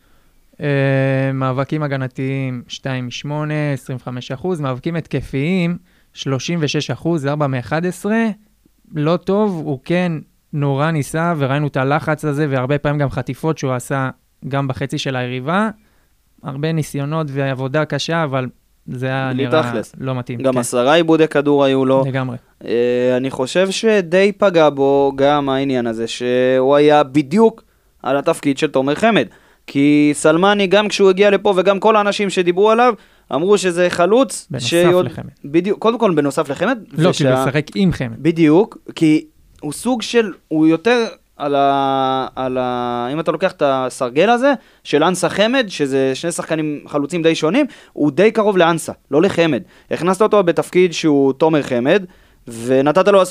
מאבקים 1.34 1.84
הגנתיים, 1.84 2.64
2 2.68 3.06
מ-8, 3.06 3.30
25 3.74 4.32
אחוז. 4.32 4.62
מאבקים 4.62 4.96
התקפיים, 4.96 5.78
36 6.14 6.92
אחוז, 6.92 7.26
4 7.28 7.48
מ-11. 7.48 8.06
לא 8.96 9.18
טוב, 9.18 9.62
הוא 9.66 9.80
כן 9.86 10.12
נורא 10.54 10.92
ניסה, 10.92 11.34
וראינו 11.38 11.68
את 11.68 11.78
הלחץ 11.78 12.26
הזה, 12.26 12.48
והרבה 12.50 12.78
פעמים 12.78 13.00
גם 13.00 13.10
חטיפות 13.10 13.58
שהוא 13.58 13.74
עשה 13.74 14.10
גם 14.48 14.68
בחצי 14.68 14.98
של 14.98 15.16
היריבה. 15.16 15.70
הרבה 16.44 16.72
ניסיונות 16.72 17.28
ועבודה 17.30 17.86
קשה, 17.86 18.24
אבל 18.24 18.48
זה 18.88 19.06
היה 19.06 19.34
נראה 19.34 19.64
תכלס. 19.64 19.96
לא 20.00 20.16
מתאים. 20.16 20.40
גם 20.40 20.54
כן, 20.54 20.60
עשרה 20.60 20.94
עיבודי 20.94 21.28
כדור 21.28 21.64
היו 21.64 21.86
לו. 21.86 22.04
לגמרי. 22.08 22.38
אה, 22.66 23.18
אני 23.18 23.30
חושב 23.30 23.72
שדי 23.72 24.32
פגע 24.32 24.70
בו 24.70 25.12
גם 25.16 25.50
העניין 25.50 25.88
הזה, 25.88 26.08
שהוא 26.08 26.76
היה 26.76 27.04
בדיוק 27.04 27.64
על 28.04 28.18
התפקיד 28.18 28.58
של 28.58 28.68
תומר 28.68 28.96
חמד. 28.96 29.28
כי 29.74 30.10
סלמני, 30.14 30.68
גם 30.68 30.88
כשהוא 30.88 31.10
הגיע 31.10 31.30
לפה 31.30 31.54
וגם 31.58 31.80
כל 31.80 31.96
האנשים 31.96 32.30
שדיברו 32.30 32.72
עליו, 32.72 32.94
אמרו 33.34 33.58
שזה 33.58 33.88
חלוץ. 33.90 34.48
בנוסף 34.52 34.68
שיוד- 34.68 35.06
לחמד. 35.06 35.26
בדיוק, 35.46 35.80
קודם 35.80 35.98
כל 36.00 36.14
בנוסף 36.16 36.50
לחמד. 36.50 36.80
לא, 36.92 37.10
ושה- 37.10 37.24
כאילו 37.26 37.42
לשחק 37.42 37.66
עם 37.76 37.92
חמד. 37.92 38.16
בדיוק, 38.18 38.78
כי 38.96 39.26
הוא 39.62 39.74
סוג 39.74 40.02
של, 40.02 40.32
הוא 40.48 40.68
יותר 40.68 41.06
על 41.38 41.56
ה... 41.56 42.28
על 42.36 42.58
ה... 42.58 43.08
אם 43.14 43.20
אתה 43.20 43.32
לוקח 43.32 43.52
את 43.52 43.62
הסרגל 43.66 44.30
הזה, 44.30 44.54
של 44.84 45.04
אנסה 45.04 45.30
חמד, 45.30 45.66
שזה 45.68 46.12
שני 46.16 46.32
שחקנים 46.32 46.80
חלוצים 46.88 47.22
די 47.24 47.36
שונים, 47.36 47.66
הוא 47.94 48.12
די 48.12 48.32
קרוב 48.32 48.58
לאנסה, 48.58 48.92
לא 49.12 49.22
לחמד. 49.22 49.62
הכנסת 49.92 50.22
אותו 50.22 50.44
בתפקיד 50.44 50.94
שהוא 50.94 51.34
תומר 51.34 51.62
חמד, 51.62 52.06
ונתת 52.66 53.08
לו, 53.08 53.22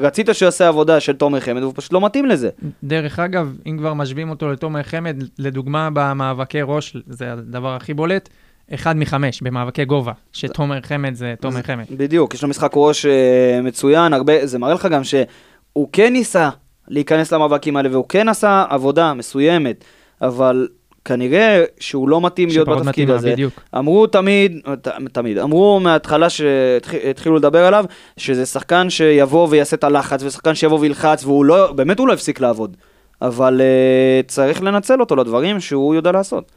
רצית 0.00 0.28
שהוא 0.32 0.46
יעשה 0.46 0.68
עבודה 0.68 1.00
של 1.00 1.12
תומר 1.12 1.40
חמד, 1.40 1.62
והוא 1.62 1.72
פשוט 1.76 1.92
לא 1.92 2.00
מתאים 2.00 2.26
לזה. 2.26 2.50
דרך 2.84 3.18
אגב, 3.18 3.56
אם 3.66 3.76
כבר 3.78 3.94
משווים 3.94 4.30
אותו 4.30 4.50
לתומר 4.52 4.82
חמד, 4.82 5.22
לדוגמה 5.38 5.88
במאבקי 5.92 6.62
ראש, 6.62 6.96
זה 7.06 7.32
הדבר 7.32 7.74
הכי 7.74 7.94
בולט, 7.94 8.28
אחד 8.74 8.96
מחמש 8.96 9.42
במאבקי 9.42 9.84
גובה, 9.84 10.12
שתומר 10.32 10.80
חמד 10.80 11.14
זה 11.14 11.34
תומר 11.40 11.62
חמד. 11.62 11.84
בדיוק, 11.90 12.34
יש 12.34 12.42
לו 12.42 12.48
משחק 12.48 12.72
ראש 12.74 13.06
אה, 13.06 13.60
מצוין, 13.62 14.12
הרבה, 14.12 14.46
זה 14.46 14.58
מראה 14.58 14.74
לך 14.74 14.86
גם 14.86 15.04
שהוא 15.04 15.88
כן 15.92 16.12
ניסה 16.12 16.50
להיכנס 16.88 17.32
למאבקים 17.32 17.76
האלה, 17.76 17.88
והוא 17.92 18.04
כן 18.08 18.28
עשה 18.28 18.64
עבודה 18.70 19.14
מסוימת, 19.14 19.84
אבל 20.22 20.68
כנראה 21.04 21.64
שהוא 21.80 22.08
לא 22.08 22.20
מתאים 22.20 22.48
להיות 22.48 22.68
בתפקיד 22.68 23.10
הזה. 23.10 23.32
בדיוק. 23.32 23.60
אמרו 23.78 24.06
תמיד, 24.06 24.60
ת, 24.82 24.88
תמיד, 25.12 25.38
אמרו 25.38 25.80
מההתחלה 25.80 26.30
שהתחילו 26.30 27.36
לדבר 27.36 27.64
עליו, 27.66 27.84
שזה 28.16 28.46
שחקן 28.46 28.90
שיבוא 28.90 29.48
ויעשה 29.50 29.76
את 29.76 29.84
הלחץ, 29.84 30.22
ושחקן 30.22 30.54
שיבוא 30.54 30.78
וילחץ, 30.78 31.24
והוא 31.24 31.44
לא, 31.44 31.72
באמת 31.72 31.98
הוא 31.98 32.08
לא 32.08 32.12
הפסיק 32.12 32.40
לעבוד. 32.40 32.76
אבל 33.22 33.60
uh, 33.60 34.28
צריך 34.28 34.62
לנצל 34.62 35.00
אותו 35.00 35.16
לדברים 35.16 35.60
שהוא 35.60 35.94
יודע 35.94 36.12
לעשות. 36.12 36.52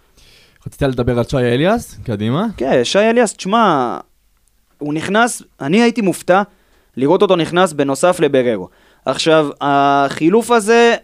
רצית 0.68 0.82
לדבר 0.82 1.18
על 1.18 1.24
שי 1.24 1.38
אליאס? 1.38 2.00
קדימה. 2.04 2.46
כן, 2.58 2.84
שי 2.84 3.00
אליאס, 3.00 3.34
תשמע, 3.34 3.98
הוא 4.78 4.94
נכנס, 4.94 5.42
אני 5.62 5.82
הייתי 5.82 6.02
מופתע 6.02 6.42
לראות 6.98 7.22
אותו 7.22 7.36
נכנס 7.36 7.74
בנוסף 7.74 8.20
לבררו. 8.20 8.70
עכשיו, 9.06 9.48
החילוף 9.62 10.52
הזה, 10.52 10.96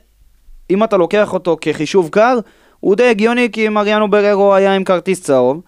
אם 0.69 0.83
אתה 0.83 0.97
לוקח 0.97 1.33
אותו 1.33 1.57
כחישוב 1.61 2.09
קר, 2.09 2.39
הוא 2.81 2.95
די 2.95 3.03
הגיוני 3.03 3.49
כי 3.51 3.69
מריאנו 3.69 4.09
בררו 4.09 4.55
היה 4.55 4.75
עם 4.75 4.83
כרטיס 4.83 5.21
צהוב, 5.21 5.61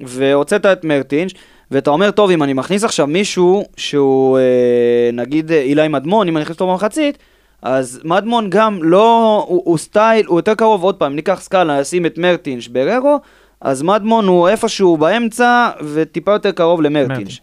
והוצאת 0.00 0.66
את 0.66 0.84
מרטינש, 0.84 1.34
ואתה 1.70 1.90
אומר, 1.90 2.10
טוב, 2.10 2.30
אם 2.30 2.42
אני 2.42 2.52
מכניס 2.52 2.84
עכשיו 2.84 3.06
מישהו 3.06 3.64
שהוא, 3.76 4.38
אה, 4.38 5.10
נגיד, 5.12 5.52
אה, 5.52 5.60
אילי 5.60 5.88
מדמון, 5.88 6.28
אם 6.28 6.36
אני 6.36 6.42
אכניס 6.42 6.54
אותו 6.54 6.70
במחצית, 6.70 7.18
אז 7.62 8.00
מדמון 8.04 8.50
גם 8.50 8.82
לא, 8.82 9.44
הוא, 9.48 9.62
הוא 9.64 9.78
סטייל, 9.78 10.26
הוא 10.26 10.38
יותר 10.38 10.54
קרוב, 10.54 10.82
עוד 10.82 10.94
פעם, 10.94 11.16
ניקח 11.16 11.40
סקאלה, 11.40 11.80
נשים 11.80 12.06
את 12.06 12.18
מרטינש 12.18 12.68
בררו, 12.68 13.18
אז 13.60 13.82
מדמון 13.82 14.26
הוא 14.26 14.48
איפשהו 14.48 14.96
באמצע 14.96 15.68
וטיפה 15.94 16.32
יותר 16.32 16.50
קרוב 16.50 16.82
למרטינש. 16.82 17.18
מרטינש. 17.18 17.40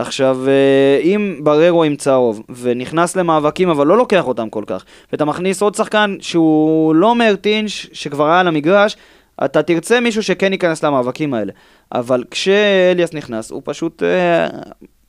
עכשיו, 0.00 0.38
אה, 0.48 1.00
אם 1.02 1.40
בררו 1.42 1.84
עם 1.84 1.96
צהוב 1.96 2.42
ונכנס 2.48 3.16
למאבקים 3.16 3.68
אבל 3.68 3.86
לא 3.86 3.96
לוקח 3.96 4.26
אותם 4.26 4.50
כל 4.50 4.64
כך, 4.66 4.84
ואתה 5.12 5.24
מכניס 5.24 5.62
עוד 5.62 5.74
שחקן 5.74 6.16
שהוא 6.20 6.94
לא 6.94 7.14
מרטינש, 7.14 7.86
שכבר 7.92 8.26
היה 8.26 8.40
על 8.40 8.48
המגרש, 8.48 8.96
אתה 9.44 9.62
תרצה 9.62 10.00
מישהו 10.00 10.22
שכן 10.22 10.52
ייכנס 10.52 10.84
למאבקים 10.84 11.34
האלה. 11.34 11.52
אבל 11.92 12.24
כשאליאס 12.30 13.14
נכנס, 13.14 13.50
הוא 13.50 13.62
פשוט, 13.64 14.02
אה, 14.02 14.46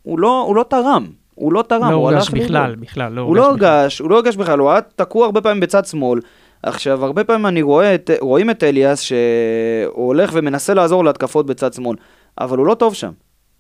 הוא 0.04 0.20
לא, 0.20 0.44
הוא 0.48 0.56
לא 0.56 0.66
תרם. 0.70 1.08
הוא 1.36 1.54
לא 1.54 1.62
תרם, 1.62 1.82
לא 1.82 1.88
הוא 1.88 1.94
הורגש 1.94 2.28
הלך 2.28 2.34
לאיבוד. 2.34 2.50
בכלל, 2.50 2.76
בכלל, 2.76 3.12
לא 3.14 3.22
הוא 3.22 3.36
לא 3.36 3.42
בכלל. 3.42 3.52
הורגש, 3.52 4.00
הוא 4.00 4.10
לא 4.10 4.16
הורגש 4.16 4.36
בכלל, 4.36 4.60
הוא 4.60 4.72
היה 4.72 4.82
תקוע 4.82 5.26
הרבה 5.26 5.42
פעמים 5.42 5.60
בצד 5.60 5.86
שמאל. 5.86 6.20
עכשיו, 6.64 7.06
הרבה 7.06 7.24
פעמים 7.24 7.46
אני 7.46 7.62
רואה 7.62 7.96
את, 7.96 8.10
רואים 8.20 8.50
את 8.50 8.64
אליאס 8.64 9.02
שהוא 9.02 10.08
הולך 10.08 10.30
ומנסה 10.34 10.74
לעזור 10.74 11.06
להתקפות 11.06 11.46
בצד 11.46 11.74
שמאל, 11.74 11.98
אבל 12.40 12.58
הוא 12.58 12.66
לא 12.66 12.74
טוב 12.74 12.94
שם. 12.94 13.12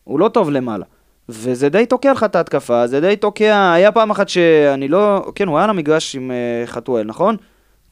הוא 0.03 0.19
לא 0.19 0.27
טוב 0.27 0.49
למעלה. 0.49 0.85
וזה 1.29 1.69
די 1.69 1.85
תוקע 1.85 2.11
לך 2.11 2.23
את 2.23 2.35
ההתקפה, 2.35 2.87
זה 2.87 3.01
די 3.01 3.15
תוקע, 3.15 3.71
היה 3.73 3.91
פעם 3.91 4.09
אחת 4.09 4.29
שאני 4.29 4.87
לא, 4.87 5.31
כן, 5.35 5.47
הוא 5.47 5.57
היה 5.57 5.63
על 5.63 5.69
המגרש 5.69 6.15
עם 6.15 6.31
אה, 6.31 6.67
חתואל, 6.67 7.03
נכון? 7.05 7.35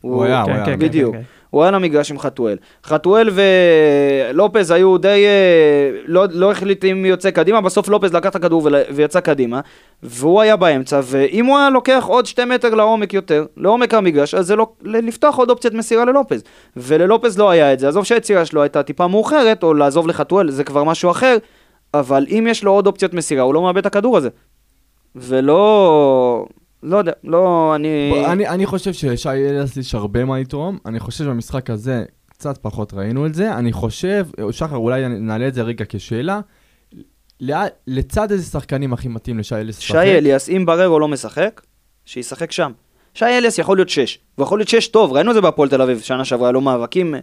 הוא 0.02 0.24
היה, 0.24 0.42
הוא 0.42 0.48
כן, 0.48 0.56
היה. 0.56 0.66
כן, 0.66 0.72
כן, 0.72 0.80
בדיוק. 0.80 1.16
כן, 1.16 1.22
כן. 1.22 1.26
הוא 1.50 1.62
היה 1.62 1.68
על 1.68 1.76
המגרש 1.76 2.12
עם 2.12 2.20
חתואל. 2.20 2.58
חתואל 2.86 3.30
ולופז 4.34 4.72
היו 4.72 4.98
די... 4.98 5.26
אה, 5.26 6.00
לא, 6.06 6.26
לא 6.32 6.52
החליט 6.52 6.86
אם 6.86 7.06
יוצא 7.06 7.32
קדימה, 7.32 7.62
בסוף 7.62 7.90
לופז 7.90 8.14
לקח 8.14 8.30
את 8.30 8.36
הכדור 8.36 8.62
ול- 8.66 8.76
ויצא 8.92 9.20
קדימה, 9.20 9.60
והוא 10.04 10.42
היה 10.42 10.56
באמצע, 10.56 11.00
ואם 11.04 11.46
הוא 11.46 11.58
היה 11.58 11.70
לוקח 11.70 12.04
עוד 12.08 12.26
שתי 12.26 12.46
מטר 12.46 12.76
לעומק 12.76 13.14
יותר, 13.14 13.46
לעומק 13.58 13.94
המגרש, 13.94 14.34
אז 14.34 14.48
זה 14.48 14.56
לא... 14.56 14.68
לפתוח 14.84 15.38
עוד 15.38 15.50
אופציית 15.50 15.74
מסירה 15.74 16.06
ללופז. 16.06 16.44
וללופז 16.78 17.38
לא 17.40 17.50
היה 17.50 17.74
את 17.74 17.80
זה, 17.80 17.88
עזוב 17.88 18.06
שהיצירה 18.06 18.46
שלו 18.46 18.62
הייתה 18.62 18.84
טיפה 18.84 19.08
מאוחרת, 19.08 19.64
או 19.64 19.74
לעזוב 19.74 20.08
לחתואל, 20.08 20.52
זה 20.52 20.64
כבר 20.64 20.84
משהו 20.84 21.12
אחר, 21.12 21.38
אבל 21.94 22.26
אם 22.30 22.48
יש 22.50 22.64
לו 22.64 22.72
עוד 22.72 22.88
אופציות 22.88 23.14
מסירה, 23.14 23.44
הוא 23.44 23.54
לא 23.54 23.62
מאבד 23.62 23.78
את 23.78 23.86
הכדור 23.86 24.18
הזה. 24.18 24.30
ולא... 25.16 26.46
לא 26.84 26.98
יודע, 26.98 27.12
לא, 27.24 27.74
אני... 27.76 28.10
בוא, 28.14 28.32
אני, 28.32 28.48
אני 28.48 28.66
חושב 28.66 28.94
ששי 28.94 29.30
אליאס 29.30 29.78
יש 29.78 29.96
הרבה 29.96 30.26
מה 30.26 30.40
לתרום, 30.40 30.78
אני 30.86 31.00
חושב 31.00 31.24
שבמשחק 31.24 31.70
הזה 31.70 32.04
קצת 32.30 32.58
פחות 32.58 32.94
ראינו 32.94 33.26
את 33.26 33.34
זה, 33.34 33.54
אני 33.58 33.74
חושב, 33.74 34.28
שחר 34.52 34.76
אולי 34.76 35.08
נעלה 35.08 35.48
את 35.48 35.54
זה 35.54 35.62
רגע 35.62 35.86
כשאלה, 35.90 36.40
לצד 37.88 38.32
איזה 38.32 38.46
שחקנים 38.52 38.94
הכי 38.94 39.08
מתאים 39.08 39.40
לשי 39.40 39.56
אליאס 39.56 39.80
שי 39.80 39.98
אליאס, 39.98 40.50
אם 40.50 40.66
בררו 40.66 41.00
לא 41.00 41.08
משחק, 41.08 41.62
שישחק 42.06 42.52
שם. 42.52 42.72
שי 43.18 43.26
אליאס 43.26 43.58
יכול 43.58 43.78
להיות 43.78 43.90
שש, 43.90 44.20
הוא 44.36 44.44
יכול 44.44 44.60
להיות 44.60 44.70
שש 44.70 44.88
טוב, 44.88 45.14
ראינו 45.14 45.32
את 45.32 45.36
זה 45.36 45.42
בהפועל 45.42 45.70
תל 45.70 45.82
אביב, 45.82 46.00
שנה 46.00 46.26
שעברה, 46.26 46.50
היו 46.50 46.62
מאבקים, 46.62 47.16
אה, 47.16 47.20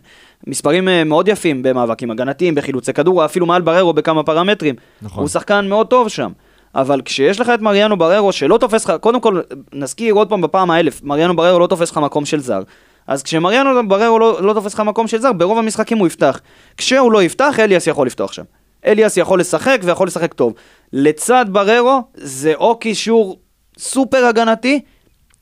מספרים 0.46 0.88
אה, 0.88 1.04
מאוד 1.04 1.28
יפים 1.28 1.62
במאבקים 1.62 2.10
הגנתיים, 2.10 2.54
בחילוצי 2.54 2.92
כדור, 2.92 3.24
אפילו 3.24 3.46
מעל 3.46 3.62
בררו 3.62 3.92
בכמה 3.92 4.22
פרמטרים. 4.22 4.74
נכון. 5.02 5.22
הוא 5.22 5.28
שחקן 5.28 5.68
מאוד 5.68 5.86
טוב 5.86 6.08
שם. 6.08 6.32
אבל 6.74 7.00
כשיש 7.04 7.40
לך 7.40 7.48
את 7.48 7.60
מריאנו 7.60 7.96
בררו 7.96 8.32
שלא 8.32 8.58
תופס 8.58 8.84
לך, 8.84 8.92
קודם 9.00 9.20
כל 9.20 9.40
נזכיר 9.72 10.14
עוד 10.14 10.28
פעם 10.28 10.40
בפעם 10.40 10.70
האלף, 10.70 11.02
מריאנו 11.02 11.36
בררו 11.36 11.58
לא 11.58 11.66
תופס 11.66 11.90
לך 11.90 11.98
מקום 11.98 12.24
של 12.24 12.40
זר. 12.40 12.62
אז 13.06 13.22
כשמריאנו 13.22 13.88
בררו 13.88 14.18
לא, 14.18 14.42
לא 14.42 14.52
תופס 14.52 14.74
לך 14.74 14.80
מקום 14.80 15.06
של 15.06 15.18
זר, 15.18 15.32
ברוב 15.32 15.58
המשחקים 15.58 15.98
הוא 15.98 16.06
יפתח. 16.06 16.40
כשהוא 16.76 17.12
לא 17.12 17.22
יפתח, 17.22 17.56
אליאס 17.58 17.86
יכול 17.86 18.06
לפתוח 18.06 18.32
שם. 18.32 18.42
אליאס 18.86 19.16
יכול 19.16 19.40
לשחק 19.40 19.80
ויכול 19.82 20.06
לשחק 20.06 20.34
טוב. 20.34 20.52
לצד 20.92 21.46
בררו 21.48 22.00
זה 22.14 22.54
או 22.54 22.78
קישור 22.78 23.38
סופר 23.78 24.24
הגנתי, 24.24 24.80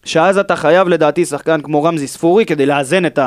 שאז 0.04 0.38
אתה 0.38 0.56
חייב 0.56 0.88
לדעתי 0.88 1.24
שחקן 1.24 1.60
כמו 1.60 1.82
רמזי 1.82 2.06
ספורי 2.06 2.46
כדי 2.46 2.66
לאזן 2.66 3.06
את 3.06 3.18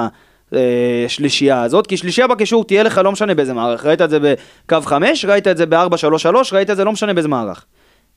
השלישייה 1.05 1.61
הזאת, 1.61 1.87
כי 1.87 1.97
שלישייה 1.97 2.27
בקישור 2.27 2.63
תהיה 2.63 2.83
לך 2.83 2.97
לא 2.97 3.11
משנה 3.11 3.35
באיזה 3.35 3.53
מערך, 3.53 3.85
ראית 3.85 4.01
את 4.01 4.09
זה 4.09 4.19
בקו 4.21 4.81
5, 4.81 5.25
ראית 5.25 5.47
את 5.47 5.57
זה 5.57 5.65
ב-4-3-3, 5.65 6.27
ראית 6.51 6.69
את 6.69 6.77
זה 6.77 6.83
לא 6.83 6.91
משנה 6.91 7.13
באיזה 7.13 7.27
מערך. 7.27 7.65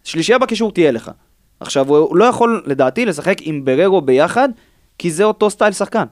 שלישייה 0.05 0.39
בקישור 0.39 0.73
תהיה 0.73 0.91
לך. 0.91 1.11
עכשיו, 1.61 1.89
הוא 1.89 2.17
לא 2.17 2.25
יכול 2.25 2.63
לדעתי 2.67 3.07
לשחק 3.07 3.37
עם 3.41 3.65
בררו 3.65 4.01
ביחד, 4.01 4.49
כי 4.99 5.11
זה 5.11 5.25
אותו 5.25 5.51
סטייל 5.51 5.73
שחקן. 5.73 6.05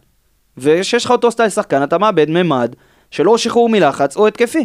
וכשיש 0.58 1.04
לך 1.04 1.10
אותו 1.10 1.30
סטייל 1.30 1.48
שחקן, 1.48 1.82
אתה 1.82 1.98
מאבד 1.98 2.30
ממד 2.30 2.76
של 3.10 3.28
או 3.28 3.38
שחרור 3.38 3.68
מלחץ 3.68 4.16
או 4.16 4.26
התקפי. 4.26 4.64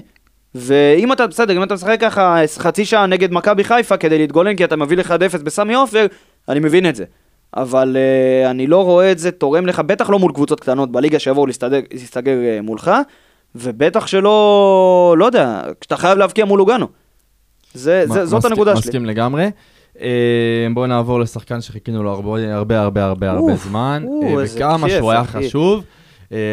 ואם 0.56 1.14
אתה, 1.14 1.28
בסדר, 1.28 1.58
אם 1.58 1.64
אתה 1.64 1.74
משחק 1.74 1.98
ככה 2.02 2.38
חצי 2.58 2.86
שעה 2.86 3.06
נגד 3.06 3.32
מכבי 3.32 3.64
חיפה 3.64 3.98
כדי 3.98 4.18
להתגונן 4.18 4.56
כי 4.56 4.64
אתה 4.64 4.76
מביא 4.76 4.98
לך 4.98 5.12
1-0 5.12 5.44
בסמי 5.44 5.74
עופר, 5.74 6.06
אני 6.50 6.60
מבין 6.60 6.90
את 6.90 6.96
זה. 6.96 7.06
אבל 7.58 7.98
uh, 7.98 8.50
אני 8.50 8.68
לא 8.68 8.84
רואה 8.84 9.12
את 9.12 9.20
זה 9.20 9.32
תורם 9.32 9.66
לך, 9.66 9.80
בטח 9.80 10.10
לא 10.10 10.20
מול 10.20 10.32
קבוצות 10.34 10.60
קטנות 10.60 10.92
בליגה 10.92 11.20
שיבואו 11.20 11.46
להסתגר 11.48 11.82
uh, 12.60 12.62
מולך, 12.62 12.92
ובטח 13.56 14.08
שלא, 14.08 15.16
לא 15.18 15.26
יודע, 15.26 15.62
כשאתה 15.82 15.98
חייב 15.98 16.18
להבקיע 16.18 16.46
מול 16.46 16.58
לוגנו. 16.60 16.88
זה, 17.74 18.04
זה, 18.08 18.26
זאת 18.26 18.38
מסכים- 18.38 18.52
הנקודה 18.52 18.76
שלי. 18.76 18.80
מסכים 18.80 19.06
לגמרי. 19.06 19.50
אה, 20.02 20.68
בואו 20.74 20.88
נעבור 20.88 21.20
לשחקן 21.20 21.62
שחיכינו 21.62 22.04
לו 22.04 22.12
הרבה 22.12 22.54
הרבה 22.56 22.82
הרבה 22.82 23.06
הרבה 23.06 23.32
הרבה 23.32 23.52
אוף, 23.52 23.64
זמן, 23.64 24.04
או, 24.08 24.22
אה, 24.24 24.42
איזה 24.42 24.58
וכמה 24.58 24.90
שהוא 24.90 25.12
היה 25.12 25.22
אחי. 25.22 25.48
חשוב. 25.48 25.84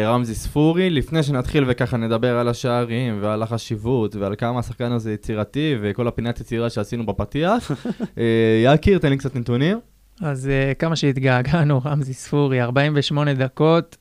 רמזי 0.05 0.35
ספורי, 0.35 0.89
לפני 0.89 1.23
שנתחיל 1.23 1.63
וככה 1.67 1.97
נדבר 1.97 2.37
על 2.37 2.47
השערים 2.47 3.17
ועל 3.21 3.43
החשיבות 3.43 4.15
ועל 4.15 4.35
כמה 4.37 4.59
השחקן 4.59 4.91
הזה 4.91 5.13
יצירתי 5.13 5.75
וכל 5.81 6.07
הפינת 6.07 6.39
יצירה 6.39 6.69
שעשינו 6.69 7.05
בפתיח. 7.05 7.71
יקיר, 8.65 8.97
תן 8.97 9.09
לי 9.09 9.17
קצת 9.17 9.35
נתונים. 9.35 9.79
אז 10.21 10.49
uh, 10.49 10.75
כמה 10.75 10.95
שהתגעגענו, 10.95 11.81
רמזי 11.85 12.13
ספורי, 12.13 12.61
48 12.61 13.33
דקות, 13.33 13.97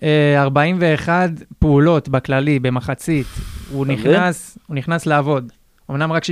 uh, 0.00 0.02
41 0.36 1.30
פעולות 1.58 2.08
בכללי, 2.08 2.58
במחצית. 2.58 3.26
הוא 3.70 3.86
נכנס, 3.86 4.58
הוא 4.66 4.76
נכנס 4.76 5.06
לעבוד. 5.06 5.52
אמנם 5.90 6.12
רק 6.12 6.22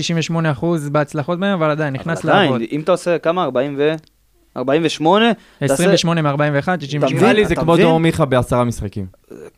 68% 0.61 0.65
בהצלחות 0.93 1.41
בהם, 1.41 1.53
אבל 1.53 1.71
עדיין, 1.71 1.95
נכנס 1.95 2.21
אבל 2.25 2.31
עדיין, 2.31 2.53
לעבוד. 2.53 2.69
אם 2.73 2.81
אתה 2.81 2.93
עושה 2.93 3.19
כמה? 3.19 3.45
40 3.45 3.75
ו... 3.79 3.95
48? 4.57 5.25
תעשה- 5.59 5.75
28 5.75 6.23
מ-41, 6.23 6.35
אתה 6.59 6.81
68. 6.81 7.21
נראה 7.21 7.33
לי 7.33 7.45
זה 7.47 7.55
כמו? 7.55 7.77
דור 7.77 8.01
מיכה 8.01 8.25
בעשרה 8.25 8.65
משחקים. 8.65 9.07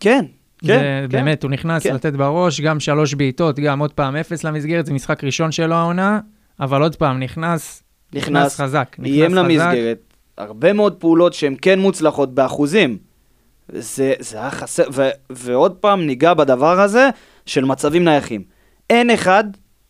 כן, 0.00 0.24
זה 0.62 0.68
כן, 0.68 1.06
כן. 1.10 1.18
באמת, 1.18 1.42
הוא 1.42 1.50
נכנס 1.50 1.82
כן. 1.82 1.94
לתת 1.94 2.12
בראש, 2.12 2.60
גם 2.60 2.80
שלוש 2.80 3.14
בעיטות, 3.14 3.58
גם 3.58 3.78
עוד 3.78 3.92
פעם 3.92 4.16
אפס 4.16 4.44
למסגרת, 4.44 4.86
זה 4.86 4.92
משחק 4.92 5.24
ראשון 5.24 5.52
שלו 5.52 5.74
העונה, 5.74 6.20
אבל 6.60 6.82
עוד 6.82 6.96
פעם, 6.96 7.20
נכנס, 7.20 7.81
נכנס 8.14 8.28
נכנס, 8.28 8.60
חזק. 8.60 8.96
איים 9.04 9.34
נכנס 9.34 9.44
חזק. 9.44 9.66
למסגרת. 9.66 9.98
הרבה 10.38 10.72
מאוד 10.72 10.94
פעולות 10.94 11.34
שהן 11.34 11.56
כן 11.62 11.78
מוצלחות 11.78 12.34
באחוזים. 12.34 12.98
זה, 13.68 14.14
זה 14.18 14.38
היה 14.38 14.50
חסר, 14.50 14.82
ו, 14.92 15.08
ועוד 15.30 15.72
פעם 15.72 16.06
ניגע 16.06 16.34
בדבר 16.34 16.80
הזה 16.80 17.08
של 17.46 17.64
מצבים 17.64 18.04
נייחים. 18.04 18.42
אין 18.90 19.10
אחד, 19.10 19.44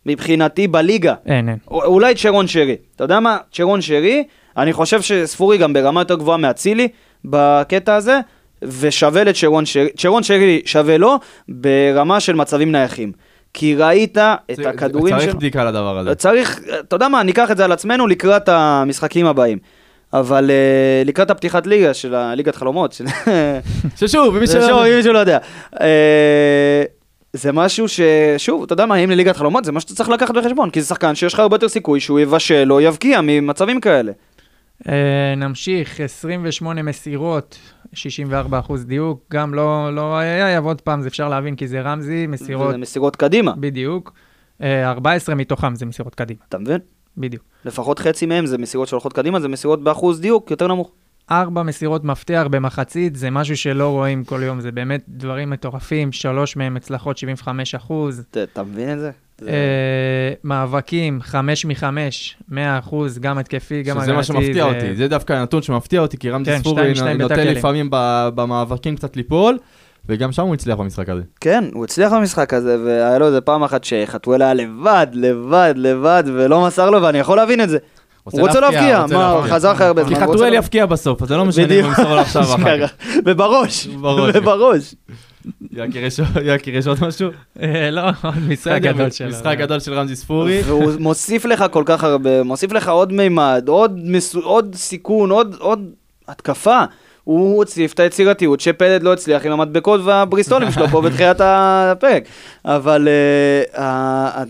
מבחינתי, 0.07 0.69
בליגה. 0.69 1.15
אין, 1.27 1.49
אין. 1.49 1.59
אולי 1.71 2.15
צ'רון 2.15 2.47
שרי. 2.47 2.77
אתה 2.97 3.05
יודע 3.05 3.21
מה? 3.21 3.39
צ'רון 3.53 3.81
שרי, 3.81 4.25
אני 4.57 4.73
חושב 4.73 5.03
שספורי 5.03 5.59
גם 5.59 5.73
ברמה 5.73 6.01
יותר 6.01 6.17
גבוהה 6.17 6.37
מאצילי, 6.37 6.89
בקטע 7.25 7.95
הזה, 7.95 8.21
ושווה 8.63 9.25
לצ'רון 9.25 9.67
שרי, 9.67 9.89
צ'רון 9.97 10.23
שרי 10.23 10.63
שווה 10.65 10.99
לו 10.99 11.19
ברמה 11.49 12.21
של 12.21 12.35
מצבים 12.35 12.73
נייחים. 12.73 13.13
כי 13.55 13.75
ראית 13.75 14.19
את 14.19 14.57
זה- 14.57 14.69
הכדורים 14.69 15.15
צריך 15.15 15.31
שלו. 15.31 15.39
בדיקה 15.39 15.65
לדבר 15.65 15.99
הזה. 15.99 16.15
צריך, 16.15 16.61
אתה 16.81 16.97
יודע 16.97 17.09
מה, 17.09 17.23
ניקח 17.23 17.51
את 17.51 17.57
זה 17.57 17.65
על 17.65 17.73
עצמנו 17.73 18.07
לקראת 18.07 18.49
המשחקים 18.49 19.27
הבאים. 19.27 19.59
אבל 20.13 20.51
uh, 20.51 21.09
לקראת 21.09 21.31
הפתיחת 21.31 21.67
ליגה 21.67 21.95
של 21.95 22.15
הליגת 22.15 22.57
חלומות, 22.57 22.93
של... 22.93 23.05
ששוב, 24.01 24.35
אם 24.35 24.41
מישהו 24.97 25.13
לא 25.13 25.19
יודע. 25.19 25.39
אה, 25.81 26.83
זה 27.33 27.53
משהו 27.53 27.87
ששוב, 27.89 28.63
אתה 28.63 28.73
יודע 28.73 28.87
מה, 28.87 28.97
אם 28.97 29.11
לליגת 29.11 29.37
חלומות 29.37 29.65
זה 29.65 29.73
מה 29.73 29.81
שאתה 29.81 29.95
צריך 29.95 30.09
לקחת 30.09 30.35
בחשבון, 30.35 30.71
כי 30.71 30.81
זה 30.81 30.87
שחקן 30.87 31.15
שיש 31.15 31.35
לך 31.35 31.41
הרבה 31.41 31.55
יותר 31.57 31.69
סיכוי 31.69 32.01
שהוא 32.01 32.21
יבשל 32.21 32.73
או 32.73 32.81
יבקיע 32.81 33.21
ממצבים 33.23 33.81
כאלה. 33.81 34.13
אה, 34.89 35.35
נמשיך, 35.37 36.01
28 36.01 36.83
מסירות, 36.83 37.59
64 37.93 38.59
אחוז 38.59 38.85
דיוק, 38.85 39.25
גם 39.33 39.55
לא, 39.55 39.95
לא 39.95 40.17
היה, 40.17 40.59
עוד 40.59 40.81
פעם, 40.81 41.03
זה 41.03 41.09
אפשר 41.09 41.29
להבין 41.29 41.57
כי 41.57 41.69
זה 41.69 41.81
רמזי, 41.81 42.27
מסירות, 42.27 42.71
זה 42.71 42.79
מסירות 42.79 43.17
קדימה, 43.17 43.53
בדיוק. 43.57 44.13
אה, 44.63 44.91
14 44.91 45.35
מתוכם 45.35 45.75
זה 45.75 45.87
מסירות 45.87 46.15
קדימה, 46.15 46.41
אתה 46.49 46.59
מבין? 46.59 46.79
בדיוק. 47.17 47.45
לפחות 47.65 47.99
חצי 47.99 48.27
מהם 48.27 48.47
זה 48.47 48.59
מסירות 48.59 48.89
שהולכות 48.89 49.13
קדימה, 49.13 49.41
זה 49.41 49.49
מסירות 49.49 49.85
באחוז 49.85 50.21
דיוק 50.21 50.51
יותר 50.51 50.67
נמוך. 50.69 50.91
ארבע 51.31 51.63
מסירות 51.63 52.05
מפתח 52.05 52.47
במחצית, 52.51 53.17
זה 53.17 53.31
משהו 53.31 53.57
שלא 53.57 53.89
רואים 53.89 54.25
כל 54.25 54.41
יום, 54.45 54.61
זה 54.61 54.73
באמת 54.73 55.03
דברים 55.09 55.51
מטורפים, 55.51 56.13
שלוש 56.13 56.57
מהם 56.57 56.77
הצלחות 56.77 57.19
75 57.19 57.75
אחוז. 57.75 58.25
אתה- 58.31 58.63
מבין 58.63 58.93
את 58.93 58.99
זה? 58.99 59.11
זה- 59.41 59.49
אה, 59.51 60.33
מאבקים, 60.45 61.19
חמש 61.23 61.67
מחמש, 61.67 62.37
100 62.49 62.79
אחוז, 62.79 63.19
גם 63.19 63.39
התקפי, 63.39 63.83
גם 63.83 64.01
שזה 64.03 64.13
מה 64.13 64.23
שמפתיע 64.25 64.65
אותי, 64.65 64.97
זה 64.97 65.09
דווקא 65.09 65.33
הנתון 65.33 65.63
שמפתיע 65.63 66.01
אותי, 66.01 66.19
כי 66.19 66.31
רמזי 66.31 66.51
כן, 66.51 66.59
ספורי 66.59 66.77
שתיים, 66.83 66.95
שתיים 66.95 67.21
נוטה 67.21 67.35
בטאקלים. 67.35 67.57
לפעמים 67.57 67.89
ב- 67.91 68.29
במאבקים 68.35 68.97
קצת 68.97 69.17
ליפול, 69.17 69.59
וגם 70.09 70.33
שם 70.33 70.43
הוא 70.43 70.55
הצליח 70.55 70.77
במשחק 70.79 71.09
הזה. 71.09 71.23
כן, 71.41 71.65
הוא 71.73 71.85
הצליח 71.85 72.13
במשחק 72.13 72.55
הזה, 72.55 72.77
והיה 72.85 73.19
לו 73.19 73.27
איזה 73.27 73.41
פעם 73.41 73.63
אחת 73.63 73.85
שחתואל 73.85 74.43
היה 74.43 74.55
לבד, 74.55 75.07
לבד, 75.13 75.75
לבד, 75.77 76.25
ולא 76.27 76.67
מסר 76.67 76.91
לו, 76.91 77.03
ואני 77.03 77.19
יכול 77.19 77.37
להבין 77.37 77.61
את 77.61 77.69
זה. 77.69 77.79
הוא 78.25 78.41
רוצה 78.41 78.61
להבקיע, 78.61 79.03
רוצה 79.03 79.15
מה. 79.17 79.43
חזר 79.51 79.73
אחרי 79.73 79.87
הרבה 79.87 80.03
כי 80.05 80.09
זמן. 80.15 80.23
רוצה 80.23 80.33
חתואל 80.35 80.55
יבקיע 80.55 80.87
בסוף, 80.87 81.23
אז 81.23 81.29
זה 81.29 81.37
לא 81.37 81.45
משנה 81.45 81.65
אם. 81.65 81.85
הוא 81.85 81.89
ימסור 81.89 82.05
לו 82.15 82.21
עכשיו 82.21 82.43
אחר 82.55 82.87
כך. 82.87 82.93
ובראש, 83.27 83.87
בראש. 83.87 84.35
ובראש. 84.37 84.95
יקיר, 85.73 86.05
יש- 86.77 86.87
עוד 86.87 86.99
משהו? 87.09 87.29
אה, 87.63 87.91
לא, 87.91 88.03
משחק 88.49 88.81
גדול 88.83 89.11
שלו. 89.11 89.29
משחק 89.29 89.57
גדול 89.59 89.81
של 89.81 89.95
רמזי 89.95 90.17
ספורי. 90.17 90.63
והוא 90.65 90.93
מוסיף 90.99 91.45
לך 91.45 91.65
כל 91.71 91.83
כך 91.87 92.05
הרבה, 92.05 92.43
מוסיף 92.43 92.73
לך 92.73 92.89
עוד 92.89 93.13
מימד, 93.13 93.65
עוד, 93.69 93.99
סיכון, 94.75 95.31
עוד, 95.31 95.57
עוד 95.59 95.91
התקפה. 96.29 96.81
הוא 97.25 97.57
הוסיף 97.63 97.93
את 97.93 98.01
היצירתיות 98.01 98.61
שפלד 98.61 99.03
לא 99.03 99.13
הצליח 99.13 99.47
עם 99.47 99.53
המדבקות 99.53 100.01
והבריסטולים 100.05 100.71
שלו 100.73 100.89
פה 100.89 101.01
בתחילת 101.01 101.41
הפרק. 101.45 102.23
אבל 102.65 103.09
uh, 103.73 103.77
uh, 103.77 103.81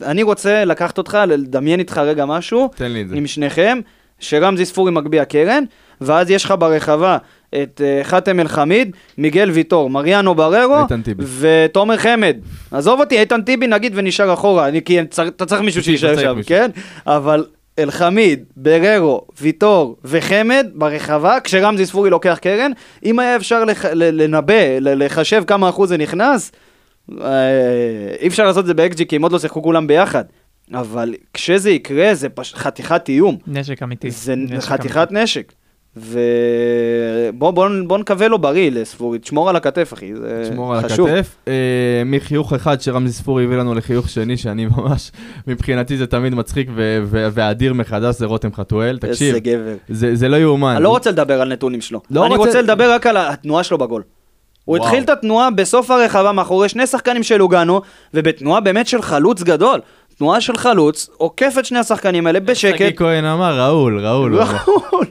אני 0.02 0.22
רוצה 0.22 0.64
לקחת 0.64 0.98
אותך, 0.98 1.18
לדמיין 1.28 1.80
איתך 1.80 1.98
רגע 1.98 2.24
משהו, 2.24 2.70
תן 2.76 2.92
לי 2.92 3.02
את 3.02 3.08
זה. 3.08 3.16
עם 3.16 3.26
שניכם, 3.26 3.78
שרמזי 4.18 4.64
ספורי 4.64 4.92
מגביה 4.92 5.24
קרן, 5.24 5.64
ואז 6.00 6.30
יש 6.30 6.44
לך 6.44 6.54
ברחבה 6.58 7.18
את 7.54 7.80
uh, 7.80 8.04
חאתם 8.04 8.40
אל-חמיד, 8.40 8.96
מיגל 9.18 9.50
ויטור, 9.50 9.90
מריאנו 9.90 10.34
בררו. 10.34 10.86
ותומר 11.38 11.96
חמד. 11.96 12.36
עזוב 12.70 13.00
אותי, 13.00 13.18
איתן 13.20 13.42
טיבי 13.42 13.66
נגיד 13.66 13.92
ונשאר 13.96 14.32
אחורה, 14.32 14.68
אני, 14.68 14.82
כי 14.82 15.00
אתה 15.00 15.46
צריך 15.46 15.62
מישהו 15.62 15.82
שיישאר 15.82 16.18
שם. 16.18 16.42
כן? 16.46 16.70
אבל 17.06 17.44
אל-חמיד, 17.78 18.44
בררו, 18.56 19.26
ויטור 19.40 19.96
וחמד 20.04 20.66
ברחבה, 20.74 21.40
כשרמזי 21.40 21.86
ספורי 21.86 22.10
לוקח 22.10 22.38
קרן, 22.42 22.72
אם 23.04 23.18
היה 23.18 23.36
אפשר 23.36 23.64
לח, 23.64 23.84
לנבא, 23.94 24.78
לחשב 24.80 25.42
כמה 25.46 25.68
אחוז 25.68 25.88
זה 25.88 25.96
נכנס, 25.96 26.52
אה, 27.20 27.26
אי 28.20 28.28
אפשר 28.28 28.44
לעשות 28.44 28.62
את 28.62 28.66
זה 28.66 28.74
באקג'י 28.74 29.06
כי 29.06 29.16
הם 29.16 29.22
עוד 29.22 29.32
לא 29.32 29.38
שיחקו 29.38 29.62
כולם 29.62 29.86
ביחד. 29.86 30.24
אבל 30.74 31.14
כשזה 31.34 31.70
יקרה 31.70 32.14
זה 32.14 32.28
פש... 32.28 32.54
חתיכת 32.54 33.08
איום. 33.08 33.38
נשק 33.46 33.82
אמיתי. 33.82 34.10
זה 34.10 34.34
נשק 34.36 34.68
חתיכת 34.68 35.08
נשק. 35.10 35.52
ובוא 35.96 37.50
בוא, 37.50 37.68
בוא 37.86 37.98
נקווה 37.98 38.28
לו 38.28 38.38
בריא 38.38 38.70
לספורי, 38.70 39.18
תשמור 39.18 39.48
על 39.50 39.56
הכתף 39.56 39.92
אחי, 39.94 40.14
זה 40.16 40.44
שמור 40.52 40.74
על 40.74 40.82
חשוב. 40.88 41.08
הכתף. 41.08 41.36
אה, 41.48 41.52
מחיוך 42.06 42.52
אחד 42.52 42.80
שרמזי 42.80 43.12
ספורי 43.12 43.44
הביא 43.44 43.56
לנו 43.56 43.74
לחיוך 43.74 44.08
שני, 44.08 44.36
שאני 44.36 44.66
ממש, 44.76 45.12
מבחינתי 45.46 45.96
זה 45.96 46.06
תמיד 46.06 46.34
מצחיק 46.34 46.68
ו- 46.74 46.98
ו- 47.04 47.28
ואדיר 47.32 47.74
מחדש, 47.74 48.14
זה 48.18 48.26
רותם 48.26 48.52
חתואל. 48.54 48.98
תקשיב, 48.98 49.26
איזה 49.28 49.40
גבר. 49.40 49.74
זה 49.88 50.14
זה 50.16 50.28
לא 50.28 50.36
יאומן. 50.36 50.74
אני 50.74 50.84
לא 50.84 50.88
רוצה 50.88 51.10
לדבר 51.10 51.40
על 51.40 51.52
נתונים 51.52 51.80
שלו, 51.80 52.00
לא 52.10 52.26
אני 52.26 52.36
רוצה- 52.36 52.48
רוצה 52.48 52.62
לדבר 52.62 52.92
רק 52.92 53.06
על 53.06 53.16
התנועה 53.16 53.62
שלו 53.62 53.78
בגול. 53.78 54.02
הוא 54.64 54.76
וואו. 54.76 54.88
התחיל 54.88 55.04
את 55.04 55.08
התנועה 55.10 55.50
בסוף 55.50 55.90
הרחבה 55.90 56.32
מאחורי 56.32 56.68
שני 56.68 56.86
שחקנים 56.86 57.22
של 57.22 57.36
לוגנו, 57.36 57.80
ובתנועה 58.14 58.60
באמת 58.60 58.86
של 58.86 59.02
חלוץ 59.02 59.42
גדול. 59.42 59.80
תנועה 60.22 60.40
של 60.40 60.56
חלוץ, 60.56 61.08
עוקף 61.16 61.54
את 61.58 61.64
שני 61.64 61.78
השחקנים 61.78 62.26
האלה 62.26 62.40
בשקט. 62.40 62.74
שגיא 62.78 62.90
כהן 62.96 63.24
אמר, 63.24 63.60
ראול, 63.60 64.06
ראול. 64.06 64.38
ראול, 64.42 65.06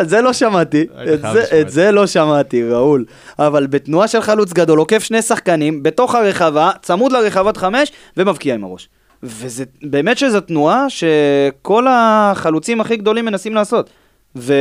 את 0.00 0.08
זה 0.08 0.20
לא 0.20 0.32
שמעתי, 0.32 0.82
את 0.82 0.86
זה- 1.06 1.14
לשמוע 1.16 1.42
את 1.44 1.52
את 1.52 1.70
זה 1.70 1.90
לא 1.90 2.06
שמעתי, 2.06 2.62
ראול. 2.70 3.04
אבל 3.38 3.66
בתנועה 3.66 4.08
של 4.08 4.20
חלוץ 4.20 4.52
גדול, 4.52 4.78
עוקף 4.78 5.02
שני 5.02 5.22
שחקנים, 5.22 5.82
בתוך 5.82 6.14
הרחבה, 6.14 6.70
צמוד 6.82 7.12
לרחבת 7.12 7.56
חמש, 7.56 7.92
ומבקיע 8.16 8.54
עם 8.54 8.64
הראש. 8.64 8.88
וזה, 9.22 9.64
באמת 9.82 10.18
שזו 10.18 10.40
תנועה 10.40 10.86
שכל 10.90 11.86
החלוצים 11.90 12.80
הכי 12.80 12.96
גדולים 12.96 13.24
מנסים 13.24 13.54
לעשות. 13.54 13.90
ו, 14.36 14.54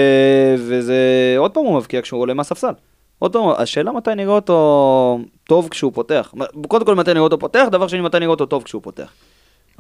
וזה, 0.58 0.96
עוד 1.38 1.52
פעם 1.52 1.64
הוא 1.64 1.78
מבקיע 1.78 2.02
כשהוא 2.02 2.22
עולה 2.22 2.34
מהספסל. 2.34 2.72
עוד 3.20 3.34
פעם, 3.34 3.44
השאלה 3.58 3.92
מתי 3.92 4.16
נראה 4.16 4.34
אותו 4.34 5.20
טוב 5.48 5.68
כשהוא 5.70 5.92
פותח. 5.96 6.34
קודם 6.68 6.86
כל 6.86 6.96
מתי 6.96 7.12
נראה 7.14 7.24
אותו 7.24 7.40
פותח, 7.40 7.66
דבר 7.72 7.88
שני 7.88 8.02
מתי 8.02 8.20
נראה 8.20 8.32
אותו 8.32 8.46
טוב 8.46 8.64
כשהוא 8.64 8.82
פותח. 8.82 9.10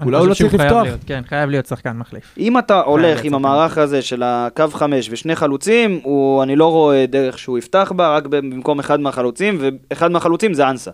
אולי 0.05 0.17
הוא 0.17 0.27
לא 0.27 0.33
צריך 0.33 0.53
לפתוח. 0.53 0.83
להיות, 0.83 0.99
כן, 1.05 1.21
חייב 1.27 1.49
להיות 1.49 1.65
שחקן 1.65 1.97
מחליף. 1.97 2.35
אם 2.37 2.57
אתה 2.57 2.81
הולך 2.81 3.23
עם 3.23 3.33
המערך 3.35 3.77
הזה 3.77 4.01
של 4.01 4.23
הקו 4.23 4.65
חמש 4.73 5.07
ושני 5.11 5.35
חלוצים, 5.35 5.99
הוא, 6.03 6.43
אני 6.43 6.55
לא 6.55 6.71
רואה 6.71 7.05
דרך 7.05 7.39
שהוא 7.39 7.57
יפתח 7.57 7.91
בה, 7.95 8.15
רק 8.15 8.25
במקום 8.25 8.79
אחד 8.79 8.99
מהחלוצים, 8.99 9.57
ואחד 9.59 10.11
מהחלוצים 10.11 10.53
זה 10.53 10.69
אנסה. 10.69 10.91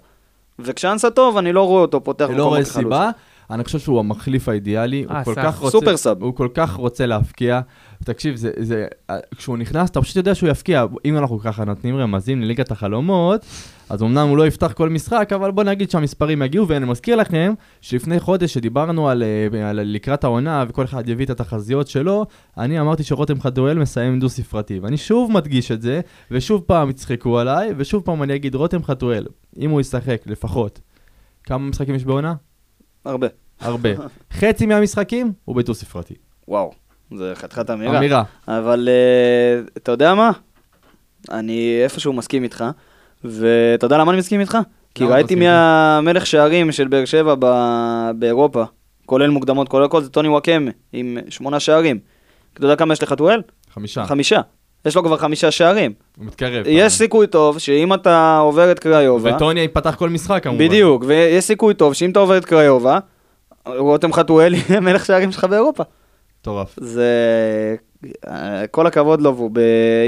וכשאנסה 0.60 1.10
טוב, 1.10 1.38
אני 1.38 1.54
לא 1.54 1.68
רואה 1.68 1.82
אותו 1.82 2.04
פותח 2.04 2.30
אני 2.30 2.38
לא 2.38 2.46
רואה 2.46 2.64
סיבה, 2.64 3.10
אני 3.52 3.64
חושב 3.64 3.80
שהוא 3.80 4.00
המחליף 4.00 4.50
האידיאלי, 4.50 5.04
הוא 5.04 5.14
אה, 5.14 5.24
כל. 5.24 5.36
כך 5.36 5.58
רוצה, 5.58 5.72
סופר 5.72 5.98
סאב. 5.98 6.24
הוא 6.24 6.36
כל 6.36 6.48
כך 6.54 6.74
רוצה 6.74 7.06
להפקיע. 7.06 7.62
תקשיב, 8.04 8.36
זה, 8.36 8.52
זה, 8.60 8.88
כשהוא 9.38 9.58
נכנס, 9.58 9.90
אתה 9.90 10.02
פשוט 10.02 10.16
יודע 10.16 10.36
שהוא 10.36 10.50
יפקיע. 10.50 10.86
אם 11.06 11.18
אנחנו 11.18 11.40
ככה 11.40 11.66
נותנים 11.66 11.98
רמזים 11.98 12.42
לליגת 12.42 12.72
החלומות, 12.72 13.46
אז 13.90 14.04
אמנם 14.04 14.28
הוא 14.28 14.38
לא 14.38 14.48
יפתח 14.48 14.74
כל 14.74 14.90
משחק, 14.90 15.30
אבל 15.36 15.52
בוא 15.52 15.64
נגיד 15.64 15.90
שהמספרים 15.90 16.42
יגיעו, 16.42 16.68
ואני 16.68 16.86
מזכיר 16.86 17.16
לכם 17.16 17.54
שלפני 17.82 18.20
חודש 18.20 18.54
שדיברנו 18.54 19.10
על, 19.10 19.24
אה, 19.24 19.70
על 19.70 19.80
לקראת 19.84 20.24
העונה, 20.24 20.66
וכל 20.68 20.84
אחד 20.86 21.10
יביא 21.10 21.26
את 21.26 21.30
התחזיות 21.30 21.88
שלו, 21.88 22.26
אני 22.58 22.80
אמרתי 22.80 23.04
שרותם 23.04 23.42
חתואל 23.42 23.78
מסיים 23.78 24.20
דו 24.20 24.30
ספרתי, 24.30 24.80
ואני 24.80 24.98
שוב 24.98 25.32
מדגיש 25.32 25.72
את 25.72 25.82
זה, 25.82 26.02
ושוב 26.32 26.62
פעם 26.62 26.90
יצחקו 26.90 27.40
עליי, 27.40 27.74
ושוב 27.78 28.04
פעם 28.04 28.24
אני 28.24 28.36
אגיד, 28.36 28.56
רותם 28.56 28.84
חתואל, 28.84 29.26
אם 29.60 29.70
הוא 29.70 29.82
ישחק 29.82 30.22
לפחות, 30.26 30.80
כמה 31.44 31.70
משחקים 31.70 31.96
יש 31.96 32.06
בעונה? 32.06 32.34
הרבה. 33.06 33.28
הרבה. 33.62 33.90
חצי 34.34 34.66
מהמשחקים 34.66 35.34
הוא 35.46 35.56
בדו 35.56 35.74
ספרתי. 35.74 36.14
וואו, 36.48 36.72
זה 37.16 37.32
חתיכת 37.36 37.70
אמירה. 37.70 37.98
אמירה. 37.98 38.24
אבל 38.48 38.90
uh, 38.90 39.70
אתה 39.78 39.92
יודע 39.92 40.16
מה? 40.16 40.32
אני 41.32 41.80
איפשהו 41.84 42.14
מסכים 42.14 42.44
איתך, 42.44 42.64
ואתה 43.24 43.86
יודע 43.86 43.98
למה 43.98 44.12
אני 44.12 44.20
מסכים 44.20 44.40
איתך? 44.40 44.58
כי 44.96 45.04
ראיתי 45.04 45.24
מסכים 45.24 45.40
מי 45.40 45.48
המלך 45.50 46.26
שערים 46.26 46.72
של 46.72 46.88
באר 46.88 47.06
שבע 47.06 47.36
ב- 47.40 48.12
באירופה, 48.20 48.64
כולל 49.06 49.30
מוקדמות, 49.30 49.70
כולל 49.70 49.86
הכל, 49.86 50.02
זה 50.02 50.10
טוני 50.10 50.28
וואקמה, 50.28 50.72
עם 50.94 51.18
שמונה 51.30 51.60
שערים. 51.60 52.00
אתה 52.54 52.66
יודע 52.66 52.76
כמה 52.76 52.94
יש 52.94 53.04
לחתואל? 53.04 53.42
חמישה. 53.74 54.06
חמישה. 54.06 54.42
יש 54.86 54.96
לו 54.96 55.04
כבר 55.04 55.18
חמישה 55.18 55.52
שערים. 55.52 55.94
הוא 56.18 56.26
מתקרב. 56.26 56.64
יש 56.68 56.94
סיכוי 56.94 57.28
טוב 57.28 57.60
שאם 57.60 57.94
אתה 57.94 58.38
עובר 58.38 58.72
את 58.72 58.80
קריובה, 58.80 59.36
וטוני 59.36 59.60
ייפתח 59.60 59.96
כל 59.96 60.10
משחק 60.10 60.44
כמובן. 60.44 60.66
בדיוק, 60.68 61.04
ויש 61.08 61.44
סיכוי 61.44 61.74
טוב 61.74 61.94
שאם 61.94 62.12
אתה 62.12 62.20
עובר 62.20 62.38
את 62.38 62.46
קריובה, 62.46 63.00
רותם 63.66 64.14
חתואל 64.14 64.54
יהיה 64.54 64.80
מלך 64.86 65.06
שערים 65.06 65.32
שלך 65.32 65.44
באירופה. 65.44 65.84
מטורף. 66.42 66.76
זה... 66.78 67.06
אה, 68.28 68.68
כל 68.72 68.88
הכבוד 68.88 69.22
לו, 69.22 69.36
והוא 69.36 69.52
ב... 69.54 69.60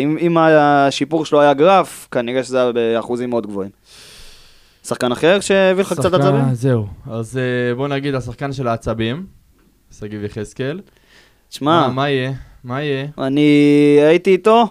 אם, 0.04 0.18
אם 0.22 0.38
השיפור 0.38 1.26
שלו 1.26 1.42
היה 1.42 1.54
גרף, 1.54 2.08
כנראה 2.12 2.44
שזה 2.44 2.62
היה 2.62 2.72
באחוזים 2.72 3.30
מאוד 3.30 3.48
גבוהים. 3.48 3.72
שחקן 4.88 5.12
אחר 5.12 5.40
שהביא 5.40 5.84
לך 5.84 5.94
קצת 5.94 6.14
עצבים? 6.14 6.54
זהו. 6.54 6.88
אז 7.12 7.38
אה, 7.38 7.76
בוא 7.76 7.88
נגיד 7.88 8.16
השחקן 8.16 8.54
של 8.54 8.68
העצבים, 8.68 9.26
שגיב 10.00 10.24
יחזקאל. 10.24 10.80
שמע, 11.50 11.88
מה 11.88 11.94
מה 11.94 12.10
יהיה? 12.10 12.32
מה 12.64 12.84
יהיה? 12.84 13.06
אני 13.18 13.50
הייתי 14.02 14.32
איתו 14.32 14.68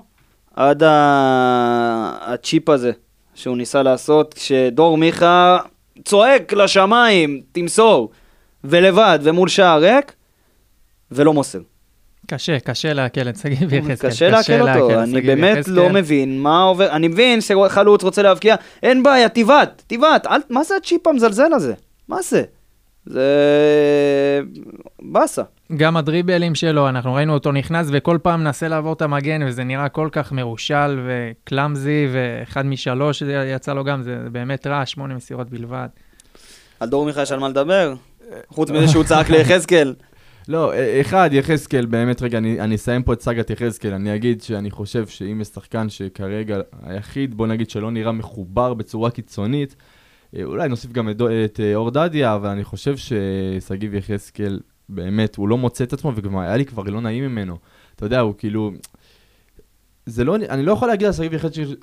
עד 0.57 0.82
ה... 0.82 2.18
הצ'יפ 2.20 2.68
הזה 2.68 2.93
שהוא 3.34 3.57
ניסה 3.57 3.82
לעשות, 3.82 4.34
כשדור 4.34 4.99
מיכה 4.99 5.59
צועק 6.05 6.53
לשמיים, 6.53 7.41
תמסור, 7.53 8.11
ולבד, 8.64 9.18
ומול 9.22 9.49
שער 9.49 9.80
ריק, 9.80 10.12
ולא 11.11 11.32
מוסר. 11.32 11.61
קשה, 12.26 12.61
קשה 12.61 12.93
לעכל 12.93 13.28
את 13.28 13.37
שגיב 13.37 13.72
יחזקאל. 13.74 14.11
קשה 14.11 14.28
לעכל 14.30 14.61
אותו, 14.61 15.03
אני 15.03 15.20
באמת. 15.20 15.68
לא 15.68 15.89
מבין 15.89 16.41
מה 16.41 16.62
עובר, 16.62 16.91
אני 16.91 17.09
מבין 17.09 17.41
שחלוץ 17.41 18.03
רוצה 18.03 18.22
להבקיע, 18.22 18.55
אין 18.82 19.03
בעיה, 19.03 19.28
תבעט, 19.28 19.82
תבעט, 19.87 20.26
אל- 20.26 20.41
מה 20.51 20.64
זה 20.64 20.76
הצ'יפ 20.76 21.07
המזלזל 21.07 21.53
הזה? 21.53 21.74
מה 22.09 22.22
זה? 22.22 22.43
זה... 23.07 23.22
באסה. 25.03 25.43
גם 25.76 25.96
הדריבלים 25.96 26.54
שלו, 26.54 26.88
אנחנו 26.88 27.14
ראינו 27.14 27.34
אותו 27.34 27.52
נכנס 27.52 27.86
וכל 27.90 28.18
פעם 28.22 28.40
מנסה 28.40 28.68
לעבור 28.68 28.92
את 28.92 29.02
המגן, 29.02 29.42
וזה 29.46 29.64
נראה 29.64 29.88
כל 29.88 30.08
כך 30.12 30.32
מרושל 30.32 31.00
וקלאמזי, 31.06 32.08
ואחד 32.12 32.66
משלוש 32.66 33.22
יצא 33.54 33.72
לו 33.72 33.84
גם, 33.84 34.02
זה 34.02 34.18
באמת 34.32 34.66
רע, 34.66 34.86
שמונה 34.86 35.14
מסירות 35.14 35.50
בלבד. 35.50 35.88
על 36.80 36.88
דור 36.88 37.06
מיכה 37.06 37.22
יש 37.22 37.32
על 37.32 37.38
מה 37.38 37.48
לדבר? 37.48 37.94
חוץ 38.48 38.70
מזה 38.70 38.88
שהוא 38.88 39.04
צעק 39.04 39.30
ליחזקאל. 39.30 39.94
לא, 40.48 40.72
אה, 40.72 41.00
אחד, 41.00 41.30
יחזקאל, 41.32 41.86
באמת, 41.86 42.22
רגע, 42.22 42.38
אני, 42.38 42.60
אני 42.60 42.74
אסיים 42.74 43.02
פה 43.02 43.12
את 43.12 43.20
סאגת 43.20 43.50
יחזקאל. 43.50 43.92
אני 43.92 44.14
אגיד 44.14 44.42
שאני 44.42 44.70
חושב 44.70 45.06
שאם 45.06 45.40
יש 45.40 45.48
שחקן 45.48 45.88
שכרגע 45.88 46.60
היחיד, 46.82 47.34
בוא 47.34 47.46
נגיד 47.46 47.70
שלא 47.70 47.90
נראה 47.90 48.12
מחובר 48.12 48.74
בצורה 48.74 49.10
קיצונית, 49.10 49.76
אה, 50.36 50.44
אולי 50.44 50.68
נוסיף 50.68 50.92
גם 50.92 51.10
את, 51.10 51.16
את 51.44 51.60
אה, 51.60 51.74
אור 51.74 51.90
דדיה, 51.90 52.34
אבל 52.34 52.48
אני 52.48 52.64
חושב 52.64 52.94
ששגיב 52.96 53.94
יחזקאל, 53.94 54.60
באמת, 54.89 55.37
הוא 55.37 55.49
לא 55.49 55.59
מוצא 55.59 55.84
את 55.84 55.93
עצמו, 55.93 56.12
וגם 56.16 56.39
היה 56.39 56.57
לי 56.57 56.64
כבר 56.64 56.82
לא 56.82 57.01
נעים 57.01 57.24
ממנו. 57.24 57.57
אתה 57.97 58.07
יודע, 58.07 58.20
הוא 58.20 58.34
כאילו... 58.39 58.70
זה 60.07 60.24
לא, 60.24 60.37
אני 60.37 60.62
לא 60.62 60.72
יכול 60.72 60.89
להגיד 60.89 61.07
על 61.07 61.12
שגיב 61.12 61.32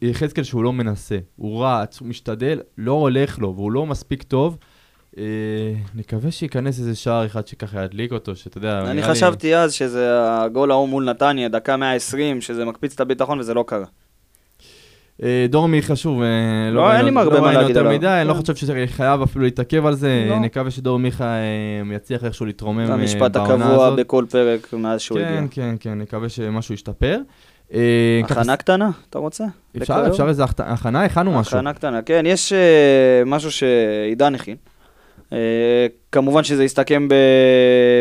יחזקאל- 0.01 0.43
שהוא 0.43 0.64
לא 0.64 0.74
מנסה. 0.74 1.18
הוא 1.36 1.66
רץ, 1.66 1.99
הוא 1.99 2.08
משתדל, 2.08 2.60
לא 2.78 2.91
הולך 2.91 3.39
לו, 3.39 3.54
והוא 3.56 3.72
לא 3.72 3.86
מספיק 3.86 4.24
טוב. 4.24 4.58
אה, 5.18 5.24
נקווה 5.95 6.32
שייכנס 6.32 6.80
איזה 6.80 6.95
שער 6.95 7.26
אחד 7.26 7.47
שככה 7.47 7.84
ידליק 7.84 8.12
אותו, 8.12 8.36
שאתה 8.36 8.58
יודע, 8.58 8.80
אני 8.80 8.93
נראה 8.93 9.08
לי- 9.08 9.14
חשבתי 9.14 9.56
אז 9.56 9.74
שזה 9.74 10.10
הגול 10.32 10.72
ההוא 10.72 10.89
מול 10.89 11.10
נתניה, 11.10 11.49
דקה 11.49 11.78
120, 11.78 12.41
שזה 12.41 12.66
מקפיץ 12.66 12.93
את 12.93 12.99
הביטחון 12.99 13.39
וזה 13.39 13.54
לא 13.54 13.64
קרה. 13.68 13.86
אה, 15.24 15.45
דור 15.49 15.68
מיכה, 15.68 15.95
שוב, 15.95 16.22
אה, 16.22 16.28
לא, 16.72 16.82
ראינו- 16.82 17.07
אין 17.07 17.14
לי 17.16 17.22
הרבה 17.22 17.39
מה 17.39 17.47
ראינו 17.47 17.59
להגיד 17.59 17.76
יותר 17.76 17.88
עליו. 17.88 17.97
מדי, 17.99 18.07
אני 18.07 18.28
לא 18.28 18.34
כן. 18.34 18.39
חושב 18.39 18.55
שחייב 18.88 19.22
אפילו 19.22 19.45
להתעכב 19.45 19.86
על 19.86 19.93
זה, 19.95 20.26
לא. 20.30 20.39
נקווה 20.39 20.72
שדור 20.72 20.99
מיכה 20.99 21.24
אה, 21.26 21.95
יצליח 21.95 22.24
איכשהו 22.24 22.45
להתרומם 22.45 22.86
זה 22.86 22.91
אה, 22.91 22.97
המשפט 22.97 23.32
בעונה 23.38 23.66
הקבוע 23.66 23.86
הזאת. 23.88 23.99
בכל 23.99 24.26
פרק 24.30 24.74
מאז 24.74 25.01
שהוא 25.01 25.20
הגיע. 25.20 25.38
כן, 25.38 25.45
כן, 25.51 25.76
כן, 25.80 25.99
נקווה 25.99 26.30
שמשהו 26.30 26.74
ישתפר. 26.74 27.20
הכנה 28.24 28.57
קטנה, 28.57 28.89
אתה 29.09 29.20
רוצה? 29.20 29.43
אפשר? 29.78 30.03
אפשר 30.07 30.28
איזה 30.30 30.43
הכ- 30.43 30.49
הכנה? 30.59 31.03
הכנו 31.03 31.32
משהו. 31.39 31.57
הכנה 31.57 31.74
קטנה, 31.74 32.01
כן, 32.01 32.24
יש 32.28 32.53
משהו 33.26 33.51
שעידן 33.51 34.36
הכין. 34.36 34.55
אה, 35.34 35.88
כמובן 36.11 36.43
שזה 36.43 36.63
יסתכם 36.63 37.07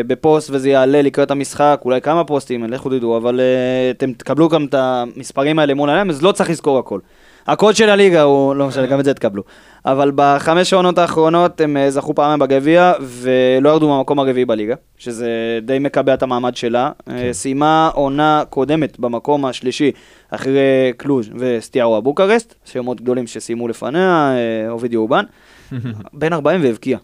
בפוסט 0.07 0.49
וזה 0.49 0.69
יעלה 0.69 1.01
לקראת 1.01 1.31
המשחק, 1.31 1.81
אולי 1.85 2.01
כמה 2.01 2.23
פוסטים, 2.23 2.63
לכו 2.63 2.89
תדעו, 2.89 3.17
אבל 3.17 3.39
אה, 3.39 3.91
אתם 3.91 4.13
תקבלו 4.13 4.49
גם 4.49 4.65
את 4.65 4.73
המספרים 4.73 5.59
האלה 5.59 5.73
מול 5.73 5.89
העיניים, 5.89 6.09
אז 6.09 6.23
לא 6.23 6.31
צריך 6.31 6.49
לזכור 6.49 6.79
הכל. 6.79 6.99
הקוד 7.47 7.75
של 7.75 7.89
הליגה 7.89 8.21
הוא, 8.21 8.55
לא 8.55 8.67
משנה, 8.67 8.85
גם 8.85 8.99
את 8.99 9.05
זה 9.05 9.13
תקבלו. 9.13 9.43
אבל 9.85 10.11
בחמש 10.15 10.73
העונות 10.73 10.97
האחרונות 10.97 11.61
הם 11.61 11.77
אה, 11.77 11.91
זכו 11.91 12.15
פעמיים 12.15 12.39
בגביע 12.39 12.93
ולא 13.01 13.69
ירדו 13.69 13.89
מהמקום 13.89 14.19
הרביעי 14.19 14.45
בליגה, 14.45 14.75
שזה 14.97 15.59
די 15.61 15.79
מקבע 15.79 16.13
את 16.13 16.23
המעמד 16.23 16.55
שלה. 16.55 16.91
כן. 17.05 17.33
סיימה 17.33 17.89
עונה 17.93 18.43
קודמת 18.49 18.99
במקום 18.99 19.45
השלישי 19.45 19.91
אחרי 20.29 20.93
קלוז' 20.97 21.29
וסטיארו 21.35 22.01
בוקרשט, 22.01 22.53
שמות 22.65 23.01
גדולים 23.01 23.27
שסיימו 23.27 23.67
לפניה, 23.67 24.33
אובידי 24.69 24.95
אובן. 24.95 25.23
בן 26.13 26.33
40 26.33 26.63
והבקיע. 26.63 26.97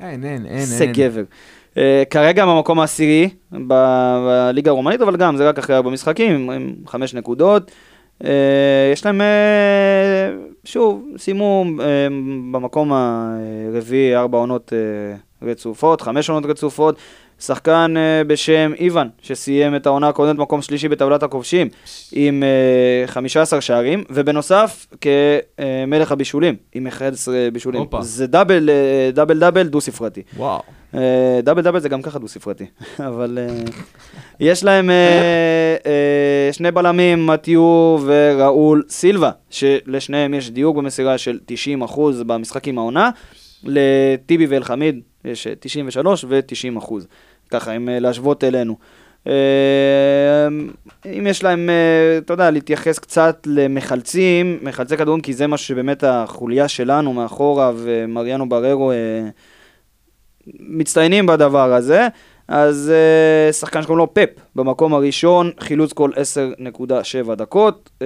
אין, 0.00 0.24
אין, 0.24 0.46
אין, 0.46 0.64
זה. 0.64 0.86
גבר. 0.86 1.22
Uh, 1.74 1.78
כרגע 2.10 2.46
במקום 2.46 2.80
העשירי 2.80 3.28
בליגה 3.52 4.70
הרומנית, 4.70 5.00
אבל 5.00 5.16
גם 5.16 5.36
זה 5.36 5.48
רק 5.48 5.58
אחרי 5.58 5.76
ארבע 5.76 5.90
משחקים, 5.90 6.50
עם- 6.50 6.74
חמש 6.86 7.14
נקודות. 7.14 7.70
Uh, 8.22 8.26
יש 8.92 9.06
להם, 9.06 9.20
uh, 9.20 9.24
שוב, 10.64 11.04
סיימו 11.18 11.64
במקום 12.52 12.92
הרביעי 12.92 14.16
ארבע 14.16 14.38
עונות 14.38 14.72
רצופות, 15.42 16.00
חמש 16.00 16.30
עונות 16.30 16.46
רצופות. 16.50 16.96
שחקן 17.40 17.94
uh, 17.96 18.28
בשם 18.28 18.72
איוון, 18.78 19.08
שסיים 19.22 19.76
את 19.76 19.86
העונה 19.86 20.08
הקודמת 20.08 20.38
מקום 20.38 20.62
שלישי 20.62 20.88
בטבלת 20.88 21.22
הכובשים, 21.22 21.68
עם 22.12 22.42
uh, 23.06 23.10
15 23.10 23.60
שערים, 23.60 24.04
ובנוסף 24.10 24.86
כמלך 25.00 26.12
הבישולים, 26.12 26.56
עם 26.74 26.86
11 26.86 27.48
בישולים. 27.52 27.80
הופה. 27.80 28.02
זה 28.02 28.26
דאבל, 28.26 28.70
אה, 28.70 29.10
דאבל 29.12 29.38
דאבל 29.38 29.66
דו 29.66 29.80
ספרתי. 29.80 30.22
וואו. 30.36 30.60
אה, 30.94 31.40
דאבל 31.42 31.62
דאבל 31.62 31.80
זה 31.80 31.88
גם 31.88 32.02
ככה 32.02 32.18
דו 32.18 32.28
ספרתי, 32.28 32.64
אבל 33.08 33.38
אה, 33.40 33.64
יש 34.40 34.64
להם 34.64 34.90
אה, 34.90 35.76
אה, 35.86 36.52
שני 36.52 36.70
בלמים, 36.70 37.26
מתיו 37.26 37.98
וראול 38.04 38.82
סילבה, 38.88 39.30
שלשניהם 39.50 40.34
יש 40.34 40.50
דיוק 40.50 40.76
במסירה 40.76 41.18
של 41.18 41.38
90% 41.88 42.00
במשחק 42.26 42.68
עם 42.68 42.78
העונה, 42.78 43.10
לטיבי 43.64 44.46
ואלחמיד 44.46 45.00
יש 45.24 45.46
אה, 45.46 45.52
93 45.60 46.24
ו-90%, 46.28 46.92
ככה, 47.50 47.76
אם 47.76 47.88
אה, 47.88 47.98
להשוות 47.98 48.44
אלינו. 48.44 48.76
אה, 49.26 50.48
אם 51.06 51.26
יש 51.26 51.44
להם, 51.44 51.70
אה, 51.70 52.18
אתה 52.18 52.32
יודע, 52.32 52.50
להתייחס 52.50 52.98
קצת 52.98 53.46
למחלצים, 53.46 54.58
מחלצי 54.62 54.96
כדורים, 54.96 55.20
כי 55.20 55.32
זה 55.32 55.46
מה 55.46 55.56
שבאמת 55.56 56.04
החוליה 56.04 56.68
שלנו 56.68 57.12
מאחורה, 57.12 57.72
ומריאנו 57.76 58.48
בררו 58.48 58.92
אה, 58.92 58.96
מצטיינים 60.60 61.26
בדבר 61.26 61.72
הזה. 61.74 62.08
אז 62.52 62.92
uh, 63.50 63.52
שחקן 63.52 63.82
שקוראים 63.82 63.98
לו 63.98 64.14
פפ, 64.14 64.28
במקום 64.56 64.94
הראשון, 64.94 65.50
חילוץ 65.60 65.92
כל 65.92 66.10
10.7 67.28 67.34
דקות. 67.34 67.90
Uh, 67.98 68.02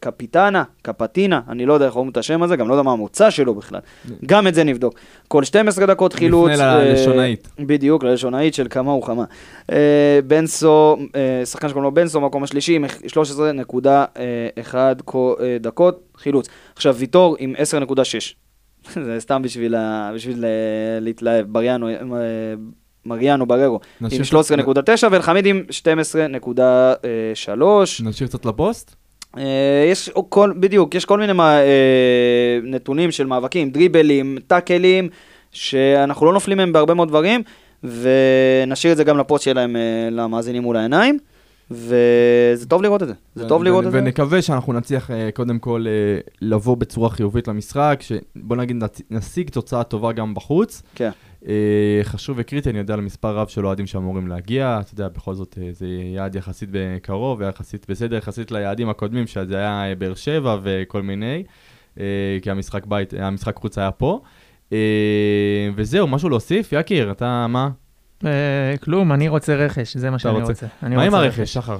קפיטנה, 0.00 0.62
קפטינה, 0.82 1.40
אני 1.48 1.66
לא 1.66 1.72
יודע 1.74 1.86
איך 1.86 1.96
אומרים 1.96 2.10
את 2.12 2.16
השם 2.16 2.42
הזה, 2.42 2.56
גם 2.56 2.68
לא 2.68 2.74
יודע 2.74 2.82
מה 2.82 2.92
המוצא 2.92 3.30
שלו 3.30 3.54
בכלל. 3.54 3.80
גם 4.26 4.46
את 4.46 4.54
זה 4.54 4.64
נבדוק. 4.64 4.94
כל 5.28 5.44
12 5.44 5.86
דקות 5.86 6.12
חילוץ. 6.12 6.50
נפנה 6.50 6.78
אה, 6.78 6.84
ללשונאית. 6.84 7.48
בדיוק, 7.58 8.04
ללשונאית 8.04 8.54
של 8.54 8.66
כמה 8.70 8.92
וכמה. 8.92 9.24
אה, 9.72 10.18
בנסו, 10.26 10.96
אה, 11.16 11.46
שחקן 11.46 11.68
שקוראים 11.68 11.84
לו 11.84 11.94
בנסו, 11.94 12.20
מקום 12.20 12.42
השלישי, 12.42 12.74
עם 12.76 12.84
13.1 13.06 14.74
קו- 15.04 15.36
אה, 15.40 15.56
דקות 15.60 16.02
חילוץ. 16.16 16.48
עכשיו, 16.76 16.94
ויטור 16.96 17.36
עם 17.38 17.54
10.6. 17.56 18.34
זה 19.06 19.16
סתם 19.18 19.42
בשביל, 19.42 19.74
ה... 19.74 20.10
בשביל 20.14 20.44
להתלהב. 21.00 21.46
בריאנו, 21.52 21.88
מריאנו 23.06 23.46
בררו 23.46 23.80
עם 24.00 24.06
נשאיר 24.06 24.22
קצת- 24.22 24.30
13.9 24.30 25.08
ואלחמיד 25.10 25.46
עם 25.46 25.62
12.3. 25.70 28.00
נשאיר 28.04 28.28
קצת 28.28 28.46
לפוסט? 28.46 28.94
אה, 29.38 29.42
יש 29.92 30.10
כל, 30.28 30.52
בדיוק, 30.60 30.94
יש 30.94 31.04
כל 31.04 31.18
מיני 31.20 31.32
מה, 31.32 31.58
אה, 31.60 31.66
נתונים 32.62 33.10
של 33.10 33.26
מאבקים, 33.26 33.70
דריבלים, 33.70 34.38
טאקלים, 34.46 35.08
שאנחנו 35.52 36.26
לא 36.26 36.32
נופלים 36.32 36.58
מהם 36.58 36.72
בהרבה 36.72 36.94
מאוד 36.94 37.08
דברים, 37.08 37.42
ונשאיר 37.84 38.92
את 38.92 38.96
זה 38.96 39.04
גם 39.04 39.18
לפוסט 39.18 39.44
שלהם 39.44 39.76
אה, 39.76 39.80
למאזינים 40.10 40.62
מול 40.62 40.76
העיניים, 40.76 41.18
וזה 41.70 42.66
טוב 42.68 42.82
לראות 42.82 43.02
את 43.02 43.08
זה, 43.08 43.14
זה 43.34 43.48
טוב 43.48 43.64
לראות 43.64 43.84
ו- 43.84 43.88
את 43.88 43.92
זה. 43.92 43.98
ונקווה 43.98 44.42
שאנחנו 44.42 44.72
נצליח 44.72 45.10
אה, 45.10 45.28
קודם 45.34 45.58
כל 45.58 45.84
אה, 45.88 45.92
לבוא 46.42 46.76
בצורה 46.76 47.10
חיובית 47.10 47.48
למשחק, 47.48 48.00
שבוא 48.00 48.56
נגיד 48.56 48.76
נשיג 49.10 49.50
תוצאה 49.50 49.84
טובה 49.84 50.12
גם 50.12 50.34
בחוץ. 50.34 50.82
כן. 50.94 51.10
אה, 51.48 52.00
חשוב 52.02 52.36
וקריטי, 52.40 52.70
אני 52.70 52.78
יודע 52.78 52.94
על 52.94 53.00
מספר 53.00 53.36
רב 53.36 53.48
של 53.48 53.66
אוהדים 53.66 53.86
שאמורים 53.86 54.28
להגיע, 54.28 54.78
אתה 54.80 54.94
יודע, 54.94 55.08
בכל 55.08 55.34
זאת 55.34 55.58
אה, 55.62 55.68
זה 55.72 55.86
יעד 55.86 56.34
יחסית 56.34 56.68
בקרוב, 56.72 57.40
ויחסית 57.40 57.86
בסדר, 57.88 58.16
יחסית 58.16 58.50
ליעדים 58.50 58.88
הקודמים, 58.88 59.26
שזה 59.26 59.56
היה 59.56 59.88
אה, 59.88 59.94
באר 59.94 60.14
שבע 60.14 60.58
וכל 60.62 61.02
מיני, 61.02 61.42
כי 62.42 62.50
המשחק 62.50 62.86
בית, 62.86 63.14
המשחק 63.18 63.56
חוץ 63.56 63.78
היה 63.78 63.90
פה. 63.90 64.20
וזהו, 65.76 66.06
משהו 66.06 66.28
להוסיף? 66.28 66.72
יקיר, 66.72 67.10
אתה 67.10 67.46
מה? 67.46 67.70
כלום, 68.80 69.12
אני 69.12 69.28
רוצה 69.28 69.54
רכש, 69.54 69.96
זה 69.96 70.10
מה 70.10 70.18
שאני 70.18 70.42
רוצה. 70.42 70.66
מה 70.82 71.02
עם 71.02 71.14
הרכש, 71.14 71.54
שחר? 71.54 71.78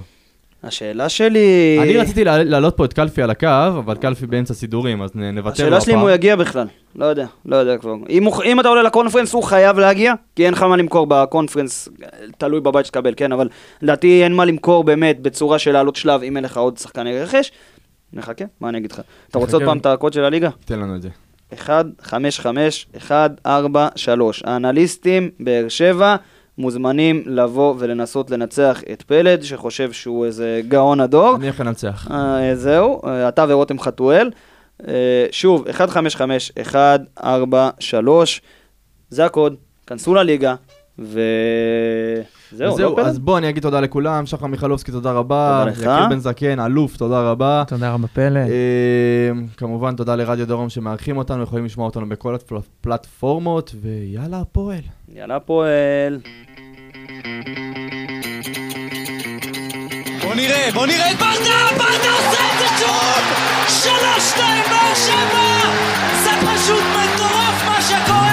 השאלה 0.66 1.08
שלי... 1.08 1.78
אני 1.82 1.96
רציתי 1.96 2.24
להע- 2.24 2.44
להעלות 2.44 2.76
פה 2.76 2.84
את 2.84 2.92
קלפי 2.92 3.22
על 3.22 3.30
הקו, 3.30 3.46
אבל 3.68 3.94
קלפי 3.96 4.26
באמצע 4.26 4.54
סידורים, 4.54 5.02
אז 5.02 5.10
נוותר 5.14 5.40
לו 5.42 5.50
השאלה 5.76 5.80
שלי 5.80 5.94
אם 5.94 5.98
הוא 5.98 6.08
הפעם. 6.08 6.14
יגיע 6.14 6.36
בכלל, 6.36 6.66
לא 6.96 7.04
יודע, 7.04 7.26
לא 7.46 7.56
יודע 7.56 7.78
כבר. 7.78 7.94
אם, 8.10 8.24
הוא, 8.24 8.42
אם 8.44 8.60
אתה 8.60 8.68
עולה 8.68 8.82
לקונפרנס 8.82 9.32
הוא 9.32 9.42
חייב 9.42 9.78
להגיע, 9.78 10.12
כי 10.36 10.46
אין 10.46 10.52
לך 10.54 10.62
מה 10.62 10.76
למכור 10.76 11.06
בקונפרנס, 11.08 11.88
תלוי 12.38 12.60
בבית 12.60 12.86
שתקבל, 12.86 13.12
כן, 13.16 13.32
אבל 13.32 13.48
לדעתי 13.82 14.24
אין 14.24 14.32
מה 14.34 14.44
למכור 14.44 14.84
באמת 14.84 15.20
בצורה 15.20 15.58
של 15.58 15.72
לעלות 15.72 15.96
שלב 15.96 16.22
אם 16.22 16.36
אין 16.36 16.44
לך 16.44 16.56
עוד 16.56 16.78
שחקני 16.78 17.20
רכש. 17.20 17.52
נחכה, 18.12 18.44
מה 18.60 18.68
אני 18.68 18.78
אגיד 18.78 18.92
לך? 18.92 19.00
אתה 19.30 19.38
רוצה 19.38 19.56
עוד. 19.56 19.64
פעם 19.64 19.78
את 19.78 19.86
הקוד 19.86 20.12
של 20.12 20.24
הליגה? 20.24 20.48
תן 20.64 20.78
לנו 20.78 20.96
את 20.96 21.02
זה. 21.02 21.08
1, 21.54 21.86
5, 22.02 22.40
5, 22.40 22.86
1, 22.96 23.30
4, 23.46 23.88
3. 23.96 24.42
האנליסטים, 24.46 25.30
באר 25.40 25.64
שבע, 25.68 26.16
מוזמנים 26.58 27.22
לבוא 27.26 27.74
ולנסות 27.78 28.30
לנצח 28.30 28.82
את 28.92 29.02
פלד, 29.02 29.42
שחושב 29.42 29.92
שהוא 29.92 30.26
איזה 30.26 30.60
גאון 30.68 31.00
הדור. 31.00 31.36
אני 31.36 31.46
איך 31.46 31.60
לנצח. 31.60 32.08
אה, 32.10 32.54
זהו, 32.54 33.00
אה, 33.06 33.28
אתה 33.28 33.44
ורותם 33.48 33.78
חתואל. 33.78 34.30
אה, 34.88 35.26
שוב, 35.30 35.64
155, 35.66 36.52
143, 36.56 38.42
זה 39.10 39.24
הקוד, 39.24 39.54
כנסו 39.86 40.14
לליגה, 40.14 40.54
וזהו, 40.98 42.76
זהו, 42.76 42.90
לא 42.90 42.96
פלד? 42.96 43.06
אז 43.06 43.18
בוא, 43.18 43.38
אני 43.38 43.48
אגיד 43.48 43.62
תודה 43.62 43.80
לכולם. 43.80 44.26
שחר 44.26 44.46
מיכלובסקי, 44.46 44.92
תודה 44.92 45.12
רבה. 45.12 45.64
תודה 45.64 45.70
לך. 45.70 45.78
יקיר 45.78 46.08
בן 46.10 46.18
זקן, 46.18 46.60
אלוף, 46.60 46.96
תודה 46.96 47.30
רבה. 47.30 47.62
תודה 47.66 47.92
רבה 47.92 48.06
פלא. 48.08 48.38
אה, 48.38 49.30
כמובן, 49.56 49.96
תודה 49.96 50.16
לרדיו 50.16 50.46
דרום 50.46 50.68
שמארחים 50.68 51.16
אותנו, 51.16 51.42
יכולים 51.42 51.64
לשמוע 51.64 51.86
אותנו 51.86 52.08
בכל 52.08 52.34
הפלטפורמות, 52.34 53.74
ויאללה, 53.80 54.40
הפועל. 54.40 54.80
יאללה 55.14 55.36
הפועל. 55.36 56.18
בוא 60.22 60.34
נראה, 60.34 60.68
בוא 60.74 60.86
נראה 60.86 61.10
את 61.10 61.16
ברדה, 61.16 61.66
ברדה 61.78 62.10
עושה 62.12 62.40
את 62.52 62.58
זה 62.58 62.66
שוב! 62.78 63.24
שלוש, 63.68 64.30
שתיים, 64.30 64.64
באר 64.70 64.94
שבע! 64.94 65.70
זה 66.24 66.30
פשוט 66.46 66.82
מטורף! 66.92 68.16